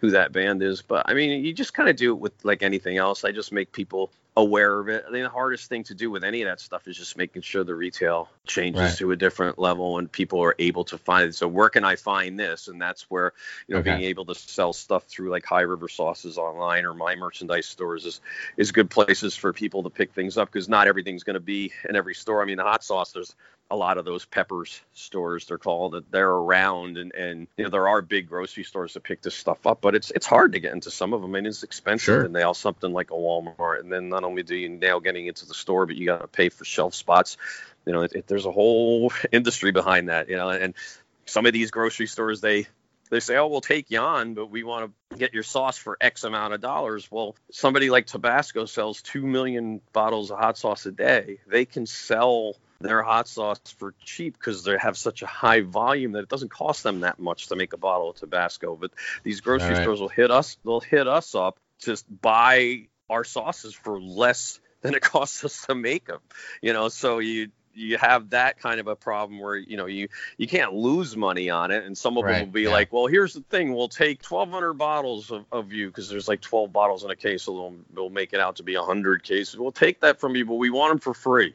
who 0.00 0.10
that 0.10 0.32
band 0.32 0.62
is. 0.62 0.82
But 0.82 1.08
I 1.08 1.14
mean, 1.14 1.44
you 1.44 1.52
just 1.52 1.74
kind 1.74 1.88
of 1.88 1.96
do 1.96 2.12
it 2.12 2.18
with 2.18 2.32
like 2.44 2.62
anything 2.62 2.96
else. 2.96 3.24
I 3.24 3.30
just 3.32 3.52
make 3.52 3.70
people 3.70 4.10
aware 4.36 4.80
of 4.80 4.88
it. 4.88 5.04
I 5.06 5.10
think 5.10 5.24
the 5.24 5.30
hardest 5.30 5.68
thing 5.68 5.84
to 5.84 5.94
do 5.94 6.10
with 6.10 6.24
any 6.24 6.42
of 6.42 6.48
that 6.48 6.58
stuff 6.58 6.88
is 6.88 6.96
just 6.96 7.18
making 7.18 7.42
sure 7.42 7.64
the 7.64 7.74
retail 7.74 8.30
changes 8.46 8.80
right. 8.80 8.96
to 8.96 9.12
a 9.12 9.16
different 9.16 9.58
level 9.58 9.98
and 9.98 10.10
people 10.10 10.40
are 10.40 10.54
able 10.58 10.84
to 10.84 10.96
find 10.96 11.28
it. 11.28 11.34
So 11.34 11.46
where 11.46 11.68
can 11.68 11.84
I 11.84 11.96
find 11.96 12.40
this? 12.40 12.68
And 12.68 12.80
that's 12.80 13.10
where, 13.10 13.32
you 13.68 13.74
know, 13.74 13.80
okay. 13.80 13.96
being 13.96 14.08
able 14.08 14.24
to 14.26 14.34
sell 14.34 14.72
stuff 14.72 15.04
through 15.04 15.30
like 15.30 15.44
High 15.44 15.62
River 15.62 15.88
Sauces 15.88 16.38
online 16.38 16.86
or 16.86 16.94
my 16.94 17.14
merchandise 17.14 17.66
stores 17.66 18.06
is 18.06 18.20
is 18.56 18.72
good 18.72 18.88
places 18.88 19.36
for 19.36 19.52
people 19.52 19.82
to 19.82 19.90
pick 19.90 20.14
things 20.14 20.38
up 20.38 20.50
because 20.50 20.68
not 20.68 20.86
everything's 20.86 21.24
going 21.24 21.34
to 21.34 21.40
be 21.40 21.70
in 21.88 21.94
every 21.94 22.14
store. 22.14 22.42
I 22.42 22.46
mean, 22.46 22.56
the 22.56 22.62
hot 22.62 22.82
sauce, 22.82 23.12
there's 23.12 23.34
a 23.72 23.76
lot 23.76 23.96
of 23.96 24.04
those 24.04 24.26
peppers 24.26 24.82
stores 24.92 25.46
they're 25.46 25.56
called 25.56 25.92
that 25.92 26.10
they're 26.12 26.28
around 26.28 26.98
and 26.98 27.14
and 27.14 27.48
you 27.56 27.64
know 27.64 27.70
there 27.70 27.88
are 27.88 28.02
big 28.02 28.28
grocery 28.28 28.64
stores 28.64 28.92
that 28.92 29.02
pick 29.02 29.22
this 29.22 29.34
stuff 29.34 29.66
up 29.66 29.80
but 29.80 29.94
it's 29.94 30.10
it's 30.10 30.26
hard 30.26 30.52
to 30.52 30.60
get 30.60 30.74
into 30.74 30.90
some 30.90 31.14
of 31.14 31.22
them 31.22 31.34
and 31.34 31.46
it's 31.46 31.62
expensive 31.62 32.04
sure. 32.04 32.22
and 32.22 32.36
they 32.36 32.42
all 32.42 32.52
something 32.52 32.92
like 32.92 33.10
a 33.10 33.14
Walmart 33.14 33.80
and 33.80 33.90
then 33.90 34.10
not 34.10 34.24
only 34.24 34.42
do 34.42 34.54
you 34.54 34.68
now 34.68 34.98
getting 34.98 35.26
into 35.26 35.46
the 35.46 35.54
store 35.54 35.86
but 35.86 35.96
you 35.96 36.04
got 36.04 36.20
to 36.20 36.28
pay 36.28 36.50
for 36.50 36.66
shelf 36.66 36.94
spots 36.94 37.38
you 37.86 37.94
know 37.94 38.02
it, 38.02 38.12
it, 38.12 38.26
there's 38.26 38.46
a 38.46 38.52
whole 38.52 39.10
industry 39.32 39.72
behind 39.72 40.10
that 40.10 40.28
you 40.28 40.36
know 40.36 40.50
and 40.50 40.74
some 41.24 41.46
of 41.46 41.54
these 41.54 41.70
grocery 41.70 42.06
stores 42.06 42.42
they 42.42 42.66
they 43.12 43.20
say, 43.20 43.36
oh, 43.36 43.46
we'll 43.46 43.60
take 43.60 43.90
you 43.90 43.98
on, 43.98 44.32
but 44.32 44.46
we 44.46 44.62
want 44.62 44.90
to 45.10 45.16
get 45.18 45.34
your 45.34 45.42
sauce 45.42 45.76
for 45.76 45.98
X 46.00 46.24
amount 46.24 46.54
of 46.54 46.62
dollars. 46.62 47.10
Well, 47.10 47.36
somebody 47.50 47.90
like 47.90 48.06
Tabasco 48.06 48.64
sells 48.64 49.02
2 49.02 49.26
million 49.26 49.82
bottles 49.92 50.30
of 50.30 50.38
hot 50.38 50.56
sauce 50.56 50.86
a 50.86 50.92
day. 50.92 51.40
They 51.46 51.66
can 51.66 51.84
sell 51.84 52.56
their 52.82 53.02
hot 53.02 53.28
sauce 53.28 53.60
for 53.76 53.94
cheap 54.04 54.34
because 54.34 54.64
they 54.64 54.76
have 54.76 54.96
such 54.96 55.22
a 55.22 55.26
high 55.26 55.60
volume 55.60 56.12
that 56.12 56.20
it 56.20 56.28
doesn't 56.28 56.50
cost 56.50 56.82
them 56.82 57.00
that 57.00 57.18
much 57.18 57.48
to 57.48 57.56
make 57.56 57.72
a 57.72 57.76
bottle 57.76 58.10
of 58.10 58.16
Tabasco. 58.16 58.76
But 58.76 58.92
these 59.22 59.40
grocery 59.40 59.74
right. 59.74 59.82
stores 59.82 60.00
will 60.00 60.08
hit 60.08 60.30
us, 60.30 60.56
they'll 60.64 60.80
hit 60.80 61.08
us 61.08 61.34
up 61.34 61.58
to 61.80 61.96
buy 62.20 62.88
our 63.08 63.24
sauces 63.24 63.74
for 63.74 64.00
less 64.00 64.60
than 64.80 64.94
it 64.94 65.02
costs 65.02 65.44
us 65.44 65.66
to 65.66 65.74
make 65.74 66.06
them. 66.06 66.20
You 66.60 66.72
know, 66.72 66.88
so 66.88 67.18
you 67.18 67.50
you 67.74 67.96
have 67.98 68.30
that 68.30 68.58
kind 68.58 68.80
of 68.80 68.86
a 68.86 68.96
problem 68.96 69.40
where 69.40 69.56
you 69.56 69.76
know 69.76 69.86
you 69.86 70.08
you 70.36 70.46
can't 70.46 70.74
lose 70.74 71.16
money 71.16 71.50
on 71.50 71.70
it 71.70 71.84
and 71.84 71.96
some 71.96 72.16
of 72.16 72.24
right, 72.24 72.38
them 72.38 72.48
will 72.48 72.52
be 72.52 72.62
yeah. 72.62 72.70
like 72.70 72.92
well 72.92 73.06
here's 73.06 73.34
the 73.34 73.40
thing 73.42 73.74
we'll 73.74 73.88
take 73.88 74.22
1200 74.22 74.74
bottles 74.74 75.30
of, 75.30 75.44
of 75.50 75.72
you 75.72 75.86
because 75.88 76.08
there's 76.08 76.28
like 76.28 76.40
12 76.40 76.72
bottles 76.72 77.04
in 77.04 77.10
a 77.10 77.16
case 77.16 77.44
so 77.44 77.52
they'll, 77.52 77.74
they'll 77.94 78.10
make 78.10 78.32
it 78.32 78.40
out 78.40 78.56
to 78.56 78.62
be 78.62 78.76
100 78.76 79.22
cases 79.22 79.56
we'll 79.56 79.72
take 79.72 80.00
that 80.00 80.20
from 80.20 80.36
you 80.36 80.44
but 80.44 80.54
we 80.54 80.70
want 80.70 80.90
them 80.90 80.98
for 80.98 81.14
free 81.14 81.54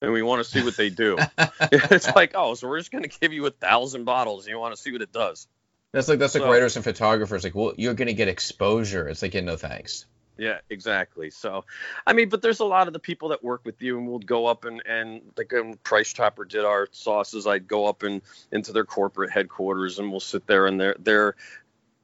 and 0.00 0.12
we 0.12 0.22
want 0.22 0.44
to 0.44 0.48
see 0.48 0.62
what 0.62 0.76
they 0.76 0.90
do. 0.90 1.18
it's 1.60 2.14
like, 2.14 2.32
oh, 2.34 2.54
so 2.54 2.68
we're 2.68 2.78
just 2.78 2.90
going 2.90 3.04
to 3.04 3.18
give 3.20 3.32
you 3.32 3.46
a 3.46 3.50
thousand 3.50 4.04
bottles, 4.04 4.44
and 4.44 4.50
you 4.50 4.58
want 4.58 4.74
to 4.74 4.80
see 4.80 4.92
what 4.92 5.02
it 5.02 5.12
does. 5.12 5.46
That's 5.92 6.08
like 6.08 6.18
that's 6.18 6.32
so, 6.32 6.40
like 6.40 6.50
writers 6.50 6.76
and 6.76 6.84
photographers. 6.84 7.44
Like, 7.44 7.54
well, 7.54 7.72
you're 7.76 7.94
going 7.94 8.08
to 8.08 8.14
get 8.14 8.28
exposure. 8.28 9.08
It's 9.08 9.22
like, 9.22 9.34
yeah, 9.34 9.42
no 9.42 9.56
thanks. 9.56 10.06
Yeah, 10.36 10.58
exactly. 10.68 11.30
So, 11.30 11.64
I 12.04 12.12
mean, 12.12 12.28
but 12.28 12.42
there's 12.42 12.58
a 12.58 12.64
lot 12.64 12.88
of 12.88 12.92
the 12.92 12.98
people 12.98 13.28
that 13.28 13.44
work 13.44 13.64
with 13.64 13.80
you, 13.80 13.98
and 13.98 14.08
we'll 14.08 14.18
go 14.18 14.46
up 14.46 14.64
and 14.64 14.82
and 14.84 15.22
like 15.36 15.52
when 15.52 15.76
Price 15.76 16.12
Chopper 16.12 16.44
did 16.44 16.64
our 16.64 16.88
sauces, 16.90 17.46
I'd 17.46 17.68
go 17.68 17.86
up 17.86 18.02
and 18.02 18.20
into 18.50 18.72
their 18.72 18.84
corporate 18.84 19.30
headquarters, 19.30 20.00
and 20.00 20.10
we'll 20.10 20.20
sit 20.20 20.46
there, 20.46 20.66
and 20.66 20.80
their 20.80 20.96
their 20.98 21.36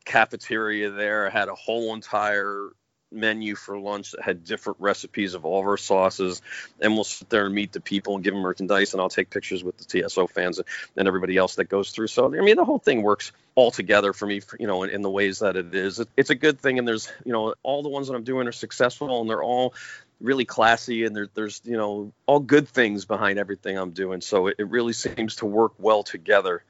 cafeteria 0.04 0.90
there 0.90 1.28
had 1.28 1.48
a 1.48 1.54
whole 1.54 1.92
entire 1.94 2.70
menu 3.12 3.54
for 3.54 3.78
lunch 3.78 4.12
that 4.12 4.22
had 4.22 4.44
different 4.44 4.78
recipes 4.80 5.34
of 5.34 5.44
all 5.44 5.60
of 5.60 5.66
our 5.66 5.76
sauces 5.76 6.42
and 6.80 6.94
we'll 6.94 7.04
sit 7.04 7.28
there 7.28 7.46
and 7.46 7.54
meet 7.54 7.72
the 7.72 7.80
people 7.80 8.14
and 8.14 8.24
give 8.24 8.32
them 8.34 8.42
merchandise 8.42 8.92
and 8.92 9.00
i'll 9.00 9.08
take 9.08 9.30
pictures 9.30 9.64
with 9.64 9.76
the 9.78 9.84
tso 9.84 10.26
fans 10.26 10.60
and 10.96 11.08
everybody 11.08 11.36
else 11.36 11.56
that 11.56 11.64
goes 11.64 11.90
through. 11.90 12.06
So 12.06 12.26
i 12.26 12.40
mean 12.40 12.56
the 12.56 12.64
whole 12.64 12.78
thing 12.78 13.02
works 13.02 13.32
all 13.54 13.70
together 13.70 14.12
for 14.12 14.26
me 14.26 14.40
you 14.58 14.66
know 14.66 14.82
in, 14.84 14.90
in 14.90 15.02
the 15.02 15.10
ways 15.10 15.40
that 15.40 15.56
it 15.56 15.74
is. 15.74 16.04
It's 16.16 16.30
a 16.30 16.34
good 16.34 16.60
thing 16.60 16.78
and 16.78 16.86
there's 16.86 17.10
you 17.24 17.32
know 17.32 17.54
all 17.62 17.82
the 17.82 17.88
ones 17.88 18.08
that 18.08 18.14
i'm 18.14 18.24
doing 18.24 18.46
are 18.46 18.52
successful 18.52 19.20
and 19.20 19.28
they're 19.28 19.42
all 19.42 19.74
really 20.20 20.44
classy 20.44 21.04
and 21.04 21.16
there, 21.16 21.28
there's 21.34 21.60
you 21.64 21.76
know 21.76 22.12
all 22.26 22.40
good 22.40 22.68
things 22.68 23.04
behind 23.04 23.38
everything 23.38 23.76
i'm 23.76 23.90
doing. 23.90 24.20
So 24.20 24.48
it, 24.48 24.56
it 24.58 24.68
really 24.68 24.92
seems 24.92 25.36
to 25.36 25.46
work 25.46 25.72
well 25.78 26.02
together 26.02 26.62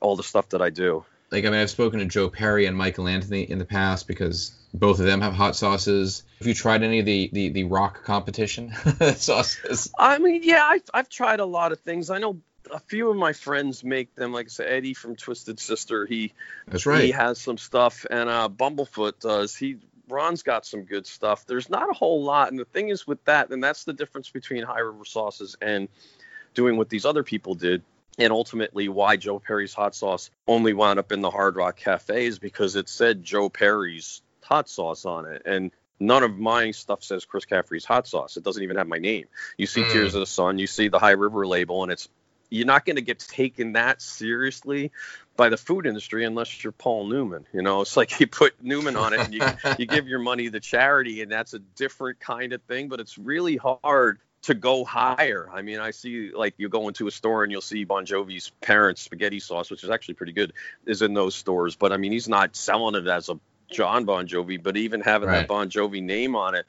all 0.00 0.16
the 0.16 0.22
stuff 0.22 0.48
that 0.50 0.62
i 0.62 0.70
do 0.70 1.04
like 1.32 1.46
I 1.46 1.50
mean, 1.50 1.60
I've 1.60 1.70
spoken 1.70 1.98
to 2.00 2.06
Joe 2.06 2.28
Perry 2.28 2.66
and 2.66 2.76
Michael 2.76 3.08
Anthony 3.08 3.42
in 3.42 3.58
the 3.58 3.64
past 3.64 4.06
because 4.06 4.52
both 4.74 5.00
of 5.00 5.06
them 5.06 5.22
have 5.22 5.32
hot 5.32 5.56
sauces. 5.56 6.24
Have 6.38 6.46
you 6.46 6.54
tried 6.54 6.82
any 6.82 7.00
of 7.00 7.06
the 7.06 7.30
the, 7.32 7.48
the 7.48 7.64
rock 7.64 8.04
competition 8.04 8.72
sauces? 9.16 9.90
I 9.98 10.18
mean, 10.18 10.42
yeah, 10.44 10.64
I've, 10.64 10.82
I've 10.92 11.08
tried 11.08 11.40
a 11.40 11.44
lot 11.44 11.72
of 11.72 11.80
things. 11.80 12.10
I 12.10 12.18
know 12.18 12.40
a 12.70 12.78
few 12.78 13.10
of 13.10 13.16
my 13.16 13.32
friends 13.32 13.82
make 13.82 14.14
them. 14.14 14.32
Like 14.32 14.46
I 14.46 14.48
said, 14.50 14.68
Eddie 14.68 14.94
from 14.94 15.16
Twisted 15.16 15.58
Sister, 15.58 16.06
he 16.06 16.32
that's 16.68 16.84
right. 16.84 17.04
He 17.04 17.10
has 17.12 17.40
some 17.40 17.58
stuff, 17.58 18.04
and 18.10 18.28
uh, 18.28 18.48
Bumblefoot 18.48 19.20
does. 19.20 19.56
He 19.56 19.78
Ron's 20.08 20.42
got 20.42 20.66
some 20.66 20.82
good 20.82 21.06
stuff. 21.06 21.46
There's 21.46 21.70
not 21.70 21.88
a 21.88 21.94
whole 21.94 22.22
lot, 22.22 22.50
and 22.50 22.58
the 22.58 22.66
thing 22.66 22.90
is 22.90 23.06
with 23.06 23.24
that, 23.24 23.50
and 23.50 23.64
that's 23.64 23.84
the 23.84 23.94
difference 23.94 24.28
between 24.28 24.64
High 24.64 24.80
River 24.80 25.06
sauces 25.06 25.56
and 25.62 25.88
doing 26.54 26.76
what 26.76 26.90
these 26.90 27.06
other 27.06 27.22
people 27.22 27.54
did 27.54 27.82
and 28.18 28.32
ultimately 28.32 28.88
why 28.88 29.16
Joe 29.16 29.38
Perry's 29.38 29.74
hot 29.74 29.94
sauce 29.94 30.30
only 30.46 30.74
wound 30.74 30.98
up 30.98 31.12
in 31.12 31.20
the 31.20 31.30
Hard 31.30 31.56
Rock 31.56 31.76
Cafe 31.76 32.26
is 32.26 32.38
because 32.38 32.76
it 32.76 32.88
said 32.88 33.24
Joe 33.24 33.48
Perry's 33.48 34.22
hot 34.42 34.68
sauce 34.68 35.04
on 35.04 35.26
it. 35.26 35.42
And 35.46 35.70
none 35.98 36.22
of 36.22 36.38
my 36.38 36.72
stuff 36.72 37.02
says 37.02 37.24
Chris 37.24 37.44
Caffery's 37.44 37.84
hot 37.84 38.06
sauce. 38.06 38.36
It 38.36 38.44
doesn't 38.44 38.62
even 38.62 38.76
have 38.76 38.88
my 38.88 38.98
name. 38.98 39.26
You 39.56 39.66
see 39.66 39.82
mm. 39.82 39.92
Tears 39.92 40.14
of 40.14 40.20
the 40.20 40.26
Sun, 40.26 40.58
you 40.58 40.66
see 40.66 40.88
the 40.88 40.98
High 40.98 41.12
River 41.12 41.46
label, 41.46 41.82
and 41.82 41.92
it's 41.92 42.08
you're 42.50 42.66
not 42.66 42.84
going 42.84 42.96
to 42.96 43.02
get 43.02 43.18
taken 43.18 43.72
that 43.72 44.02
seriously 44.02 44.92
by 45.36 45.48
the 45.48 45.56
food 45.56 45.86
industry 45.86 46.26
unless 46.26 46.62
you're 46.62 46.72
Paul 46.72 47.06
Newman. 47.06 47.46
You 47.54 47.62
know, 47.62 47.80
it's 47.80 47.96
like 47.96 48.20
you 48.20 48.26
put 48.26 48.62
Newman 48.62 48.96
on 48.96 49.14
it 49.14 49.20
and 49.20 49.32
you, 49.32 49.40
you 49.78 49.86
give 49.86 50.06
your 50.06 50.18
money 50.18 50.50
to 50.50 50.60
charity, 50.60 51.22
and 51.22 51.32
that's 51.32 51.54
a 51.54 51.60
different 51.60 52.20
kind 52.20 52.52
of 52.52 52.60
thing. 52.64 52.88
But 52.88 53.00
it's 53.00 53.16
really 53.16 53.56
hard 53.56 54.18
to 54.42 54.54
go 54.54 54.84
higher. 54.84 55.48
I 55.52 55.62
mean, 55.62 55.78
I 55.78 55.92
see 55.92 56.32
like 56.32 56.54
you 56.56 56.68
go 56.68 56.88
into 56.88 57.06
a 57.06 57.10
store 57.10 57.44
and 57.44 57.52
you'll 57.52 57.60
see 57.60 57.84
Bon 57.84 58.04
Jovi's 58.04 58.50
parents' 58.60 59.02
spaghetti 59.02 59.40
sauce, 59.40 59.70
which 59.70 59.84
is 59.84 59.90
actually 59.90 60.14
pretty 60.14 60.32
good, 60.32 60.52
is 60.84 61.02
in 61.02 61.14
those 61.14 61.34
stores. 61.34 61.76
But 61.76 61.92
I 61.92 61.96
mean, 61.96 62.12
he's 62.12 62.28
not 62.28 62.56
selling 62.56 62.94
it 62.94 63.06
as 63.06 63.28
a 63.28 63.38
John 63.70 64.04
Bon 64.04 64.26
Jovi, 64.26 64.62
but 64.62 64.76
even 64.76 65.00
having 65.00 65.28
right. 65.28 65.38
that 65.38 65.48
Bon 65.48 65.70
Jovi 65.70 66.02
name 66.02 66.36
on 66.36 66.54
it, 66.54 66.66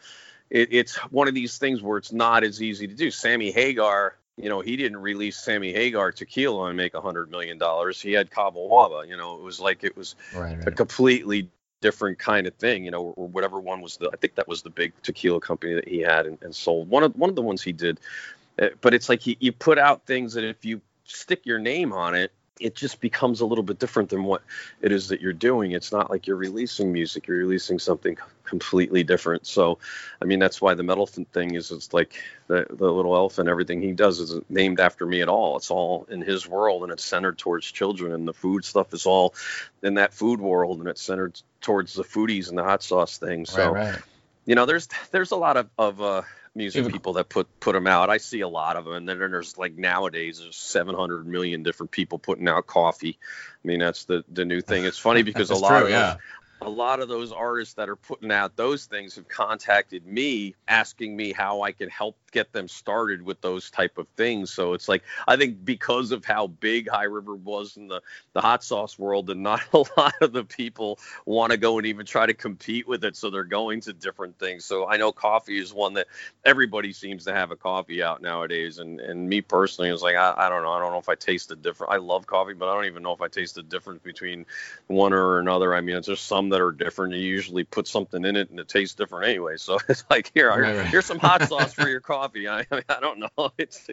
it, 0.50 0.70
it's 0.72 0.96
one 1.12 1.28
of 1.28 1.34
these 1.34 1.58
things 1.58 1.82
where 1.82 1.98
it's 1.98 2.14
not 2.14 2.44
as 2.44 2.62
easy 2.62 2.88
to 2.88 2.94
do. 2.94 3.12
Sammy 3.12 3.52
Hagar, 3.52 4.16
you 4.38 4.50
know, 4.50 4.62
he 4.62 4.78
didn't 4.78 4.98
release 4.98 5.38
Sammy 5.38 5.74
Hagar 5.74 6.12
tequila 6.12 6.66
and 6.66 6.78
make 6.78 6.94
a 6.94 7.02
hundred 7.02 7.32
million 7.32 7.58
dollars. 7.58 8.00
He 8.00 8.14
had 8.14 8.32
Cabo 8.32 8.70
Wabo. 8.70 9.08
You 9.08 9.18
know, 9.18 9.36
it 9.36 9.42
was 9.42 9.60
like 9.60 9.84
it 9.84 9.98
was 9.98 10.16
right, 10.36 10.58
right. 10.58 10.68
a 10.68 10.72
completely 10.72 11.50
different 11.84 12.18
kind 12.18 12.48
of 12.48 12.54
thing, 12.56 12.86
you 12.86 12.92
know, 12.92 13.14
or, 13.18 13.28
whatever 13.28 13.60
one 13.60 13.82
was 13.82 13.98
the. 13.98 14.10
I 14.12 14.16
think 14.16 14.36
that 14.36 14.48
was 14.48 14.62
the 14.62 14.70
big 14.70 14.94
tequila 15.04 15.42
company 15.42 15.74
that 15.74 15.88
he 15.88 16.00
had 16.00 16.26
and, 16.26 16.38
and 16.42 16.56
sold. 16.56 16.90
One 16.90 17.04
of 17.04 17.14
one 17.18 17.30
of 17.30 17.36
the 17.36 17.42
ones 17.42 17.62
he 17.62 17.74
did, 17.74 18.00
uh, 18.58 18.70
but 18.80 18.94
it's 18.94 19.10
like 19.10 19.22
he, 19.22 19.38
you 19.42 19.52
put 19.52 19.78
out 19.78 20.06
things 20.06 20.34
that 20.34 20.46
if 20.46 20.64
you 20.64 20.82
stick 21.04 21.46
your 21.46 21.60
name 21.60 21.92
on 21.92 22.16
it, 22.16 22.32
it 22.60 22.76
just 22.76 23.02
becomes 23.02 23.42
a 23.42 23.46
little 23.46 23.64
bit 23.64 23.80
different 23.80 24.10
than 24.10 24.24
what 24.24 24.44
it 24.82 24.92
is 24.92 25.08
that 25.10 25.22
you're 25.22 25.34
doing. 25.34 25.72
It's 25.72 25.92
not 25.92 26.10
like 26.10 26.28
you're 26.28 26.38
releasing 26.38 26.94
music; 26.94 27.28
you're 27.28 27.38
releasing 27.38 27.80
something 27.80 28.18
completely 28.44 29.04
different. 29.04 29.48
So, 29.48 29.80
I 30.22 30.26
mean, 30.26 30.40
that's 30.40 30.62
why 30.62 30.76
the 30.76 30.84
metal 30.84 31.08
thing 31.08 31.56
is. 31.56 31.72
It's 31.72 31.94
like 31.94 32.14
the 32.48 32.66
the 32.70 32.92
little 32.92 33.16
elephant. 33.16 33.50
Everything 33.50 33.82
he 33.82 33.92
does 33.92 34.20
is 34.20 34.40
named 34.50 34.80
after 34.80 35.06
me 35.06 35.22
at 35.22 35.30
all. 35.30 35.58
It's 35.58 35.72
all 35.72 36.06
in 36.10 36.22
his 36.22 36.48
world, 36.48 36.84
and 36.84 36.92
it's 36.92 37.04
centered 37.04 37.38
towards 37.38 37.72
children. 37.72 38.14
And 38.14 38.28
the 38.28 38.34
food 38.34 38.66
stuff 38.66 38.94
is 38.94 39.06
all 39.06 39.34
in 39.82 39.96
that 39.96 40.14
food 40.14 40.40
world, 40.40 40.80
and 40.80 40.88
it's 40.88 41.02
centered 41.02 41.42
towards 41.62 41.94
the 41.94 42.04
foodies 42.04 42.50
and 42.50 42.58
the 42.58 42.64
hot 42.64 42.84
sauce 42.84 43.18
thing. 43.18 43.46
So, 43.46 43.72
right, 43.72 43.94
right. 43.94 44.02
you 44.46 44.56
know, 44.56 44.66
there's 44.68 44.88
there's 45.12 45.32
a 45.32 45.38
lot 45.38 45.58
of 45.58 45.70
of 45.78 46.02
uh, 46.02 46.22
music 46.56 46.88
people 46.88 47.14
that 47.14 47.30
put 47.30 47.48
put 47.60 47.74
them 47.74 47.88
out. 47.88 48.10
I 48.10 48.18
see 48.18 48.42
a 48.42 48.48
lot 48.48 48.76
of 48.76 48.86
them, 48.86 48.94
and 48.94 49.10
then 49.10 49.18
there's 49.20 49.58
like 49.58 49.76
nowadays 49.76 50.40
there's 50.40 50.58
700 50.58 51.26
million 51.28 51.64
different 51.64 51.92
people 51.92 52.20
putting 52.20 52.48
out 52.48 52.68
coffee. 52.68 53.18
I 53.64 53.68
mean 53.68 53.80
that's 53.80 54.06
the 54.06 54.24
the 54.32 54.46
new 54.46 54.62
thing. 54.62 54.86
It's 54.86 54.98
funny 54.98 55.24
because 55.24 55.50
a 55.50 55.56
lot 55.56 55.80
true, 55.80 55.86
of 55.86 55.90
yeah 55.90 56.18
a 56.64 56.70
lot 56.70 57.00
of 57.02 57.10
those 57.10 57.32
artists 57.32 57.76
that 57.76 57.90
are 57.90 57.96
putting 57.96 58.32
out 58.32 58.56
those 58.56 58.86
things 58.86 59.16
have 59.16 59.28
contacted 59.28 60.06
me 60.06 60.56
asking 60.68 61.16
me 61.16 61.34
how 61.34 61.62
I 61.62 61.72
can 61.72 61.90
help 61.90 62.18
get 62.34 62.52
them 62.52 62.68
started 62.68 63.22
with 63.22 63.40
those 63.42 63.70
type 63.70 63.98
of 63.98 64.08
things. 64.18 64.52
So 64.52 64.74
it's 64.74 64.90
like 64.90 65.04
I 65.28 65.38
think 65.38 65.64
because 65.64 66.12
of 66.12 66.26
how 66.26 66.48
big 66.48 66.90
High 66.90 67.04
River 67.04 67.36
was 67.36 67.78
in 67.78 67.88
the 67.88 68.02
the 68.34 68.42
hot 68.42 68.64
sauce 68.64 69.00
world, 69.00 69.30
and 69.30 69.44
not 69.44 69.62
a 69.74 69.84
lot 69.98 70.16
of 70.22 70.34
the 70.34 70.44
people 70.44 71.00
want 71.26 71.52
to 71.52 71.58
go 71.58 71.78
and 71.78 71.88
even 71.88 72.06
try 72.06 72.26
to 72.26 72.34
compete 72.34 72.88
with 72.88 73.04
it, 73.06 73.16
so 73.16 73.30
they're 73.30 73.44
going 73.44 73.82
to 73.82 73.94
different 73.94 74.38
things. 74.38 74.66
So 74.66 74.90
I 74.90 74.98
know 74.98 75.12
coffee 75.12 75.60
is 75.60 75.74
one 75.74 75.94
that 75.94 76.08
everybody 76.44 76.92
seems 76.92 77.26
to 77.26 77.34
have 77.34 77.52
a 77.52 77.56
coffee 77.56 78.04
out 78.04 78.22
nowadays, 78.22 78.80
and 78.80 79.00
and 79.00 79.30
me 79.30 79.42
personally 79.42 79.92
is 79.92 80.02
like 80.02 80.16
I, 80.16 80.34
I 80.36 80.50
don't 80.50 80.64
know 80.64 80.74
I 80.74 80.80
don't 80.80 80.92
know 80.92 81.00
if 81.00 81.10
I 81.10 81.16
taste 81.16 81.50
the 81.50 81.56
different. 81.56 81.94
I 81.94 81.98
love 81.98 82.26
coffee, 82.26 82.54
but 82.54 82.68
I 82.68 82.74
don't 82.74 82.86
even 82.86 83.04
know 83.04 83.14
if 83.14 83.22
I 83.22 83.28
taste 83.28 83.56
the 83.56 83.64
difference 83.64 84.02
between 84.04 84.46
one 84.88 85.14
or 85.14 85.40
another. 85.40 85.76
I 85.76 85.82
mean, 85.82 85.96
it's 85.96 86.08
just 86.08 86.26
some 86.26 86.50
that 86.50 86.62
are 86.62 86.72
different. 86.72 87.14
You 87.14 87.20
usually 87.20 87.64
put 87.64 87.88
something 87.88 88.26
in 88.26 88.36
it 88.36 88.50
and 88.50 88.60
it 88.60 88.68
tastes 88.68 88.96
different 88.96 89.28
anyway. 89.30 89.58
So 89.58 89.78
it's 89.90 90.04
like 90.10 90.32
here, 90.34 90.50
right, 90.50 90.76
right. 90.76 90.88
here's 90.88 91.06
some 91.06 91.20
hot 91.20 91.44
sauce 91.50 91.74
for 91.74 91.88
your 91.88 92.00
coffee. 92.00 92.23
I, 92.24 92.66
I, 92.72 92.76
mean, 92.76 92.84
I 92.90 93.00
don't 93.00 93.20
know. 93.20 93.30
It's 93.58 93.88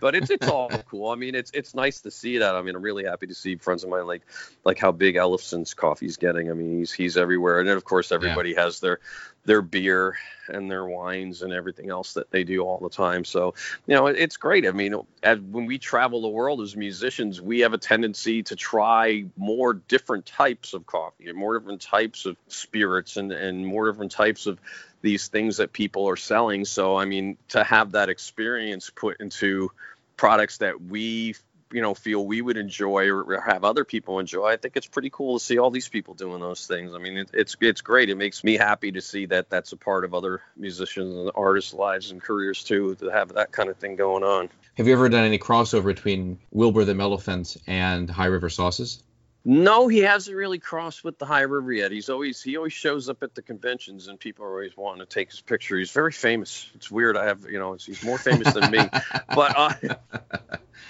but 0.00 0.14
it's 0.14 0.30
it's 0.30 0.48
all 0.48 0.68
cool. 0.90 1.10
I 1.10 1.14
mean, 1.14 1.34
it's 1.34 1.50
it's 1.52 1.74
nice 1.74 2.00
to 2.02 2.10
see 2.10 2.38
that. 2.38 2.54
I 2.54 2.62
mean, 2.62 2.74
I'm 2.74 2.82
really 2.82 3.04
happy 3.04 3.26
to 3.26 3.34
see 3.34 3.56
friends 3.56 3.84
of 3.84 3.90
mine 3.90 4.06
like 4.06 4.22
like 4.64 4.78
how 4.78 4.92
big 4.92 5.16
Ellefson's 5.16 5.74
coffee's 5.74 6.16
getting. 6.16 6.50
I 6.50 6.54
mean, 6.54 6.78
he's 6.78 6.92
he's 6.92 7.16
everywhere, 7.16 7.60
and 7.60 7.68
then 7.68 7.76
of 7.76 7.84
course 7.84 8.12
everybody 8.12 8.50
yeah. 8.50 8.64
has 8.64 8.80
their 8.80 9.00
their 9.48 9.62
beer 9.62 10.14
and 10.48 10.70
their 10.70 10.84
wines 10.84 11.42
and 11.42 11.52
everything 11.52 11.90
else 11.90 12.12
that 12.14 12.30
they 12.30 12.44
do 12.44 12.60
all 12.60 12.78
the 12.78 12.90
time. 12.90 13.24
So, 13.24 13.54
you 13.86 13.94
know, 13.94 14.06
it's 14.06 14.36
great. 14.36 14.66
I 14.66 14.72
mean, 14.72 14.94
as, 15.22 15.38
when 15.40 15.64
we 15.64 15.78
travel 15.78 16.20
the 16.20 16.28
world 16.28 16.60
as 16.60 16.76
musicians, 16.76 17.40
we 17.40 17.60
have 17.60 17.72
a 17.72 17.78
tendency 17.78 18.42
to 18.44 18.56
try 18.56 19.24
more 19.36 19.72
different 19.72 20.26
types 20.26 20.74
of 20.74 20.86
coffee 20.86 21.28
and 21.28 21.36
more 21.36 21.58
different 21.58 21.80
types 21.80 22.26
of 22.26 22.36
spirits 22.48 23.16
and, 23.16 23.32
and 23.32 23.66
more 23.66 23.90
different 23.90 24.12
types 24.12 24.46
of 24.46 24.60
these 25.00 25.28
things 25.28 25.58
that 25.58 25.72
people 25.72 26.08
are 26.08 26.16
selling. 26.16 26.64
So, 26.64 26.96
I 26.96 27.04
mean, 27.04 27.36
to 27.48 27.62
have 27.64 27.92
that 27.92 28.08
experience 28.08 28.90
put 28.90 29.20
into 29.20 29.70
products 30.16 30.58
that 30.58 30.80
we 30.80 31.34
you 31.72 31.82
know 31.82 31.94
feel 31.94 32.24
we 32.24 32.40
would 32.40 32.56
enjoy 32.56 33.10
or 33.10 33.40
have 33.40 33.64
other 33.64 33.84
people 33.84 34.18
enjoy 34.18 34.46
i 34.46 34.56
think 34.56 34.76
it's 34.76 34.86
pretty 34.86 35.10
cool 35.10 35.38
to 35.38 35.44
see 35.44 35.58
all 35.58 35.70
these 35.70 35.88
people 35.88 36.14
doing 36.14 36.40
those 36.40 36.66
things. 36.66 36.94
I 36.94 36.98
mean 36.98 37.18
it, 37.18 37.30
it's 37.32 37.56
it's 37.60 37.80
great. 37.80 38.08
It 38.08 38.16
makes 38.16 38.42
me 38.42 38.56
happy 38.56 38.92
to 38.92 39.00
see 39.00 39.26
that 39.26 39.50
that's 39.50 39.72
a 39.72 39.76
part 39.76 40.04
of 40.04 40.14
other 40.14 40.40
musicians 40.56 41.14
and 41.14 41.30
artists 41.34 41.74
lives 41.74 42.10
and 42.10 42.22
careers 42.22 42.64
too 42.64 42.94
to 42.96 43.08
have 43.10 43.34
that 43.34 43.52
kind 43.52 43.68
of 43.68 43.76
thing 43.76 43.96
going 43.96 44.24
on. 44.24 44.48
Have 44.76 44.86
you 44.86 44.92
ever 44.92 45.08
done 45.08 45.24
any 45.24 45.38
crossover 45.38 45.84
between 45.84 46.38
wilbur 46.50 46.84
the 46.84 46.98
elephant 46.98 47.56
and 47.66 48.08
high 48.08 48.26
river 48.26 48.48
sauces 48.48 49.02
no, 49.50 49.88
he 49.88 50.00
hasn't 50.00 50.36
really 50.36 50.58
crossed 50.58 51.02
with 51.02 51.18
the 51.18 51.24
High 51.24 51.40
River 51.40 51.72
yet. 51.72 51.90
He's 51.90 52.10
always 52.10 52.42
he 52.42 52.58
always 52.58 52.74
shows 52.74 53.08
up 53.08 53.22
at 53.22 53.34
the 53.34 53.40
conventions, 53.40 54.06
and 54.06 54.20
people 54.20 54.44
are 54.44 54.50
always 54.50 54.76
wanting 54.76 55.00
to 55.00 55.06
take 55.06 55.30
his 55.30 55.40
picture. 55.40 55.78
He's 55.78 55.90
very 55.90 56.12
famous. 56.12 56.70
It's 56.74 56.90
weird. 56.90 57.16
I 57.16 57.24
have 57.24 57.46
you 57.50 57.58
know 57.58 57.72
he's 57.72 58.04
more 58.04 58.18
famous 58.18 58.52
than 58.52 58.70
me, 58.70 58.78
but 59.34 59.54
uh, 59.56 59.72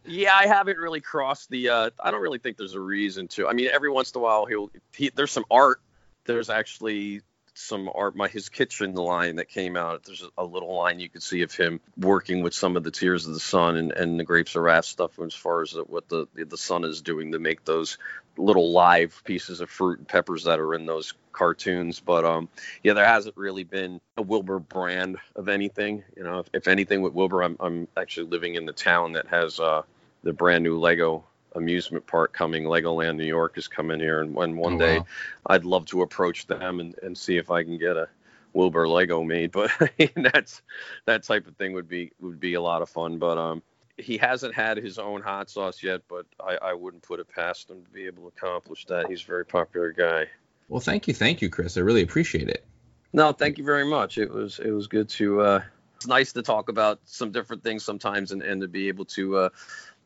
yeah, 0.06 0.36
I 0.36 0.47
haven't 0.47 0.80
really 0.80 0.99
crossed 0.99 1.49
the. 1.49 1.69
Uh, 1.69 1.89
I 1.97 2.12
don't 2.12 2.19
really 2.21 2.39
think 2.39 2.58
there's 2.58 2.73
a 2.73 2.82
reason 2.82 3.30
to. 3.30 3.47
I 3.47 3.54
mean, 3.54 3.69
every 3.71 3.89
once 3.89 4.12
in 4.12 4.19
a 4.19 4.21
while 4.21 4.45
he'll 4.45 4.69
he, 4.93 5.10
there's 5.15 5.32
some 5.32 5.45
art. 5.49 5.80
There's 6.25 6.49
actually 6.49 7.21
some 7.54 7.90
art 7.94 8.16
my 8.16 8.28
his 8.28 8.50
kitchen 8.50 8.94
line 8.94 9.38
that 9.38 9.50
came 9.50 9.76
out 9.76 10.04
there's 10.04 10.24
a, 10.38 10.44
little 10.44 10.76
line 10.76 11.00
you 11.00 11.10
could 11.10 11.24
see 11.24 11.42
of 11.42 11.54
him 11.54 11.80
working 11.98 12.42
with 12.42 12.54
some 12.54 12.76
of 12.76 12.84
the 12.84 12.92
tears 12.92 13.28
of 13.28 13.34
the 13.34 13.40
sun 13.40 13.78
and, 13.78 13.92
and 13.92 14.20
the 14.20 14.24
grapes 14.24 14.56
of 14.56 14.64
wrath 14.64 14.86
stuff 14.86 15.20
as 15.20 15.34
far 15.34 15.62
as 15.62 15.74
what 15.88 16.08
the 16.10 16.28
the 16.36 16.58
sun 16.58 16.84
is 16.84 17.02
doing 17.02 17.32
to 17.32 17.40
make 17.40 17.64
those 17.66 17.98
little 18.38 18.72
live 18.72 19.22
pieces 19.26 19.62
of 19.62 19.70
fruit 19.70 20.00
and 20.00 20.08
peppers 20.08 20.46
that 20.46 20.60
are 20.60 20.74
in 20.74 20.86
those 20.86 21.14
cartoons. 21.32 22.00
But 22.00 22.26
um 22.26 22.50
yeah 22.84 22.94
there 22.94 23.06
hasn't 23.06 23.38
really 23.38 23.64
been 23.64 24.02
a 24.18 24.22
wilbur 24.22 24.60
brand 24.60 25.18
of 25.36 25.50
anything. 25.50 26.04
You 26.16 26.24
know 26.24 26.40
if, 26.40 26.50
if 26.54 26.68
anything 26.68 27.02
with 27.02 27.14
wilbur 27.14 27.44
I'm, 27.44 27.58
I'm 27.60 27.88
actually 27.96 28.28
living 28.28 28.56
in 28.56 28.66
the 28.66 28.74
town 28.74 29.14
that 29.14 29.28
has 29.28 29.60
uh 29.60 29.84
the 30.24 30.34
brand 30.34 30.64
new 30.64 30.80
lego 30.80 31.26
amusement 31.56 32.06
park 32.06 32.34
coming. 32.34 32.64
Legoland 32.64 33.18
New 33.18 33.26
York 33.26 33.58
is 33.58 33.68
coming 33.68 34.00
here, 34.00 34.22
and 34.22 34.34
when 34.34 34.56
one 34.56 34.76
oh, 34.76 34.80
day 34.80 34.98
wow. 35.00 35.06
I'd 35.48 35.65
love 35.65 35.86
to 35.88 36.02
approach 36.02 36.48
them 36.48 36.80
and, 36.80 36.96
and 37.02 37.17
see 37.17 37.38
if 37.38 37.52
I 37.52 37.63
can 37.63 37.78
get 37.78 37.98
a 37.98 38.08
Wilbur 38.54 38.88
Lego 38.88 39.23
made. 39.23 39.52
But 39.54 39.71
that's 40.15 40.62
that 41.06 41.23
type 41.23 41.48
of 41.48 41.56
thing 41.56 41.73
would 41.73 41.88
be 41.88 42.12
would 42.19 42.40
be 42.40 42.56
a 42.56 42.62
lot 42.62 42.82
of 42.82 42.90
fun. 42.90 43.17
But 43.17 43.38
um, 43.38 43.62
he 43.98 44.17
hasn't 44.17 44.54
had 44.54 44.78
his 44.78 44.98
own 44.98 45.21
hot 45.21 45.50
sauce 45.50 45.84
yet, 45.84 46.02
but 46.08 46.26
I, 46.40 46.58
I 46.62 46.73
wouldn't 46.73 47.04
put 47.04 47.19
it 47.19 47.28
past 47.28 47.69
him 47.69 47.84
to 47.84 47.90
be 47.90 48.06
able 48.06 48.23
to 48.23 48.28
accomplish 48.30 48.86
that. 48.86 49.08
He's 49.08 49.23
a 49.23 49.28
very 49.28 49.46
popular 49.46 49.92
guy. 49.92 50.28
Well, 50.67 50.80
thank 50.80 51.08
you, 51.08 51.13
thank 51.13 51.42
you, 51.42 51.50
Chris. 51.50 51.78
I 51.78 51.82
really 51.82 52.04
appreciate 52.04 52.48
it. 52.48 52.65
No, 53.12 53.32
thank 53.32 53.58
you 53.58 53.63
very 53.63 53.86
much. 53.86 54.17
It 54.17 54.32
was 54.32 54.60
it 54.60 54.71
was 54.71 54.88
good 54.88 55.10
to. 55.10 55.42
Uh, 55.42 55.62
it's 55.96 56.08
nice 56.08 56.32
to 56.32 56.42
talk 56.42 56.69
about 56.69 57.02
some 57.04 57.32
different 57.32 57.62
things 57.62 57.84
sometimes, 57.84 58.32
and, 58.32 58.42
and 58.42 58.62
to 58.62 58.69
be 58.69 58.88
able 58.88 59.04
to 59.06 59.36
uh, 59.36 59.50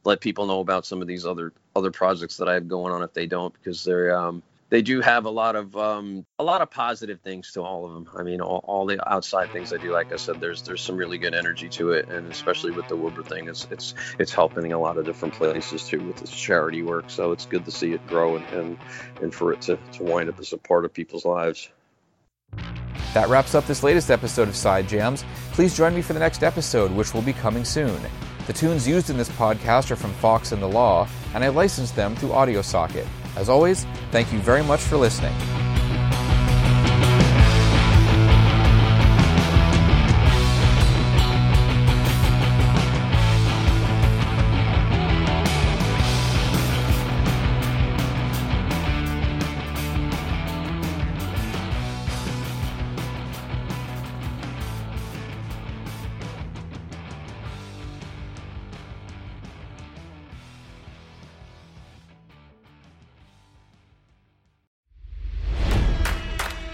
let 0.04 0.20
people 0.22 0.46
know 0.46 0.60
about 0.60 0.86
some 0.86 1.02
of 1.02 1.08
these 1.08 1.26
other 1.26 1.54
other 1.76 1.92
projects 1.92 2.38
that 2.38 2.48
I 2.48 2.56
have 2.56 2.68
going 2.68 2.94
on 2.94 3.04
if 3.04 3.14
they 3.14 3.28
don't, 3.28 3.54
because 3.54 3.84
they're 3.84 4.16
um, 4.16 4.44
they 4.74 4.82
do 4.82 5.02
have 5.02 5.26
a 5.26 5.30
lot 5.30 5.56
of 5.56 5.78
um, 5.78 6.26
a 6.40 6.44
lot 6.44 6.62
of 6.62 6.72
positive 6.72 7.22
things 7.22 7.52
to 7.52 7.62
all 7.62 7.86
of 7.86 7.94
them. 7.94 8.10
I 8.18 8.24
mean, 8.24 8.42
all, 8.42 8.62
all, 8.64 8.88
the 8.88 9.08
outside 9.08 9.52
things 9.52 9.72
I 9.72 9.78
do, 9.78 9.92
like 9.92 10.12
I 10.12 10.16
said, 10.16 10.42
there's 10.42 10.64
there's 10.64 10.82
some 10.82 10.98
really 10.98 11.20
good 11.20 11.36
energy 11.36 11.70
to 11.70 11.92
it, 11.92 12.10
and 12.10 12.32
especially 12.32 12.72
with 12.72 12.88
the 12.88 12.96
Wilbur 12.96 13.22
thing, 13.22 13.48
it's 13.48 13.68
it's 13.70 13.94
it's 14.18 14.34
helping 14.34 14.74
a 14.74 14.80
lot 14.80 14.98
of 14.98 15.06
different 15.06 15.36
places 15.36 15.88
too 15.88 16.00
with 16.00 16.18
this 16.18 16.32
charity 16.32 16.82
work. 16.82 17.12
So 17.12 17.32
it's 17.32 17.46
good 17.46 17.66
to 17.66 17.72
see 17.72 17.94
it 17.94 18.06
grow 18.08 18.36
and 18.36 18.46
and, 18.48 18.78
and 19.22 19.32
for 19.32 19.54
it 19.54 19.62
to, 19.62 19.78
to 19.92 20.04
wind 20.04 20.28
up 20.28 20.40
as 20.40 20.54
a 20.54 20.58
part 20.58 20.86
of 20.86 20.94
people's 20.94 21.24
lives. 21.24 21.70
That 23.14 23.30
wraps 23.30 23.54
up 23.54 23.68
this 23.68 23.84
latest 23.84 24.10
episode 24.10 24.48
of 24.48 24.56
Side 24.56 24.88
Jams. 24.88 25.24
Please 25.52 25.78
join 25.78 25.94
me 25.94 26.02
for 26.02 26.14
the 26.14 26.20
next 26.20 26.42
episode, 26.42 26.90
which 26.90 27.14
will 27.14 27.22
be 27.22 27.34
coming 27.34 27.64
soon. 27.64 28.02
The 28.46 28.54
tunes 28.54 28.86
used 28.86 29.10
in 29.10 29.18
this 29.18 29.30
podcast 29.30 29.90
are 29.92 29.96
from 29.96 30.12
Fox 30.14 30.52
and 30.52 30.62
the 30.62 30.68
Law, 30.68 31.08
and 31.34 31.44
I 31.44 31.48
licensed 31.48 31.96
them 31.96 32.14
through 32.16 32.30
AudioSocket. 32.30 33.08
As 33.38 33.48
always, 33.48 33.86
thank 34.12 34.34
you 34.34 34.40
very 34.40 34.64
much 34.64 34.82
for 34.82 34.98
listening. 34.98 35.34